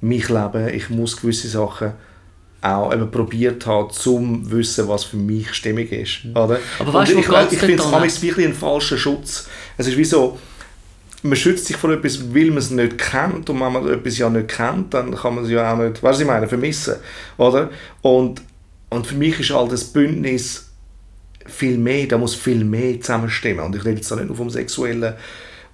mich 0.00 0.28
leben, 0.28 0.68
ich 0.74 0.90
muss 0.90 1.16
gewisse 1.16 1.48
Sachen 1.48 1.92
auch 2.62 2.92
eben 2.92 3.10
probiert 3.10 3.66
haben, 3.66 3.90
zum 3.90 4.44
zu 4.44 4.50
wissen, 4.50 4.88
was 4.88 5.04
für 5.04 5.16
mich 5.18 5.52
stimmig 5.54 5.92
ist, 5.92 6.24
oder? 6.34 6.58
Aber 6.78 6.92
weißt 6.94 7.12
Und 7.12 7.18
ich, 7.20 7.28
ich 7.28 7.32
denn 7.50 7.58
finde 7.58 7.74
es 7.74 7.82
dann? 7.82 7.90
manchmal 8.00 8.22
wirklich 8.22 8.46
ein 8.46 8.54
falscher 8.54 8.98
Schutz. 8.98 9.48
Es 9.76 9.86
ist 9.86 9.96
wie 9.96 10.04
so, 10.04 10.38
man 11.22 11.36
schützt 11.36 11.66
sich 11.66 11.76
vor 11.76 11.90
etwas, 11.90 12.34
weil 12.34 12.46
man 12.46 12.58
es 12.58 12.70
nicht 12.70 12.98
kennt 12.98 13.48
und 13.50 13.60
wenn 13.60 13.72
man 13.72 13.88
etwas 13.88 14.18
ja 14.18 14.28
nicht 14.28 14.48
kennt, 14.48 14.94
dann 14.94 15.14
kann 15.14 15.34
man 15.34 15.44
es 15.44 15.50
ja 15.50 15.72
auch 15.72 15.78
nicht, 15.78 16.02
was 16.02 16.20
ich 16.20 16.26
meine, 16.26 16.46
vermissen, 16.46 16.96
oder? 17.36 17.70
Und, 18.02 18.42
und 18.90 19.06
für 19.06 19.14
mich 19.14 19.40
ist 19.40 19.52
all 19.52 19.68
das 19.68 19.84
Bündnis 19.84 20.70
viel 21.46 21.78
mehr, 21.78 22.06
da 22.06 22.18
muss 22.18 22.34
viel 22.34 22.64
mehr 22.64 23.00
zusammenstimmen 23.00 23.64
und 23.64 23.76
ich 23.76 23.84
rede 23.84 23.96
jetzt 23.96 24.10
da 24.10 24.16
nicht 24.16 24.28
nur 24.28 24.36
vom 24.36 24.50
Sexuellen, 24.50 25.14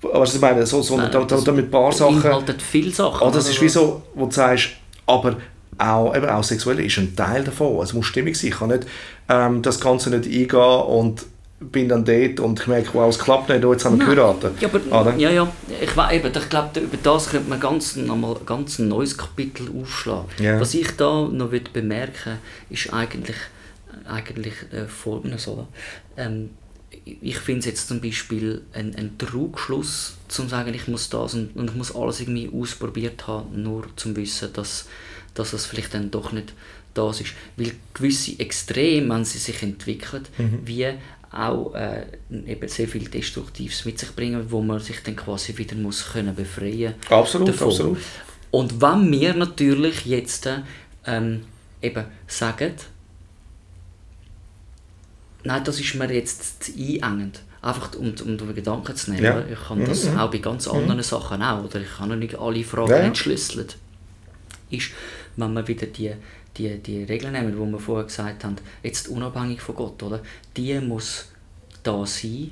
was 0.00 0.34
ich 0.34 0.40
meine, 0.40 0.66
so, 0.66 0.82
sondern 0.82 1.12
da, 1.12 1.20
da, 1.20 1.24
das 1.26 1.44
da 1.44 1.52
mit 1.52 1.66
ein 1.66 1.70
paar 1.70 1.92
Sachen, 1.92 2.20
beinhaltet 2.20 2.60
viele 2.60 2.90
Sachen. 2.90 3.26
oh, 3.26 3.30
das 3.30 3.44
oder? 3.44 3.54
ist 3.54 3.62
wie 3.62 3.68
so, 3.68 4.02
wo 4.14 4.26
du 4.26 4.32
sagst, 4.32 4.70
aber 5.06 5.36
auch, 5.78 6.14
eben 6.14 6.28
auch 6.28 6.44
sexuell 6.44 6.80
ist 6.80 6.98
ein 6.98 7.16
Teil 7.16 7.44
davon. 7.44 7.82
Es 7.82 7.92
muss 7.92 8.06
stimmig 8.06 8.36
sein. 8.36 8.50
Ich 8.50 8.58
kann 8.58 8.68
nicht 8.68 8.86
ähm, 9.28 9.62
das 9.62 9.80
Ganze 9.80 10.10
nicht 10.10 10.26
eingehen 10.26 10.82
und 10.82 11.24
bin 11.70 11.88
dann 11.88 12.04
dort 12.04 12.40
und 12.40 12.60
ich 12.60 12.66
merke, 12.66 12.90
wow, 12.94 13.08
es 13.08 13.18
klappt 13.18 13.48
nicht, 13.48 13.64
oh, 13.64 13.72
jetzt 13.72 13.84
haben 13.84 13.98
wir 13.98 14.06
geheiratet. 14.06 14.60
Ja, 14.60 14.68
aber, 14.68 15.00
Oder? 15.00 15.16
ja, 15.16 15.30
ja, 15.30 15.52
ich, 15.68 15.90
eben, 16.14 16.32
ich 16.36 16.48
glaube, 16.48 16.80
über 16.80 16.96
das 17.02 17.30
könnte 17.30 17.48
man 17.48 17.60
ganz, 17.60 17.96
nochmal 17.96 18.36
ganz 18.44 18.78
ein 18.78 18.88
neues 18.88 19.16
Kapitel 19.16 19.68
aufschlagen. 19.80 20.28
Ja. 20.38 20.60
Was 20.60 20.74
ich 20.74 20.90
da 20.96 21.28
noch 21.30 21.50
bemerken 21.72 22.38
ist 22.70 22.92
eigentlich, 22.92 23.36
eigentlich 24.06 24.54
äh, 24.72 24.86
folgendes. 24.86 25.48
Oder? 25.48 25.68
Ähm, 26.16 26.50
ich 27.04 27.38
finde 27.38 27.60
es 27.60 27.66
jetzt 27.66 27.88
zum 27.88 28.00
Beispiel 28.00 28.62
ein, 28.72 28.94
ein 28.96 29.18
Trugschluss, 29.18 30.14
zum 30.28 30.48
sagen, 30.48 30.74
ich 30.74 30.88
muss 30.88 31.08
das 31.10 31.34
und, 31.34 31.56
und 31.56 31.70
ich 31.70 31.76
muss 31.76 31.94
alles 31.94 32.20
irgendwie 32.20 32.50
ausprobiert 32.54 33.26
haben, 33.26 33.62
nur 33.62 33.84
zum 33.96 34.14
Wissen, 34.16 34.52
dass, 34.52 34.86
dass 35.34 35.52
es 35.52 35.66
vielleicht 35.66 35.94
dann 35.94 36.10
doch 36.10 36.32
nicht 36.32 36.52
das 36.94 37.20
ist. 37.20 37.32
Weil 37.56 37.72
gewisse 37.94 38.38
Extreme, 38.38 39.08
wenn 39.14 39.24
sie 39.24 39.38
sich 39.38 39.62
entwickeln, 39.62 40.24
Mhm. 40.38 40.60
wie 40.64 40.86
auch 41.32 41.74
äh, 41.74 42.04
eben 42.46 42.68
sehr 42.68 42.86
viel 42.88 43.08
Destruktives 43.08 43.84
mit 43.84 43.98
sich 43.98 44.14
bringen, 44.14 44.44
wo 44.50 44.60
man 44.60 44.80
sich 44.80 45.02
dann 45.02 45.16
quasi 45.16 45.56
wieder 45.56 45.74
muss 45.76 46.12
können 46.12 46.34
befreien 46.34 46.94
Absolut, 47.08 47.48
davon. 47.48 47.68
absolut. 47.68 47.98
Und 48.50 48.80
wenn 48.82 49.10
wir 49.10 49.34
natürlich 49.34 50.04
jetzt 50.04 50.48
ähm, 51.06 51.44
eben 51.80 52.04
sagen, 52.26 52.74
nein, 55.44 55.64
das 55.64 55.80
ist 55.80 55.94
mir 55.94 56.12
jetzt 56.12 56.64
zu 56.64 56.72
einengend. 57.02 57.40
Einfach 57.62 57.94
um, 57.94 58.08
um 58.08 58.36
den 58.38 58.54
Gedanken 58.54 58.94
zu 58.96 59.12
nehmen. 59.12 59.24
Ja. 59.24 59.44
Ich 59.50 59.68
kann 59.68 59.84
das 59.84 60.04
Mhm. 60.04 60.18
auch 60.18 60.30
bei 60.30 60.38
ganz 60.38 60.66
anderen 60.66 61.02
Sachen 61.02 61.42
auch. 61.42 61.64
Oder 61.64 61.80
ich 61.80 61.96
kann 61.96 62.08
noch 62.08 62.16
nicht 62.16 62.34
alle 62.36 62.64
Fragen 62.64 62.90
Ja, 62.90 62.96
entschlüsseln. 62.98 63.68
Ist, 64.70 64.90
wenn 65.36 65.52
wir 65.52 65.66
wieder 65.68 65.86
die, 65.86 66.12
die, 66.56 66.76
die 66.78 67.04
Regeln 67.04 67.32
nehmen, 67.32 67.52
die 67.52 67.72
wir 67.72 67.78
vorher 67.78 68.04
gesagt 68.04 68.44
haben, 68.44 68.56
jetzt 68.82 69.08
unabhängig 69.08 69.60
von 69.60 69.74
Gott, 69.74 70.02
oder? 70.02 70.20
Die 70.56 70.78
muss 70.80 71.28
da 71.82 72.04
sein, 72.06 72.50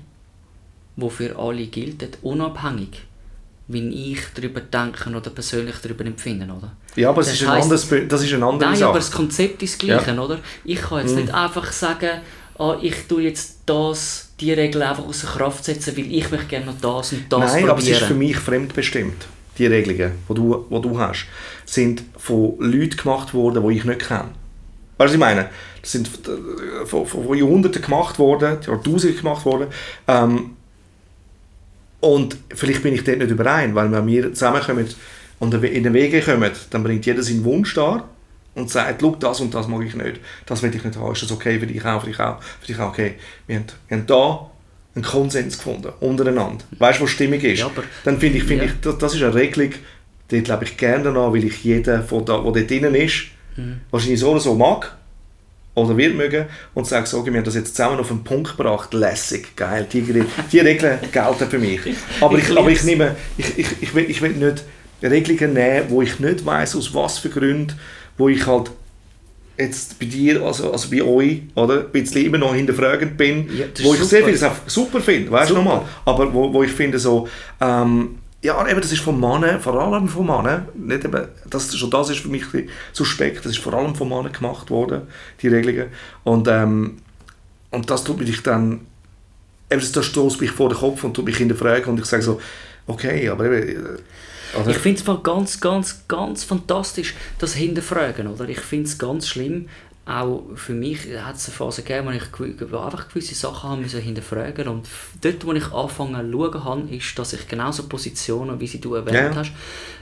wo 0.96 1.08
für 1.08 1.36
alle 1.38 1.66
gilt, 1.66 2.18
unabhängig, 2.22 3.02
wie 3.68 4.12
ich 4.12 4.20
darüber 4.34 4.60
denke 4.60 5.10
oder 5.10 5.30
persönlich 5.30 5.76
darüber 5.82 6.04
empfinde, 6.04 6.46
oder? 6.46 6.72
Ja, 6.96 7.10
aber 7.10 7.20
es 7.20 7.28
Das 7.28 7.36
ist 7.36 7.42
ein 7.44 7.50
heisst- 7.50 7.62
anderes, 7.64 8.08
das 8.08 8.22
ist 8.24 8.32
eine 8.34 8.46
andere 8.46 8.70
Nein, 8.70 8.78
Sache. 8.78 8.88
aber 8.90 8.98
das 8.98 9.10
Konzept 9.12 9.62
ist 9.62 9.74
das 9.74 9.78
Gleiche, 9.86 10.18
oder? 10.20 10.38
Ich 10.64 10.80
kann 10.80 11.00
jetzt 11.06 11.14
nicht 11.14 11.32
einfach 11.32 11.70
sagen, 11.70 12.20
ah, 12.58 12.76
ich 12.82 12.94
tue 13.06 13.22
jetzt 13.22 13.58
das, 13.66 14.30
die 14.40 14.52
Regel 14.52 14.82
einfach 14.82 15.04
außer 15.06 15.28
Kraft 15.28 15.64
setzen, 15.64 15.96
weil 15.96 16.12
ich 16.12 16.28
möchte 16.30 16.46
gerne 16.46 16.66
noch 16.66 16.80
das 16.80 17.12
und 17.12 17.24
das 17.30 17.52
Nein, 17.52 17.68
aber 17.68 17.78
es 17.78 17.86
ist 17.88 17.98
für 17.98 18.06
probieren. 18.06 18.18
mich 18.18 18.36
fremdbestimmt. 18.36 19.26
Die 19.58 19.66
Regelungen, 19.66 20.12
die 20.28 20.34
du, 20.34 20.66
die 20.70 20.80
du 20.80 20.98
hast, 20.98 21.26
sind 21.72 22.02
von 22.16 22.56
Leuten 22.58 22.96
gemacht 22.96 23.32
worden, 23.34 23.66
die 23.68 23.76
ich 23.76 23.84
nicht 23.84 24.00
kenne. 24.06 24.28
Weißt 24.98 24.98
du, 24.98 25.04
was 25.04 25.12
ich 25.12 25.18
meine? 25.18 25.48
Das 25.80 25.92
sind 25.92 26.08
äh, 26.08 26.84
von, 26.86 27.06
von, 27.06 27.24
von 27.26 27.36
Jahrhunderten 27.38 27.80
gemacht 27.82 28.18
worden, 28.18 28.58
Jahrtausenden 28.66 29.16
gemacht 29.16 29.44
worden. 29.44 29.68
Ähm, 30.08 30.50
und 32.00 32.36
vielleicht 32.54 32.82
bin 32.82 32.94
ich 32.94 33.04
dort 33.04 33.18
nicht 33.18 33.30
überein, 33.30 33.74
weil 33.74 33.90
wenn 33.92 34.06
wir 34.06 34.32
zusammenkommen 34.32 34.88
und 35.38 35.54
in 35.54 35.84
den 35.84 35.92
Wege 35.94 36.20
kommen, 36.22 36.50
dann 36.70 36.82
bringt 36.82 37.06
jeder 37.06 37.22
seinen 37.22 37.44
Wunsch 37.44 37.74
dar 37.74 38.08
und 38.54 38.70
sagt, 38.70 39.00
schau, 39.00 39.14
das 39.16 39.40
und 39.40 39.54
das 39.54 39.68
mag 39.68 39.82
ich 39.84 39.94
nicht, 39.94 40.20
das 40.46 40.62
will 40.62 40.74
ich 40.74 40.82
nicht 40.82 40.96
haben, 40.96 41.12
ist 41.12 41.22
das 41.22 41.30
okay 41.32 41.58
für 41.60 41.66
dich 41.66 41.84
auch, 41.84 42.00
für 42.00 42.08
dich 42.08 42.18
auch, 42.20 42.42
für 42.60 42.66
dich 42.66 42.78
auch 42.78 42.88
okay. 42.88 43.14
Wir 43.46 43.56
haben, 43.56 43.64
wir 43.88 43.96
haben 43.98 44.06
da 44.06 44.50
einen 44.94 45.04
Konsens 45.04 45.56
gefunden, 45.58 45.92
untereinander. 46.00 46.64
Weißt 46.78 46.98
du, 46.98 47.04
was 47.04 47.10
stimmig 47.10 47.44
ist? 47.44 47.60
Ja, 47.60 47.66
aber- 47.66 47.84
dann 48.04 48.18
finde 48.18 48.38
ich, 48.38 48.44
finde 48.44 48.64
Ja. 48.66 48.70
ich 48.72 48.80
das, 48.80 48.98
das 48.98 49.14
ist 49.14 49.22
eine 49.22 49.34
Regelung, 49.34 49.70
die 50.30 50.40
lebe 50.40 50.64
ich 50.64 50.76
gerne 50.76 51.04
danach, 51.04 51.32
weil 51.32 51.44
ich 51.44 51.62
jeden, 51.64 51.82
der 51.84 51.98
da, 52.00 52.18
der 52.18 52.22
dort 52.52 52.70
drin 52.70 52.94
ist, 52.94 53.14
Mhm. 53.56 53.80
wahrscheinlich 53.90 54.20
so 54.20 54.30
oder 54.30 54.38
so 54.40 54.54
mag 54.54 54.96
oder 55.74 55.96
wird 55.96 56.14
mögen 56.14 56.44
und 56.72 56.86
sage 56.86 57.06
so, 57.06 57.24
wir 57.26 57.32
haben 57.32 57.44
das 57.44 57.56
jetzt 57.56 57.74
zusammen 57.74 57.98
auf 57.98 58.10
einen 58.10 58.22
Punkt 58.22 58.56
gebracht, 58.56 58.94
lässig, 58.94 59.56
geil, 59.56 59.86
die, 59.92 60.02
die 60.52 60.58
Regeln 60.60 60.98
gelten 61.12 61.48
für 61.50 61.58
mich. 61.58 61.80
Aber 62.20 62.38
Ich 62.38 62.48
ich, 62.48 62.56
aber 62.56 62.70
ich 62.70 62.84
nehme, 62.84 63.16
ich, 63.36 63.58
ich, 63.58 63.66
ich, 63.80 63.94
will, 63.94 64.08
ich 64.08 64.22
will 64.22 64.30
nicht 64.30 64.62
Regelungen 65.02 65.54
nehmen, 65.54 65.86
wo 65.88 66.00
ich 66.00 66.20
nicht 66.20 66.46
weiß 66.46 66.76
aus 66.76 66.94
was 66.94 67.18
für 67.18 67.28
Gründen, 67.28 67.74
wo 68.16 68.28
ich 68.28 68.46
halt 68.46 68.70
jetzt 69.58 69.98
bei 69.98 70.06
dir, 70.06 70.42
also, 70.42 70.72
also 70.72 70.88
bei 70.90 71.02
euch, 71.02 71.42
oder, 71.54 71.80
ein 71.80 71.90
bisschen 71.92 72.24
immer 72.24 72.38
noch 72.38 72.54
hinterfragend 72.54 73.16
bin, 73.16 73.48
Ja, 73.56 73.66
wo 73.82 73.94
ich 73.94 74.00
sehr 74.00 74.20
super. 74.20 74.24
vieles 74.26 74.42
auch 74.44 74.54
super 74.66 75.00
finde, 75.00 75.30
weißt 75.30 75.50
du 75.50 75.54
nochmal, 75.54 75.82
aber 76.04 76.32
wo, 76.32 76.52
wo 76.52 76.62
ich 76.62 76.70
finde 76.70 76.98
so, 76.98 77.28
ähm, 77.60 78.16
ja, 78.42 78.66
eben, 78.68 78.80
das 78.80 78.92
ist 78.92 79.02
von 79.02 79.20
Männern, 79.20 79.60
vor 79.60 79.74
allem 79.74 80.08
von 80.08 80.26
Männern, 80.26 80.68
nicht 80.74 81.04
eben, 81.04 81.28
das, 81.48 81.76
schon 81.76 81.90
das 81.90 82.10
ist 82.10 82.20
für 82.20 82.28
mich 82.28 82.44
suspekt, 82.92 83.44
das 83.44 83.52
ist 83.52 83.58
vor 83.58 83.74
allem 83.74 83.94
von 83.94 84.08
Männern 84.08 84.32
gemacht 84.32 84.70
worden, 84.70 85.02
die 85.42 85.48
Regelungen, 85.48 85.88
und, 86.24 86.48
ähm, 86.48 86.98
und 87.70 87.90
das 87.90 88.04
tut 88.04 88.18
mich 88.18 88.42
dann, 88.42 88.80
eben, 89.70 89.92
das 89.92 90.04
stößt 90.04 90.40
mich 90.40 90.50
vor 90.50 90.70
den 90.70 90.78
Kopf 90.78 91.04
und 91.04 91.14
tut 91.14 91.26
mich 91.26 91.36
hinterfragen 91.36 91.92
und 91.92 92.00
ich 92.00 92.06
sage 92.06 92.22
so, 92.22 92.40
okay, 92.86 93.28
aber 93.28 93.46
eben, 93.46 93.68
äh, 93.68 93.98
oder? 94.58 94.70
Ich 94.70 94.78
finde 94.78 95.00
es 95.00 95.22
ganz, 95.22 95.60
ganz, 95.60 96.02
ganz 96.08 96.44
fantastisch, 96.44 97.14
das 97.38 97.54
Hinterfragen. 97.54 98.26
Oder? 98.26 98.48
Ich 98.48 98.60
finde 98.60 98.88
es 98.88 98.98
ganz 98.98 99.28
schlimm, 99.28 99.68
auch 100.06 100.42
für 100.56 100.72
mich 100.72 100.98
hat 101.22 101.36
es 101.36 101.46
eine 101.46 101.54
Phase 101.54 101.82
gegeben, 101.82 102.08
wo 102.08 102.10
ich 102.10 102.22
gew- 102.24 102.70
wo 102.70 102.78
einfach 102.78 103.08
gewisse 103.08 103.34
Sachen 103.34 103.70
haben 103.70 103.82
müssen 103.82 104.00
hinterfragen 104.00 104.66
und 104.68 104.88
dort, 105.20 105.44
wo 105.44 105.52
ich 105.52 105.72
angefangen 105.72 106.30
zu 106.32 106.38
schauen 106.38 106.64
habe, 106.64 106.94
ist, 106.94 107.18
dass 107.18 107.32
ich 107.32 107.46
genauso 107.46 107.84
Positionen, 107.88 108.58
wie 108.60 108.66
sie 108.66 108.80
du 108.80 108.94
erwähnt 108.94 109.34
Ja, 109.34 109.34
hast, 109.36 109.52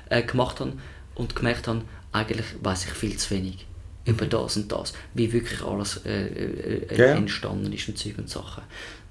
äh, 0.08 0.22
gemacht 0.22 0.60
habe 0.60 0.72
und 1.14 1.34
gemerkt 1.36 1.68
habe, 1.68 1.82
eigentlich 2.12 2.46
weiß 2.62 2.86
ich 2.86 2.92
viel 2.92 3.16
zu 3.16 3.34
wenig 3.34 3.66
über 4.06 4.24
das 4.24 4.56
und 4.56 4.72
das, 4.72 4.94
wie 5.14 5.32
wirklich 5.32 5.62
alles 5.62 6.00
äh, 6.06 6.26
äh, 6.26 6.86
äh, 6.94 6.98
Ja, 6.98 7.14
entstanden 7.16 7.70
ist 7.72 7.88
und 7.88 7.98
Zeug 7.98 8.14
und 8.18 8.30
Sachen. 8.30 8.62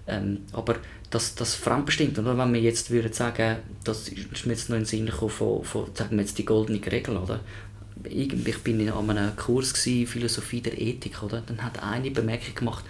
Ähm, 0.08 0.40
aber 0.54 0.78
das, 1.10 1.36
das 1.36 1.54
fremdbestimmt, 1.56 2.18
oder? 2.18 2.38
Wenn 2.38 2.54
wir 2.54 2.62
jetzt 2.62 2.90
würden 2.92 3.12
sagen, 3.14 3.58
das 3.84 4.08
ist 4.08 4.32
ist 4.32 4.46
mir 4.46 4.54
jetzt 4.54 4.70
noch 4.70 4.78
in 4.78 4.84
den 4.84 4.88
Sinn 4.88 5.06
gekommen 5.06 5.30
von, 5.32 5.64
von 5.64 5.86
sagen 5.94 6.16
wir 6.18 6.22
jetzt 6.24 6.38
die 6.38 6.46
goldene 6.46 6.80
Regel, 6.90 7.18
oder? 7.18 7.42
Ich 8.10 8.64
bin 8.64 8.80
in 8.80 8.92
an 8.92 9.10
einem 9.10 9.36
Kurs 9.36 9.74
gewesen, 9.74 10.08
Philosophie 10.08 10.62
der 10.62 10.80
Ethik, 10.80 11.24
oder? 11.24 11.42
Dann 11.46 11.64
hat 11.64 11.82
eine 11.84 12.12
Bemerkung 12.12 12.56
gemacht, 12.56 12.86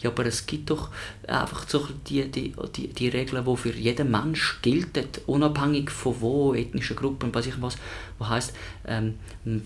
ja, 0.00 0.10
aber 0.10 0.26
es 0.26 0.46
gibt 0.46 0.70
doch 0.70 0.90
einfach 1.26 1.68
so 1.68 1.86
die, 2.08 2.30
die, 2.30 2.54
die, 2.76 2.88
die 2.88 3.08
Regeln, 3.08 3.44
die 3.44 3.56
für 3.56 3.72
jeden 3.72 4.10
Mensch 4.10 4.58
gelten, 4.62 5.06
unabhängig 5.26 5.90
von 5.90 6.20
wo, 6.20 6.54
ethnische 6.54 6.94
Gruppen, 6.94 7.34
weiß 7.34 7.46
ich 7.46 7.60
was, 7.60 7.76
wo 8.18 8.28
heisst, 8.28 8.52
ähm, 8.86 9.14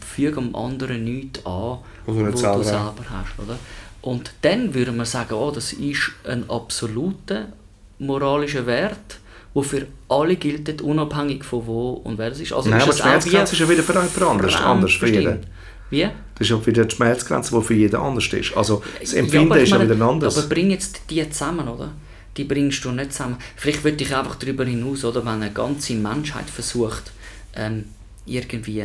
füge 0.00 0.38
am 0.38 0.54
anderen 0.54 1.04
nichts 1.04 1.44
an, 1.44 1.78
Was 2.06 2.16
du 2.16 2.36
selber 2.36 2.64
selber 2.64 3.04
hast, 3.10 3.38
oder? 3.38 3.58
Und 4.02 4.32
dann 4.42 4.74
würde 4.74 4.92
man 4.92 5.06
sagen, 5.06 5.34
oh, 5.34 5.50
das 5.50 5.72
ist 5.72 6.12
ein 6.24 6.50
absoluter 6.50 7.52
moralischer 7.98 8.66
Wert, 8.66 9.20
der 9.54 9.62
für 9.62 9.86
alle 10.08 10.36
gilt, 10.36 10.80
unabhängig 10.82 11.44
von 11.44 11.66
wo 11.66 11.90
und 11.92 12.18
wer 12.18 12.30
das 12.30 12.40
ist. 12.40 12.52
Also 12.52 12.70
Nein, 12.70 12.80
ist 12.80 12.84
aber 12.84 12.94
die 12.94 13.02
Schmerzgrenze 13.02 13.52
ist 13.54 13.60
ja 13.60 13.68
wieder 13.68 13.82
für 13.82 13.92
jemand 13.92 14.22
anders, 14.22 14.56
anders 14.56 14.92
für 14.92 15.08
jeden. 15.08 15.46
Wie? 15.90 16.02
Das 16.02 16.40
ist 16.40 16.50
ja 16.50 16.66
wieder 16.66 16.84
die 16.84 16.94
Schmerzgrenze, 16.94 17.54
die 17.54 17.62
für 17.62 17.74
jeden 17.74 17.96
anders 17.96 18.32
ist. 18.32 18.56
Also 18.56 18.82
das 19.00 19.12
Empfinden 19.12 19.56
ich 19.56 19.64
ist 19.64 19.70
ja 19.70 19.82
wieder 19.82 20.04
anders. 20.06 20.38
Aber 20.38 20.48
bring 20.48 20.70
jetzt 20.70 21.02
die 21.10 21.28
zusammen, 21.28 21.68
oder? 21.68 21.92
Die 22.36 22.44
bringst 22.44 22.82
du 22.84 22.92
nicht 22.92 23.12
zusammen. 23.12 23.36
Vielleicht 23.56 23.84
würde 23.84 24.02
ich 24.02 24.16
einfach 24.16 24.36
darüber 24.36 24.64
hinaus, 24.64 25.04
oder, 25.04 25.22
wenn 25.24 25.42
eine 25.42 25.52
ganze 25.52 25.94
Menschheit 25.94 26.48
versucht, 26.48 27.12
ähm, 27.54 27.84
irgendwie 28.24 28.80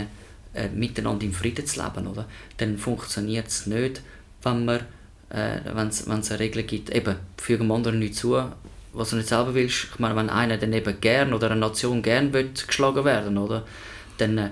äh, 0.53 0.67
miteinander 0.75 1.23
im 1.23 1.31
Frieden 1.31 1.65
zu 1.65 1.81
leben, 1.81 2.07
oder? 2.07 2.25
Dann 2.57 2.77
funktioniert 2.77 3.47
es 3.47 3.67
nicht, 3.67 4.01
wenn 4.43 4.65
man 4.65 4.81
äh, 5.29 5.59
wenn 5.73 5.87
es 5.87 6.07
eine 6.07 6.39
Regel 6.39 6.63
gibt, 6.63 6.89
eben, 6.89 7.15
füge 7.37 7.59
dem 7.59 7.71
anderen 7.71 7.99
nicht 7.99 8.15
zu, 8.15 8.37
was 8.93 9.09
du 9.11 9.15
nicht 9.17 9.27
selber 9.29 9.53
willst. 9.53 9.87
Ich 9.93 9.99
meine, 9.99 10.15
wenn 10.15 10.29
einer 10.29 10.57
dann 10.57 10.73
eben 10.73 10.99
gern 11.01 11.33
oder 11.33 11.51
eine 11.51 11.59
Nation 11.59 12.01
gern 12.01 12.33
will 12.33 12.51
geschlagen 12.67 13.05
werden, 13.05 13.37
oder? 13.37 13.63
Dann, 14.17 14.37
äh, 14.37 14.51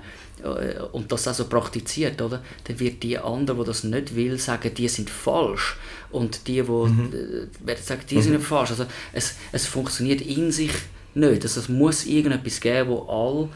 und 0.92 1.10
das 1.10 1.26
auch 1.28 1.34
so 1.34 1.46
praktiziert, 1.46 2.20
oder? 2.22 2.42
Dann 2.64 2.78
wird 2.78 3.02
die 3.02 3.18
andere, 3.18 3.58
die 3.58 3.64
das 3.64 3.84
nicht 3.84 4.14
will, 4.14 4.38
sagen, 4.38 4.72
die 4.74 4.88
sind 4.88 5.10
falsch. 5.10 5.76
Und 6.10 6.46
die, 6.46 6.62
die 6.62 6.62
Mhm. 6.62 7.12
äh, 7.12 7.66
werden 7.66 7.82
sagen, 7.82 8.02
die 8.08 8.22
sind 8.22 8.34
nicht 8.34 8.46
falsch. 8.46 8.70
Also 8.70 8.86
es, 9.12 9.34
es 9.52 9.66
funktioniert 9.66 10.20
in 10.20 10.52
sich 10.52 10.70
nicht. 11.14 11.42
Also 11.42 11.60
es 11.60 11.68
muss 11.68 12.04
irgendetwas 12.06 12.60
geben, 12.60 12.90
wo 12.90 13.00
alle 13.08 13.48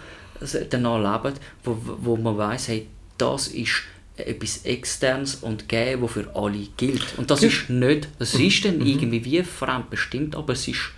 danach 0.70 1.22
leben, 1.22 1.36
wo, 1.64 1.76
wo 2.00 2.16
man 2.16 2.36
weiß, 2.38 2.68
hey, 2.68 2.88
das 3.18 3.48
ist 3.48 3.82
etwas 4.26 4.64
Externes 4.64 5.36
und 5.36 5.68
Geben, 5.68 6.02
das 6.02 6.12
für 6.12 6.34
alle 6.34 6.68
gilt. 6.76 7.18
Und 7.18 7.30
das 7.30 7.42
ist 7.42 7.70
nicht, 7.70 8.08
das 8.18 8.34
ist 8.34 8.64
dann 8.64 8.80
irgendwie 8.84 9.24
wie 9.24 9.42
fremdbestimmt, 9.42 10.34
aber 10.36 10.52
es 10.52 10.68
ist, 10.68 10.90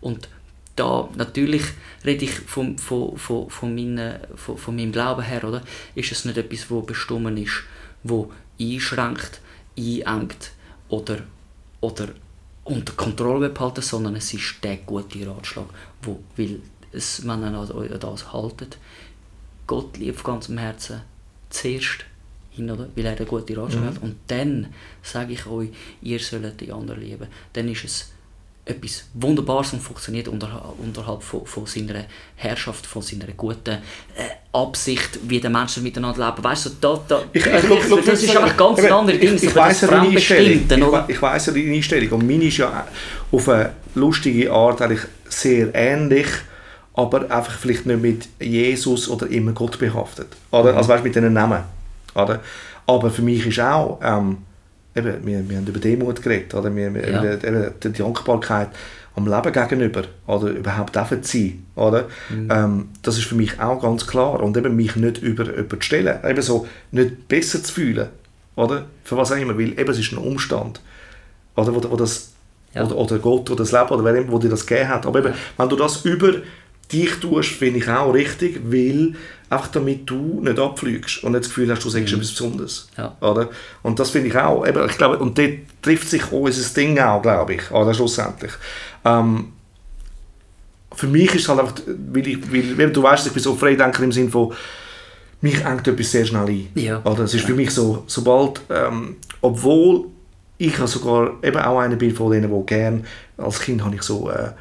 und 0.00 0.28
da 0.76 1.08
natürlich 1.16 1.62
rede 2.04 2.24
ich 2.24 2.32
von, 2.32 2.78
von, 2.78 3.16
von, 3.16 3.48
von, 3.48 3.74
meinen, 3.74 4.18
von, 4.34 4.58
von 4.58 4.76
meinem 4.76 4.92
Glauben 4.92 5.22
her, 5.22 5.44
oder? 5.44 5.62
Ist 5.94 6.12
es 6.12 6.24
nicht 6.24 6.36
etwas, 6.36 6.70
wo 6.70 6.80
bestimmt 6.82 7.38
ist, 7.38 7.62
wo 8.02 8.32
einschränkt, 8.60 9.40
einengt 9.78 10.52
oder, 10.88 11.18
oder 11.80 12.08
unter 12.64 12.92
Kontrolle 12.94 13.50
behalten, 13.50 13.82
sondern 13.82 14.16
es 14.16 14.32
ist 14.34 14.56
der 14.62 14.78
gute 14.78 15.26
Ratschlag, 15.28 15.66
wo, 16.02 16.20
weil 16.36 16.60
es, 16.92 17.26
wenn 17.26 17.42
ihr 17.42 17.58
an 17.58 17.70
an 17.70 18.00
das 18.00 18.32
haltet, 18.32 18.78
Gott 19.66 19.96
liebt 19.96 20.20
von 20.20 20.34
ganzem 20.34 20.58
Herzen 20.58 21.02
zuerst 21.50 22.04
hin, 22.54 22.70
oder? 22.70 22.88
weil 22.94 23.06
er 23.06 23.14
der 23.16 23.26
gute 23.26 23.56
Ratschlag 23.56 23.82
Mhm. 23.82 23.86
hat. 23.88 24.02
Und 24.02 24.16
dann 24.28 24.66
sage 25.02 25.32
ich 25.34 25.46
euch, 25.46 25.68
ihr 26.02 26.18
sollt 26.18 26.60
die 26.60 26.72
anderen 26.72 27.00
lieben. 27.00 27.26
Dann 27.52 27.68
ist 27.68 27.84
es 27.84 28.10
etwas 28.66 29.04
Wunderbares 29.12 29.74
und 29.74 29.82
funktioniert 29.82 30.26
unter, 30.26 30.74
unterhalb 30.82 31.22
von, 31.22 31.44
von 31.44 31.66
seiner 31.66 32.06
Herrschaft, 32.36 32.86
von 32.86 33.02
seiner 33.02 33.26
guten 33.36 33.72
äh, 33.74 33.78
Absicht, 34.54 35.18
wie 35.28 35.38
die 35.38 35.50
Menschen 35.50 35.82
miteinander 35.82 36.26
leben. 36.26 36.42
Weißt 36.42 36.66
du, 36.66 36.70
da, 36.80 36.98
da, 37.06 37.24
Ich, 37.32 37.44
ich, 37.44 37.62
look, 37.68 37.86
look, 37.90 38.04
das 38.06 38.22
ist 38.22 38.34
einfach 38.34 38.56
ganz 38.56 38.78
eben, 38.78 38.86
ein 38.86 38.92
anderes 38.94 39.20
Ding. 39.20 39.34
Ich, 39.34 39.42
ich 39.44 39.54
weiss 39.54 39.82
ja 39.82 39.88
deine 39.88 40.08
Einstellung. 40.08 41.04
Ich, 41.08 41.14
ich 41.14 41.20
weiss 41.22 41.46
ja 41.46 41.52
deine 41.52 41.72
Einstellung. 41.74 42.12
Und 42.20 42.26
meine 42.26 42.44
ist 42.44 42.56
ja 42.56 42.86
auf 43.30 43.48
eine 43.50 43.72
lustige 43.94 44.50
Art 44.50 44.80
eigentlich 44.80 45.02
sehr 45.28 45.74
ähnlich, 45.74 46.26
aber 46.94 47.30
einfach 47.30 47.58
vielleicht 47.58 47.84
nicht 47.84 48.00
mit 48.00 48.28
Jesus 48.40 49.10
oder 49.10 49.26
immer 49.26 49.52
Gott 49.52 49.78
behaftet. 49.78 50.28
Oder? 50.52 50.72
Mhm. 50.72 50.78
Also 50.78 50.88
weißt, 50.88 51.04
mit 51.04 51.14
diesen 51.14 51.34
Namen. 51.34 51.64
Oder? 52.14 52.40
Aber 52.86 53.10
für 53.10 53.22
mich 53.22 53.46
ist 53.46 53.60
auch, 53.60 53.98
ähm, 54.02 54.38
eben, 54.94 55.26
wir, 55.26 55.48
wir 55.48 55.56
haben 55.58 55.66
über 55.66 55.78
Demut 55.80 56.22
geredet, 56.22 56.54
oder? 56.54 56.74
Wir, 56.74 56.92
wir, 56.94 57.08
Ja. 57.10 57.34
eben, 57.34 57.72
die 57.82 57.92
Dankbarkeit 57.92 58.68
am 59.16 59.26
Leben 59.28 59.52
gegenüber 59.52 60.02
oder 60.26 60.48
überhaupt 60.48 60.94
zu 60.94 61.16
sein, 61.22 61.64
oder? 61.76 62.08
Mhm. 62.30 62.48
Ähm, 62.50 62.88
das 63.02 63.16
ist 63.16 63.24
für 63.26 63.36
mich 63.36 63.60
auch 63.60 63.80
ganz 63.80 64.06
klar 64.06 64.42
und 64.42 64.56
eben 64.56 64.74
mich 64.74 64.96
nicht 64.96 65.18
über, 65.18 65.44
über 65.52 65.78
zu 65.78 65.82
stellen, 65.86 66.18
eben 66.28 66.42
so 66.42 66.66
nicht 66.90 67.28
besser 67.28 67.62
zu 67.62 67.72
fühlen, 67.72 68.08
oder? 68.56 68.86
Für 69.04 69.16
was 69.16 69.30
auch 69.32 69.36
immer, 69.36 69.56
weil 69.56 69.78
eben 69.78 69.90
es 69.90 69.98
ist 69.98 70.12
ein 70.12 70.18
Umstand. 70.18 70.80
oder 71.56 71.72
wo, 71.74 71.90
wo 71.90 71.96
das, 71.96 72.32
Ja. 72.74 72.84
oder, 72.84 72.96
oder 72.96 73.18
Gott 73.20 73.48
oder 73.50 73.58
das 73.62 73.70
Leben 73.70 73.88
oder 73.90 74.04
wer 74.04 74.16
immer, 74.16 74.32
wo 74.32 74.38
dir 74.40 74.48
das 74.48 74.66
gegeben 74.66 74.88
hat. 74.88 75.06
Aber 75.06 75.20
eben, 75.20 75.32
wenn 75.56 75.68
du 75.68 75.76
das 75.76 76.04
über 76.04 76.32
dich 76.92 77.12
tust, 77.20 77.50
finde 77.50 77.78
ich 77.78 77.88
auch 77.88 78.12
richtig, 78.12 78.60
weil 78.64 79.14
einfach 79.50 79.68
damit 79.68 80.08
du 80.08 80.40
nicht 80.40 80.58
abfliegst 80.58 81.22
und 81.24 81.32
nicht 81.32 81.44
das 81.44 81.48
Gefühl 81.48 81.70
hast, 81.70 81.84
du 81.84 81.90
sagst 81.90 82.12
etwas 82.12 82.30
Besonderes. 82.30 82.88
Mhm. 82.96 83.02
Ja. 83.02 83.16
Oder? 83.20 83.50
Und 83.82 83.98
das 83.98 84.10
finde 84.10 84.28
ich 84.28 84.36
auch, 84.36 84.66
eben, 84.66 84.88
ich 84.88 84.98
glaube, 84.98 85.18
und 85.18 85.38
dort 85.38 85.52
trifft 85.82 86.08
sich 86.08 86.32
unser 86.32 86.74
Ding 86.74 86.98
auch, 86.98 87.22
glaube 87.22 87.54
ich, 87.54 87.70
oder 87.70 87.94
schlussendlich. 87.94 88.52
Ähm, 89.04 89.52
für 90.92 91.06
mich 91.06 91.34
ist 91.34 91.42
es 91.42 91.48
halt 91.48 91.60
einfach, 91.60 91.74
weil, 91.86 92.26
ich, 92.26 92.78
weil, 92.78 92.90
du 92.90 93.02
weißt, 93.02 93.26
ich 93.26 93.32
bin 93.32 93.42
so 93.42 93.54
Freidenker 93.54 94.02
im 94.02 94.12
Sinne 94.12 94.30
von, 94.30 94.52
mich 95.40 95.62
engt 95.64 95.86
etwas 95.86 96.10
sehr 96.10 96.24
schnell 96.24 96.48
ein. 96.48 96.68
Ja. 96.74 97.02
Oder? 97.04 97.24
Es 97.24 97.34
ist 97.34 97.44
für 97.44 97.54
mich 97.54 97.70
so, 97.70 98.04
sobald, 98.06 98.60
ähm, 98.70 99.16
obwohl 99.40 100.06
ich 100.56 100.78
ja 100.78 100.86
sogar 100.86 101.34
eben 101.42 101.58
auch 101.58 101.80
einer 101.80 101.96
bin 101.96 102.14
von 102.14 102.30
denen, 102.30 102.50
die 102.50 102.66
gerne, 102.66 103.02
als 103.36 103.60
Kind 103.60 103.84
habe 103.84 103.94
ich 103.94 104.02
so 104.02 104.30
äh, 104.30 104.52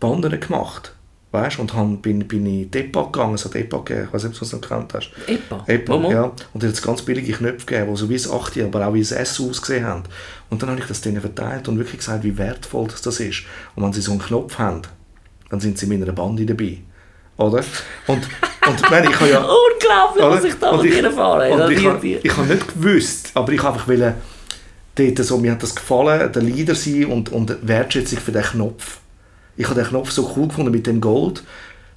Banden 0.00 0.40
gemacht. 0.40 0.94
Weißt? 1.34 1.58
Und 1.58 1.74
han, 1.74 1.98
bin, 2.00 2.28
bin 2.28 2.46
in 2.46 2.70
Depa 2.70 3.02
gegangen, 3.06 3.34
es 3.34 3.44
hat 3.44 3.54
Depa 3.54 3.78
gegeben, 3.78 4.04
ich 4.06 4.14
weiß 4.14 4.22
nicht, 4.22 4.32
ob 4.34 4.38
du 4.38 4.44
das 4.44 4.52
noch 4.52 4.60
gekannt 4.60 4.94
hast. 4.94 5.10
Epa? 5.26 5.64
Epa, 5.66 5.94
ja. 6.08 6.22
Und 6.52 6.62
da 6.62 6.68
hat 6.68 6.74
es 6.74 6.80
ganz 6.80 7.02
billige 7.02 7.32
Knöpfe 7.32 7.66
gegeben, 7.66 7.90
die 7.90 7.96
so 7.98 8.08
wie 8.08 8.14
ein 8.16 8.30
8 8.30 8.58
aber 8.60 8.86
auch 8.86 8.94
wie 8.94 9.00
ein 9.00 9.16
S 9.16 9.40
ausgesehen 9.40 9.84
haben. 9.84 10.04
Und 10.50 10.62
dann 10.62 10.70
habe 10.70 10.80
ich 10.80 10.86
das 10.86 11.00
denen 11.00 11.20
verteilt 11.20 11.66
und 11.66 11.76
wirklich 11.78 11.98
gesagt, 11.98 12.22
wie 12.22 12.38
wertvoll 12.38 12.86
das, 12.86 13.02
das 13.02 13.18
ist. 13.18 13.42
Und 13.74 13.82
wenn 13.82 13.92
sie 13.92 14.00
so 14.00 14.12
einen 14.12 14.20
Knopf 14.22 14.56
haben, 14.58 14.82
dann 15.50 15.58
sind 15.58 15.76
sie 15.76 15.86
in 15.92 15.98
meiner 15.98 16.12
Bande 16.12 16.46
dabei. 16.46 16.78
Oder? 17.36 17.64
Und, 18.06 18.28
und 18.68 18.90
nein, 18.92 19.08
ich 19.10 19.18
habe 19.20 19.30
ja... 19.30 19.40
Unglaublich, 19.74 20.24
was 20.24 20.38
Oder? 20.38 20.44
ich 20.44 20.54
da 20.54 20.70
Und 20.70 20.84
ich- 20.84 20.94
dir 20.94 21.04
erfahren 21.04 21.52
habe. 21.60 21.72
ich, 21.74 21.80
Die- 21.80 21.88
habe- 21.88 22.00
die- 22.00 22.16
ich 22.22 22.36
habe 22.36 22.46
nicht 22.46 22.68
gewusst, 22.74 23.30
aber 23.34 23.52
ich 23.52 23.60
habe 23.60 23.74
einfach 23.74 23.88
wollen, 23.88 24.14
dort 24.94 25.18
so, 25.18 25.38
mir 25.38 25.50
hat 25.50 25.62
das 25.64 25.74
gefallen, 25.74 26.30
der 26.32 26.42
Leader 26.42 26.76
sein 26.76 27.06
und, 27.06 27.32
und 27.32 27.50
die 27.50 27.56
Wertschätzung 27.62 28.20
für 28.20 28.30
den 28.30 28.42
Knopf. 28.44 28.98
Ich 29.56 29.66
habe 29.66 29.80
den 29.80 29.88
Knopf 29.88 30.10
so 30.10 30.32
cool 30.36 30.48
gefunden 30.48 30.70
mit 30.70 30.86
dem 30.86 31.00
Gold. 31.00 31.42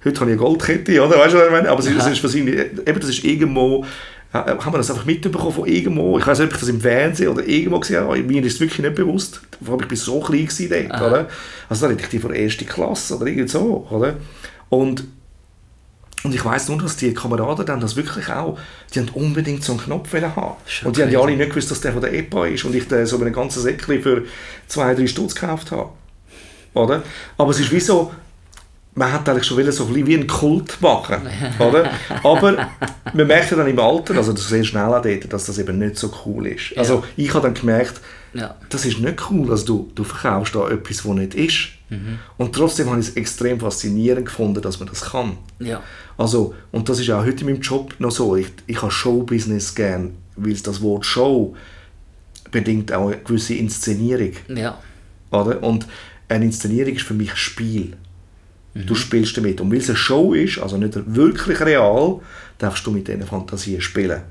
Heute 0.05 0.19
habe 0.19 0.31
ich 0.31 0.37
eine 0.37 0.45
Goldkette, 0.45 1.03
oder? 1.03 1.17
Weißt 1.17 1.33
du, 1.33 1.37
was 1.39 1.45
ich 1.45 1.51
meine? 1.51 1.69
Aber 1.69 1.79
es 1.79 1.87
ist, 1.87 1.97
es 1.97 2.07
ist 2.07 2.23
wahrscheinlich, 2.23 2.55
eben, 2.55 2.99
das 2.99 3.09
ist 3.09 3.23
irgendwo, 3.23 3.83
äh, 4.31 4.37
haben 4.37 4.73
wir 4.73 4.77
das 4.77 4.91
einfach 4.91 5.05
mitbekommen 5.05 5.51
von 5.51 5.67
irgendwo, 5.67 6.19
ich 6.19 6.27
weiß 6.27 6.39
nicht, 6.39 6.47
ob 6.49 6.53
ich 6.53 6.59
das 6.59 6.69
im 6.69 6.81
Fernsehen 6.81 7.29
oder 7.29 7.45
irgendwo 7.45 7.79
gesehen 7.79 8.03
habe, 8.03 8.17
mir 8.17 8.43
ist 8.43 8.53
es 8.53 8.59
wirklich 8.59 8.79
nicht 8.79 8.95
bewusst, 8.95 9.41
vor 9.63 9.73
allem 9.73 9.81
ich 9.81 9.87
bin 9.87 9.97
so 9.97 10.19
klein 10.19 10.45
gewesen 10.45 10.69
dort, 10.69 11.01
oder? 11.01 11.27
Also 11.67 11.85
da 11.85 11.89
rede 11.89 12.03
ich 12.03 12.09
die 12.09 12.19
von 12.19 12.31
der 12.31 12.41
ersten 12.41 12.65
Klasse 12.65 13.15
oder 13.15 13.25
irgendwie 13.25 13.47
so, 13.47 13.87
oder? 13.89 14.15
Und 14.69 15.05
und 16.23 16.33
ich 16.33 16.43
weiß 16.43 16.69
nur, 16.69 16.79
dass 16.79 16.97
die 16.97 17.13
Kameraden 17.13 17.65
dann 17.65 17.79
das 17.79 17.95
wirklich 17.95 18.27
auch, 18.29 18.57
die 18.93 18.99
haben 18.99 19.09
unbedingt 19.09 19.63
so 19.63 19.73
einen 19.73 19.81
Knopf 19.81 20.13
haben. 20.13 20.55
Und 20.83 20.97
die 20.97 21.03
haben 21.03 21.11
ja 21.11 21.21
alle 21.21 21.37
nicht 21.37 21.49
gewusst, 21.49 21.69
dass 21.69 21.79
der 21.79 21.93
von 21.93 22.01
der 22.01 22.11
EPA 22.11 22.47
ist 22.47 22.65
und 22.65 22.75
ich 22.75 22.85
so 23.05 23.17
einen 23.17 23.31
ganzen 23.31 23.61
Säckchen 23.61 24.01
für 24.01 24.23
zwei, 24.67 24.95
drei 24.95 25.05
Stutz 25.05 25.35
gekauft 25.35 25.71
habe. 25.71 25.91
Oder? 26.73 27.03
Aber 27.37 27.51
es 27.51 27.59
ist 27.59 27.71
wie 27.71 27.79
so, 27.79 28.11
man 28.95 29.11
hat 29.11 29.27
eigentlich 29.29 29.45
schon 29.45 29.57
wollen, 29.57 29.71
so 29.71 29.83
ein 29.85 29.89
bisschen 29.93 30.07
wie 30.07 30.15
einen 30.15 30.27
Kult 30.27 30.81
machen. 30.81 31.21
Oder? 31.59 31.91
Aber 32.23 32.69
man 33.13 33.27
merkt 33.27 33.51
ja 33.51 33.57
dann 33.57 33.67
im 33.67 33.79
Alter, 33.79 34.15
also 34.15 34.33
das 34.33 34.47
sehr 34.47 34.63
schnell 34.63 34.85
auch 34.93 35.01
dort, 35.01 35.31
dass 35.31 35.45
das 35.45 35.59
eben 35.59 35.77
nicht 35.77 35.97
so 35.97 36.11
cool 36.25 36.47
ist. 36.47 36.75
Also 36.77 37.03
ich 37.15 37.33
habe 37.33 37.43
dann 37.47 37.53
gemerkt, 37.53 38.01
Ja. 38.33 38.55
das 38.69 38.85
ist 38.85 38.99
nicht 38.99 39.29
cool, 39.29 39.51
also 39.51 39.65
du, 39.65 39.91
du 39.93 40.03
verkaufst 40.03 40.55
da 40.55 40.69
etwas, 40.69 41.05
was 41.05 41.15
nicht 41.15 41.35
ist. 41.35 41.69
Mhm. 41.89 42.19
Und 42.37 42.53
trotzdem 42.55 42.89
habe 42.89 42.99
ich 42.99 43.07
es 43.09 43.15
extrem 43.15 43.59
faszinierend 43.59 44.25
gefunden, 44.25 44.61
dass 44.61 44.79
man 44.79 44.89
das 44.89 45.01
kann. 45.01 45.37
Ja. 45.59 45.81
Also, 46.17 46.55
und 46.71 46.89
das 46.89 46.99
ist 46.99 47.09
auch 47.11 47.23
heute 47.23 47.41
in 47.41 47.51
meinem 47.51 47.61
Job 47.61 47.93
noch 47.99 48.11
so. 48.11 48.35
Ich, 48.35 48.47
ich 48.65 48.81
habe 48.81 48.91
Showbusiness 48.91 49.75
gern, 49.75 50.15
weil 50.35 50.55
das 50.55 50.81
Wort 50.81 51.05
Show 51.05 51.55
bedingt 52.51 52.91
auch 52.91 53.07
eine 53.07 53.17
gewisse 53.17 53.53
Inszenierung. 53.53 54.31
Ja. 54.47 54.77
Oder? 55.31 55.61
Und 55.61 55.85
eine 56.29 56.45
Inszenierung 56.45 56.93
ist 56.93 57.05
für 57.05 57.13
mich 57.13 57.31
ein 57.31 57.37
Spiel. 57.37 57.93
Du 58.85 58.93
spielst 58.93 59.35
damit. 59.37 59.59
Und 59.59 59.71
weil 59.71 59.79
es 59.79 59.89
eine 59.89 59.97
Show 59.97 60.33
ist, 60.33 60.59
also 60.59 60.77
nicht 60.77 60.93
wirklich 61.15 61.59
real, 61.61 62.19
darfst 62.59 62.85
du 62.85 62.91
mit 62.91 63.07
diesen 63.07 63.25
Fantasien 63.25 63.81
spielen. 63.81 64.21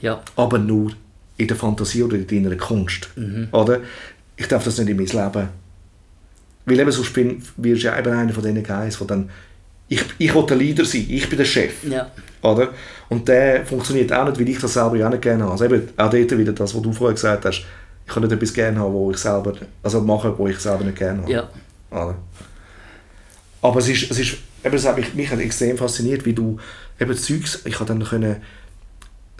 Ja. 0.00 0.22
Aber 0.34 0.58
nur 0.58 0.92
in 1.36 1.48
der 1.48 1.56
Fantasie 1.56 2.02
oder 2.02 2.16
in 2.16 2.26
deiner 2.26 2.56
Kunst. 2.56 3.10
Oder? 3.52 3.80
Ich 4.36 4.48
darf 4.48 4.64
das 4.64 4.78
nicht 4.78 4.88
in 4.88 4.96
mein 4.96 5.06
Leben. 5.06 5.48
Weil 6.64 6.80
eben 6.80 6.90
sonst 6.90 7.12
bin, 7.12 7.42
wirst 7.58 7.82
du 7.82 7.86
ja 7.88 7.98
eben 7.98 8.12
einer 8.12 8.32
von 8.32 8.42
diesen 8.42 8.62
Guys, 8.62 8.98
der 8.98 9.06
dann 9.06 9.30
ich, 9.88 10.02
ich 10.18 10.34
will 10.34 10.46
der 10.46 10.56
Leader 10.56 10.84
sein, 10.84 11.06
ich 11.08 11.28
bin 11.28 11.38
der 11.38 11.44
Chef. 11.44 11.84
Ja. 11.88 12.10
Oder? 12.42 12.70
Und 13.08 13.28
der 13.28 13.64
funktioniert 13.64 14.12
auch 14.12 14.26
nicht, 14.26 14.40
weil 14.40 14.48
ich 14.48 14.58
das 14.58 14.72
selber 14.72 14.96
ja 14.96 15.06
auch 15.06 15.12
nicht 15.12 15.22
gerne 15.22 15.44
habe. 15.44 15.52
Also 15.52 15.64
eben 15.66 15.88
auch 15.96 16.10
dort 16.10 16.38
wieder 16.38 16.52
das, 16.52 16.74
was 16.74 16.82
du 16.82 16.92
vorher 16.92 17.14
gesagt 17.14 17.44
hast, 17.44 17.64
ich 18.06 18.12
kann 18.12 18.22
nicht 18.22 18.32
etwas 18.32 18.54
gerne 18.54 18.78
haben, 18.78 18.92
wo 18.92 19.10
ich 19.10 19.16
selber, 19.16 19.54
also 19.82 20.00
machen, 20.00 20.32
wo 20.36 20.46
ich 20.46 20.58
selber 20.58 20.84
nicht 20.84 20.98
gerne 20.98 21.22
habe. 21.22 21.32
Ja. 21.32 21.50
Oder? 21.90 22.14
Aber 23.62 23.80
es 23.80 23.88
ist, 23.88 24.10
es 24.10 24.18
ist 24.18 24.36
eben, 24.64 24.76
es 24.76 24.86
hat 24.86 24.96
mich, 24.96 25.14
mich 25.14 25.30
hat 25.30 25.40
extrem 25.40 25.76
fasziniert, 25.76 26.24
wie 26.24 26.32
du 26.32 26.58
eben 27.00 27.16
Zeugs, 27.16 27.62
ich 27.64 27.74
habe 27.80 27.86
dann 27.86 28.04
können, 28.04 28.36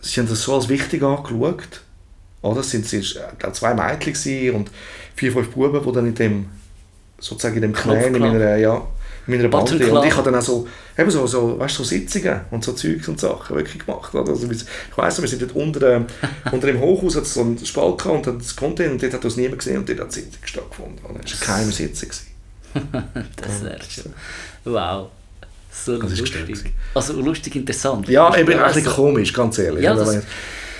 sie 0.02 0.20
haben 0.20 0.28
das 0.28 0.42
so 0.42 0.54
als 0.54 0.68
wichtig 0.68 1.02
angeschaut, 1.02 1.82
oder? 2.42 2.60
Es 2.60 2.70
sind, 2.70 2.92
ist, 2.92 3.16
äh, 3.16 3.52
zwei 3.52 3.74
Mädchen 3.74 4.54
und 4.54 4.70
vier, 5.14 5.32
fünf 5.32 5.50
Buben, 5.50 5.84
die 5.84 5.92
dann 5.92 6.06
in 6.06 6.14
dem, 6.14 6.46
sozusagen 7.20 7.56
in 7.56 7.62
dem 7.62 7.72
Clan, 7.72 8.14
in 8.14 8.20
meiner, 8.20 8.56
ja, 8.56 8.86
meiner 9.27 9.49
Bande, 9.49 9.72
und 9.91 10.05
ich 10.07 10.16
habe 10.16 10.31
dann 10.31 10.41
auch 10.41 10.45
so, 10.45 10.66
eben 10.97 11.11
so, 11.11 11.27
so, 11.27 11.59
weißt, 11.59 11.74
so 11.77 11.85
Sitzungen 11.85 12.41
und 12.51 12.64
so 12.64 12.72
Zeugs 12.72 13.09
und 13.09 13.18
Sachen 13.20 13.57
wirklich 13.57 13.85
gemacht? 13.85 14.14
Also, 14.14 14.51
ich 14.51 14.64
weiss 14.97 15.20
wir 15.20 15.29
sind 15.29 15.43
dort 15.43 15.53
unter, 15.57 15.81
dem- 15.81 16.07
unter 16.53 16.66
dem 16.66 16.81
Hochhaus, 16.81 17.16
hat 17.16 17.24
es 17.24 17.35
so 17.35 17.41
einen 17.41 17.59
Spalt 17.64 17.99
gehabt 17.99 18.16
und 18.16 18.27
dann 18.27 18.39
das 18.39 18.55
Container 18.55 18.93
und 18.93 19.03
dort 19.03 19.12
hat 19.14 19.24
das 19.24 19.37
niemand 19.37 19.59
gesehen 19.59 19.79
und 19.79 19.89
dort 19.89 20.01
hat 20.01 20.11
die 20.14 20.20
Sitzung 20.20 20.41
stattgefunden, 20.45 21.05
oder? 21.05 21.20
Es 21.24 21.33
war 21.41 21.57
eine 21.57 21.64
geheime 21.64 21.72
Sitzung. 21.72 22.11
Das 22.74 23.62
wäre 23.64 23.79
schon. 23.89 24.12
Wow. 24.64 25.09
So 25.72 25.99
Das 25.99 26.18
lustig. 26.18 26.72
Also 26.95 27.12
lustig 27.20 27.55
interessant. 27.57 28.09
Ja, 28.09 28.31
Ich 28.31 28.39
eben 28.39 28.47
bin 28.47 28.59
ein 28.59 28.66
bisschen 28.72 28.87
also- 28.89 29.03
komisch, 29.03 29.33
ganz 29.33 29.59
ehrlich. 29.59 29.83
Ja, 29.85 29.95
oder? 29.95 30.05
das- 30.05 30.24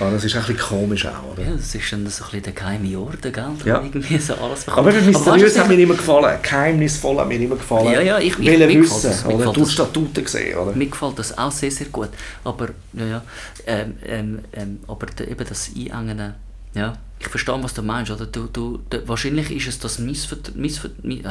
ja, 0.01 0.11
das 0.11 0.25
ist 0.25 0.35
ein 0.37 0.43
bisschen 0.43 0.59
komisch 0.59 1.07
auch, 1.07 1.33
oder? 1.33 1.43
Ja, 1.43 1.53
das 1.57 1.75
ist 1.75 1.93
dann 1.93 2.07
so 2.07 2.25
ein 2.25 2.31
bisschen 2.31 2.43
der 2.43 2.53
geheime 2.53 2.99
Orde, 2.99 3.33
gell? 3.33 3.49
Ja. 3.65 3.81
Irgendwie 3.83 4.19
so 4.19 4.35
alles 4.35 4.69
Aber 4.69 4.85
weißt 4.87 4.99
du, 5.07 5.11
mysteriös 5.11 5.59
hat 5.59 5.69
mir 5.69 5.79
immer 5.79 5.95
gefallen, 5.95 6.39
geheimnisvoll 6.43 7.19
hat 7.19 7.29
mir 7.29 7.41
immer 7.41 7.57
gefallen. 7.57 7.93
Ja, 7.93 8.01
ja, 8.01 8.19
ich- 8.19 8.39
ich- 8.39 8.59
mir 8.59 8.69
wissen, 8.69 9.03
das, 9.09 9.25
oder? 9.25 9.53
Du 9.53 9.61
das. 9.61 9.73
Statuten 9.73 10.25
gesehen, 10.25 10.59
oder? 10.59 10.73
Mir 10.73 10.87
gefällt 10.87 11.19
das 11.19 11.37
auch 11.39 11.51
sehr, 11.53 11.71
sehr 11.71 11.87
gut. 11.89 12.11
Aber, 12.45 12.69
ja, 12.93 13.07
ja, 13.07 13.23
ähm, 13.67 13.95
ähm, 14.05 14.39
ähm, 14.53 14.79
aber 14.87 15.07
eben 15.27 15.47
das 15.49 15.71
Einengen, 15.75 16.35
ja, 16.75 16.93
ich 17.19 17.29
verstehe, 17.29 17.63
was 17.63 17.73
du 17.73 17.83
meinst. 17.83 18.11
Oder? 18.13 18.27
Du, 18.27 18.47
du, 18.53 18.81
da, 18.91 18.99
wahrscheinlich 19.07 19.51
ist 19.51 19.67
es 19.69 19.79
das 19.79 19.99
Missvert 19.99 20.55
Missvert 20.55 21.03
Mi 21.05 21.21
äh, 21.21 21.29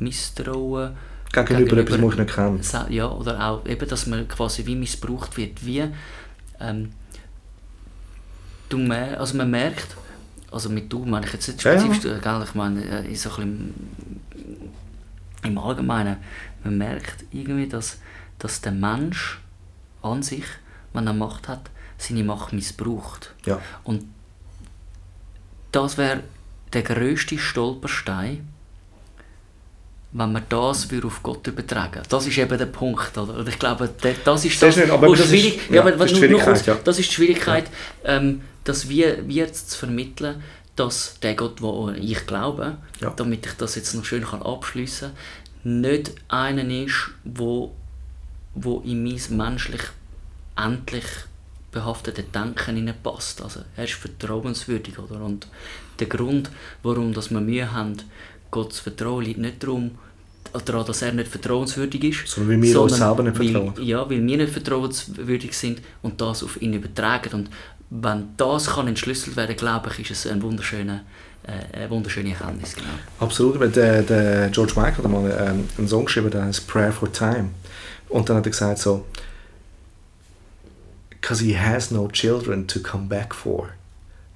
Misstrauen 0.00 0.96
Gegenüber 1.32 1.76
etwas, 1.78 2.00
was 2.02 2.12
ich 2.14 2.18
nicht 2.18 2.34
kenne. 2.34 2.60
Ja, 2.88 3.08
oder 3.10 3.44
auch 3.46 3.66
eben, 3.66 3.86
dass 3.88 4.06
man 4.06 4.26
quasi 4.26 4.64
wie 4.66 4.74
missbraucht 4.74 5.36
wird. 5.36 5.64
Wie, 5.64 5.84
ähm, 6.60 6.90
du 8.68 8.78
mer 8.78 9.18
also 9.20 9.36
man 9.36 9.50
merkt, 9.50 9.96
also 10.50 10.68
mit 10.70 10.92
du 10.92 11.04
meine 11.04 11.26
ich 11.26 11.32
jetzt 11.32 11.48
nicht 11.48 11.62
Ja, 11.64 11.72
ja. 11.74 11.80
spezifisch, 11.80 12.10
äh, 12.10 12.20
gell, 12.20 12.42
ich 12.44 12.54
meine 12.54 12.84
äh, 12.84 13.06
in 13.08 13.16
so 13.16 13.30
ein 13.30 13.74
bisschen 14.32 14.70
im 15.44 15.58
Allgemeinen, 15.58 16.16
man 16.64 16.76
merkt 16.78 17.24
irgendwie, 17.32 17.68
dass, 17.68 17.98
dass 18.38 18.60
der 18.60 18.72
Mensch 18.72 19.40
an 20.02 20.22
sich, 20.22 20.44
wenn 20.92 21.06
er 21.06 21.12
Macht 21.12 21.46
hat, 21.48 21.70
seine 21.96 22.24
Macht 22.24 22.52
missbraucht. 22.52 23.34
Ja. 23.46 23.60
Und 23.84 24.04
das 25.72 25.96
wäre 25.98 26.22
der 26.72 26.82
grösste 26.82 27.38
Stolperstein, 27.38 28.48
wenn 30.12 30.32
man 30.32 30.42
das 30.48 30.88
auf 31.04 31.22
Gott 31.22 31.46
übertragen 31.46 32.02
Das 32.08 32.26
ist 32.26 32.38
eben 32.38 32.56
der 32.58 32.66
Punkt. 32.66 33.16
Oder? 33.16 33.34
Und 33.36 33.48
ich 33.48 33.58
glaube, 33.58 33.88
das 34.24 34.44
ist 34.44 34.54
Das 34.54 34.60
das, 34.60 34.76
ist 34.76 34.82
nicht, 34.84 34.90
aber 34.90 35.06
wo 35.08 35.12
das 35.14 35.20
ist- 35.26 35.28
schwierig, 35.30 35.60
ja, 35.68 35.74
ja, 35.76 35.80
aber 35.82 35.92
das 35.92 36.06
ist 36.10 36.16
die 36.20 36.26
Schwierigkeit, 36.26 36.66
ja. 36.66 36.74
das 36.82 36.98
ist 36.98 37.10
die 37.10 37.14
Schwierigkeit, 37.14 37.70
ähm, 38.04 38.40
dass 38.64 38.88
wir, 38.88 39.26
wir 39.28 39.46
jetzt 39.46 39.70
zu 39.70 39.78
vermitteln, 39.78 40.42
dass 40.76 41.18
der 41.20 41.34
Gott, 41.34 41.60
wo 41.60 41.90
ich 41.90 42.26
glaube, 42.26 42.76
Ja. 43.00 43.10
damit 43.10 43.46
ich 43.46 43.52
das 43.52 43.74
jetzt 43.74 43.94
noch 43.94 44.04
schön 44.04 44.24
kann 44.24 44.42
abschließen 44.42 45.10
nicht 45.64 46.12
einer 46.28 46.64
ist, 46.64 47.10
wo, 47.24 47.74
wo 48.54 48.80
in 48.80 49.02
mein 49.04 49.20
menschlich 49.36 49.82
endlich 50.56 51.04
behaftete 51.70 52.22
Denken 52.22 52.76
hineinpasst. 52.76 53.42
Also 53.42 53.60
er 53.76 53.84
ist 53.84 53.94
vertrauenswürdig. 53.94 54.98
Oder? 54.98 55.20
Und 55.20 55.46
der 55.98 56.06
Grund, 56.06 56.50
warum 56.82 57.12
dass 57.12 57.30
wir 57.30 57.40
Mühe 57.40 57.70
haben, 57.72 57.96
Gott 58.50 58.72
zu 58.72 58.82
vertrauen, 58.82 59.24
liegt 59.24 59.38
nicht 59.40 59.62
darum, 59.62 59.92
daran, 60.64 60.86
dass 60.86 61.02
er 61.02 61.12
nicht 61.12 61.28
vertrauenswürdig 61.28 62.04
ist, 62.04 62.28
Sondern 62.28 62.62
weil 62.62 62.68
wir 62.68 62.80
uns 62.80 62.96
selber 62.96 63.22
nicht 63.22 63.38
weil, 63.38 63.52
vertrauen. 63.52 63.84
Ja, 63.84 64.08
weil 64.08 64.26
wir 64.26 64.36
nicht 64.38 64.52
vertrauenswürdig 64.52 65.56
sind 65.56 65.82
und 66.02 66.20
das 66.20 66.42
auf 66.42 66.60
ihn 66.62 66.72
übertragen. 66.72 67.34
Und 67.34 67.50
wenn 67.90 68.28
das 68.36 68.66
kann 68.66 68.88
entschlüsselt 68.88 69.36
werden, 69.36 69.56
glaube 69.56 69.90
ich, 69.90 70.10
ist 70.10 70.24
es 70.24 70.30
ein 70.30 70.42
wunderschöne, 70.42 71.04
äh, 71.44 71.76
eine 71.76 71.90
wunderschöne 71.90 72.30
Erkenntnis. 72.30 72.74
Genau. 72.74 72.88
Absolut. 73.20 73.74
Der, 73.74 74.02
der 74.02 74.48
George 74.50 74.72
Michael 74.76 75.04
hat 75.04 75.10
mal 75.10 75.30
ähm, 75.30 75.68
einen 75.78 75.88
Song 75.88 76.04
geschrieben, 76.04 76.30
der 76.30 76.44
heißt 76.44 76.66
Prayer 76.66 76.92
for 76.92 77.12
Time. 77.12 77.50
Und 78.08 78.28
dann 78.28 78.36
hat 78.36 78.46
er 78.46 78.50
gesagt 78.50 78.78
so, 78.78 79.06
because 81.10 81.42
he 81.42 81.56
has 81.56 81.90
no 81.90 82.08
children 82.08 82.66
to 82.66 82.80
come 82.80 83.06
back 83.06 83.34
for. 83.34 83.68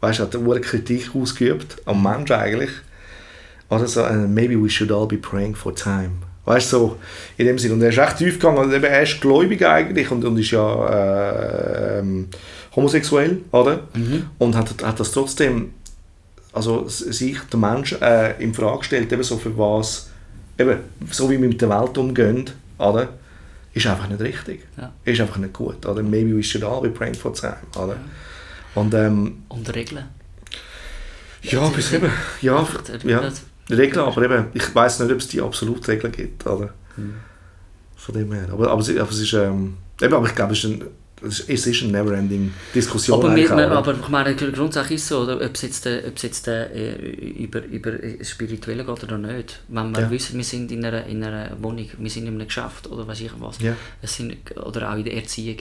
weißt 0.02 0.18
du, 0.18 0.22
hat 0.24 0.36
eine 0.36 0.60
Kritik 0.60 1.14
ausgeübt 1.14 1.76
am 1.86 2.02
Mensch 2.02 2.30
eigentlich. 2.30 2.70
Oder 3.70 3.86
so, 3.86 4.02
uh, 4.04 4.28
maybe 4.28 4.60
we 4.60 4.68
should 4.68 4.92
all 4.92 5.06
be 5.06 5.16
praying 5.16 5.54
for 5.54 5.74
time. 5.74 6.10
Weißt 6.44 6.72
du, 6.72 6.76
so 6.76 6.96
in 7.38 7.46
dem 7.46 7.58
Sinne. 7.58 7.74
Und 7.74 7.82
er 7.82 7.90
ist 7.90 7.98
echt 7.98 8.18
tief 8.18 8.34
gegangen. 8.34 8.58
Und 8.58 8.72
eben, 8.72 8.84
er 8.84 9.02
ist 9.02 9.20
gläubig 9.20 9.64
eigentlich 9.64 10.10
und, 10.10 10.24
und 10.24 10.36
ist 10.38 10.50
ja 10.50 10.88
äh, 10.88 11.98
ähm, 12.00 12.28
homosexuell, 12.74 13.38
oder? 13.50 13.86
Und 14.38 14.54
hat, 14.56 14.82
hat 14.82 14.98
das 15.00 15.12
trotzdem, 15.12 15.72
also 16.52 16.88
sich 16.88 17.38
der 17.52 17.58
Mensch 17.58 17.92
äh, 18.00 18.42
in 18.42 18.54
Frage 18.54 18.78
gestellt, 18.78 19.12
eben 19.12 19.22
so 19.22 19.36
für 19.38 19.56
was, 19.56 20.10
eben, 20.58 20.78
so 21.10 21.28
wie 21.30 21.40
wir 21.40 21.48
mit 21.48 21.60
der 21.60 21.68
Welt 21.70 21.96
umgehen, 21.98 22.50
oder? 22.78 23.08
Ist 23.74 23.86
einfach 23.86 24.08
nicht 24.08 24.20
richtig. 24.20 24.66
Ja. 24.76 24.92
Ist 25.04 25.20
einfach 25.20 25.38
nicht 25.38 25.52
gut, 25.54 25.84
oder? 25.86 26.02
Maybe 26.02 26.36
we 26.36 26.42
should 26.42 26.64
all 26.64 26.80
be 26.82 26.90
praying 26.90 27.14
for 27.14 27.32
time, 27.32 27.56
oder? 27.76 27.96
Und 28.74 28.92
ähm, 28.94 29.42
Und 29.48 29.74
Regeln. 29.74 30.04
ja, 31.42 31.66
bis 31.68 31.92
eben, 31.92 32.10
ja, 32.42 32.66
ja. 33.04 33.32
Regeln, 33.70 34.04
aber 34.06 34.22
eben, 34.22 34.46
ich 34.54 34.74
weiß 34.74 35.00
nicht, 35.00 35.12
ob 35.12 35.18
es 35.18 35.28
die 35.28 35.40
absolute 35.40 35.88
Regeln 35.88 36.12
gibt, 36.12 36.46
oder? 36.46 36.70
Hm. 36.96 37.14
Von 37.96 38.14
dem 38.14 38.32
her. 38.32 38.48
Aber, 38.52 38.70
aber, 38.70 38.80
es, 38.80 38.90
aber 38.90 39.10
es 39.10 39.20
ist, 39.20 39.32
ähm, 39.32 39.76
eben, 40.00 40.14
aber 40.14 40.26
ich 40.26 40.34
glaube, 40.34 40.52
es 40.52 40.64
ist, 40.64 40.70
ein, 40.70 40.84
es 41.26 41.40
ist- 41.40 41.66
es 41.66 41.82
eine 41.82 41.92
never-ending 41.92 42.52
Diskussion. 42.74 43.18
Aber, 43.18 43.34
wir, 43.36 43.48
wir, 43.56 43.70
aber 43.70 43.94
ich 43.94 44.08
meine, 44.08 44.34
Grundsache 44.34 44.94
ist 44.94 45.08
so, 45.08 45.20
oder, 45.20 45.36
ob 45.36 45.54
es 45.54 45.62
jetzt, 45.62 45.86
äh, 45.86 46.02
ob 46.06 46.16
es 46.16 46.22
jetzt 46.22 46.48
äh, 46.48 46.94
über, 47.44 47.64
über 47.64 47.92
das 47.92 48.30
Spirituelle 48.30 48.84
geht 48.84 49.02
oder 49.04 49.18
nicht. 49.18 49.60
Wenn 49.68 49.90
wir 49.94 50.02
Ja. 50.02 50.10
wissen, 50.10 50.36
wir 50.36 50.44
sind 50.44 50.70
in 50.72 50.84
einer, 50.84 51.06
in 51.06 51.22
einer 51.24 51.56
Wohnung, 51.60 51.86
wir 51.98 52.10
sind 52.10 52.26
in 52.26 52.34
einem 52.34 52.46
Geschäft 52.46 52.86
oder 52.90 53.06
weiß 53.06 53.20
ich 53.20 53.30
was, 53.38 53.60
Ja. 53.60 53.74
es 54.00 54.16
sind, 54.16 54.36
oder 54.56 54.90
auch 54.92 54.96
in 54.96 55.04
der 55.04 55.14
Erziehung, 55.16 55.56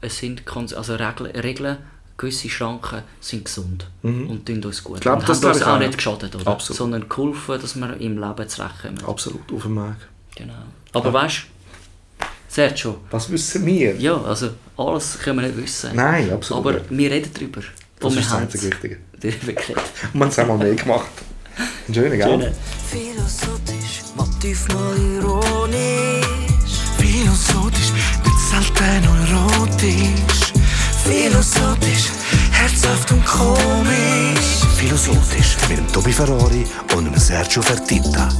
es 0.00 0.18
sind 0.18 0.42
also 0.56 0.94
Regeln, 0.94 1.30
Regeln, 1.36 1.76
gewisse 2.18 2.48
Schranken 2.48 3.02
sind 3.20 3.44
gesund 3.44 3.86
und 4.02 4.46
tun 4.46 4.64
uns 4.64 4.82
gut. 4.82 4.96
Ich 4.96 5.02
glaub, 5.02 5.20
und 5.20 5.28
das 5.28 5.42
haben 5.42 5.52
uns 5.52 5.62
auch 5.62 5.78
nicht 5.78 5.96
geschadet, 5.96 6.34
oder? 6.34 6.46
Absolut. 6.46 6.78
sondern 6.78 7.08
geholfen, 7.08 7.60
dass 7.60 7.76
wir 7.76 8.00
im 8.00 8.18
Leben 8.18 8.48
zurechtkommen. 8.48 9.04
Absolut, 9.06 9.52
auf 9.52 9.62
dem 9.62 9.76
Weg. 9.76 9.96
Genau. 10.34 10.54
Aber 10.94 11.12
weißt 11.12 11.42
Sergio, 12.56 13.00
Was 13.10 13.30
wissen 13.30 13.66
wir? 13.66 13.96
ja, 13.96 14.16
also 14.16 14.48
alles 14.78 15.18
können 15.18 15.40
wir 15.40 15.48
nicht 15.48 15.58
wissen. 15.62 15.90
Nein, 15.94 16.32
absolut 16.32 16.64
Aber 16.66 16.72
nicht. 16.78 16.86
wir 16.88 17.10
reden 17.10 17.30
darüber. 17.34 17.60
Das 18.00 18.10
Und 18.12 18.18
ist 18.18 18.30
das 18.30 18.38
einzige. 18.38 18.96
Und 19.12 19.22
wir 19.22 20.22
haben 20.22 20.28
es 20.30 20.38
einmal 20.38 20.56
mehr 20.56 20.74
gemacht. 20.74 21.06
Ein 21.86 21.94
schöner, 21.94 22.16
gell? 22.16 22.54
Philosophisch, 22.90 24.04
motiv 24.16 24.68
mal 24.68 24.96
ironisch. 24.96 26.24
Philosophisch, 26.96 27.92
nicht 28.24 28.40
selten 28.50 29.04
erotisch. 29.04 30.52
Philosophisch, 31.04 32.08
herzhaft 32.52 33.12
und 33.12 33.22
komisch. 33.26 34.64
Philosophisch 34.78 35.56
mit 35.68 35.76
dem 35.76 35.92
Tobi 35.92 36.10
Ferrari 36.10 36.64
und 36.96 37.04
dem 37.04 37.18
Sergio 37.18 37.60
Fertitta. 37.60 38.30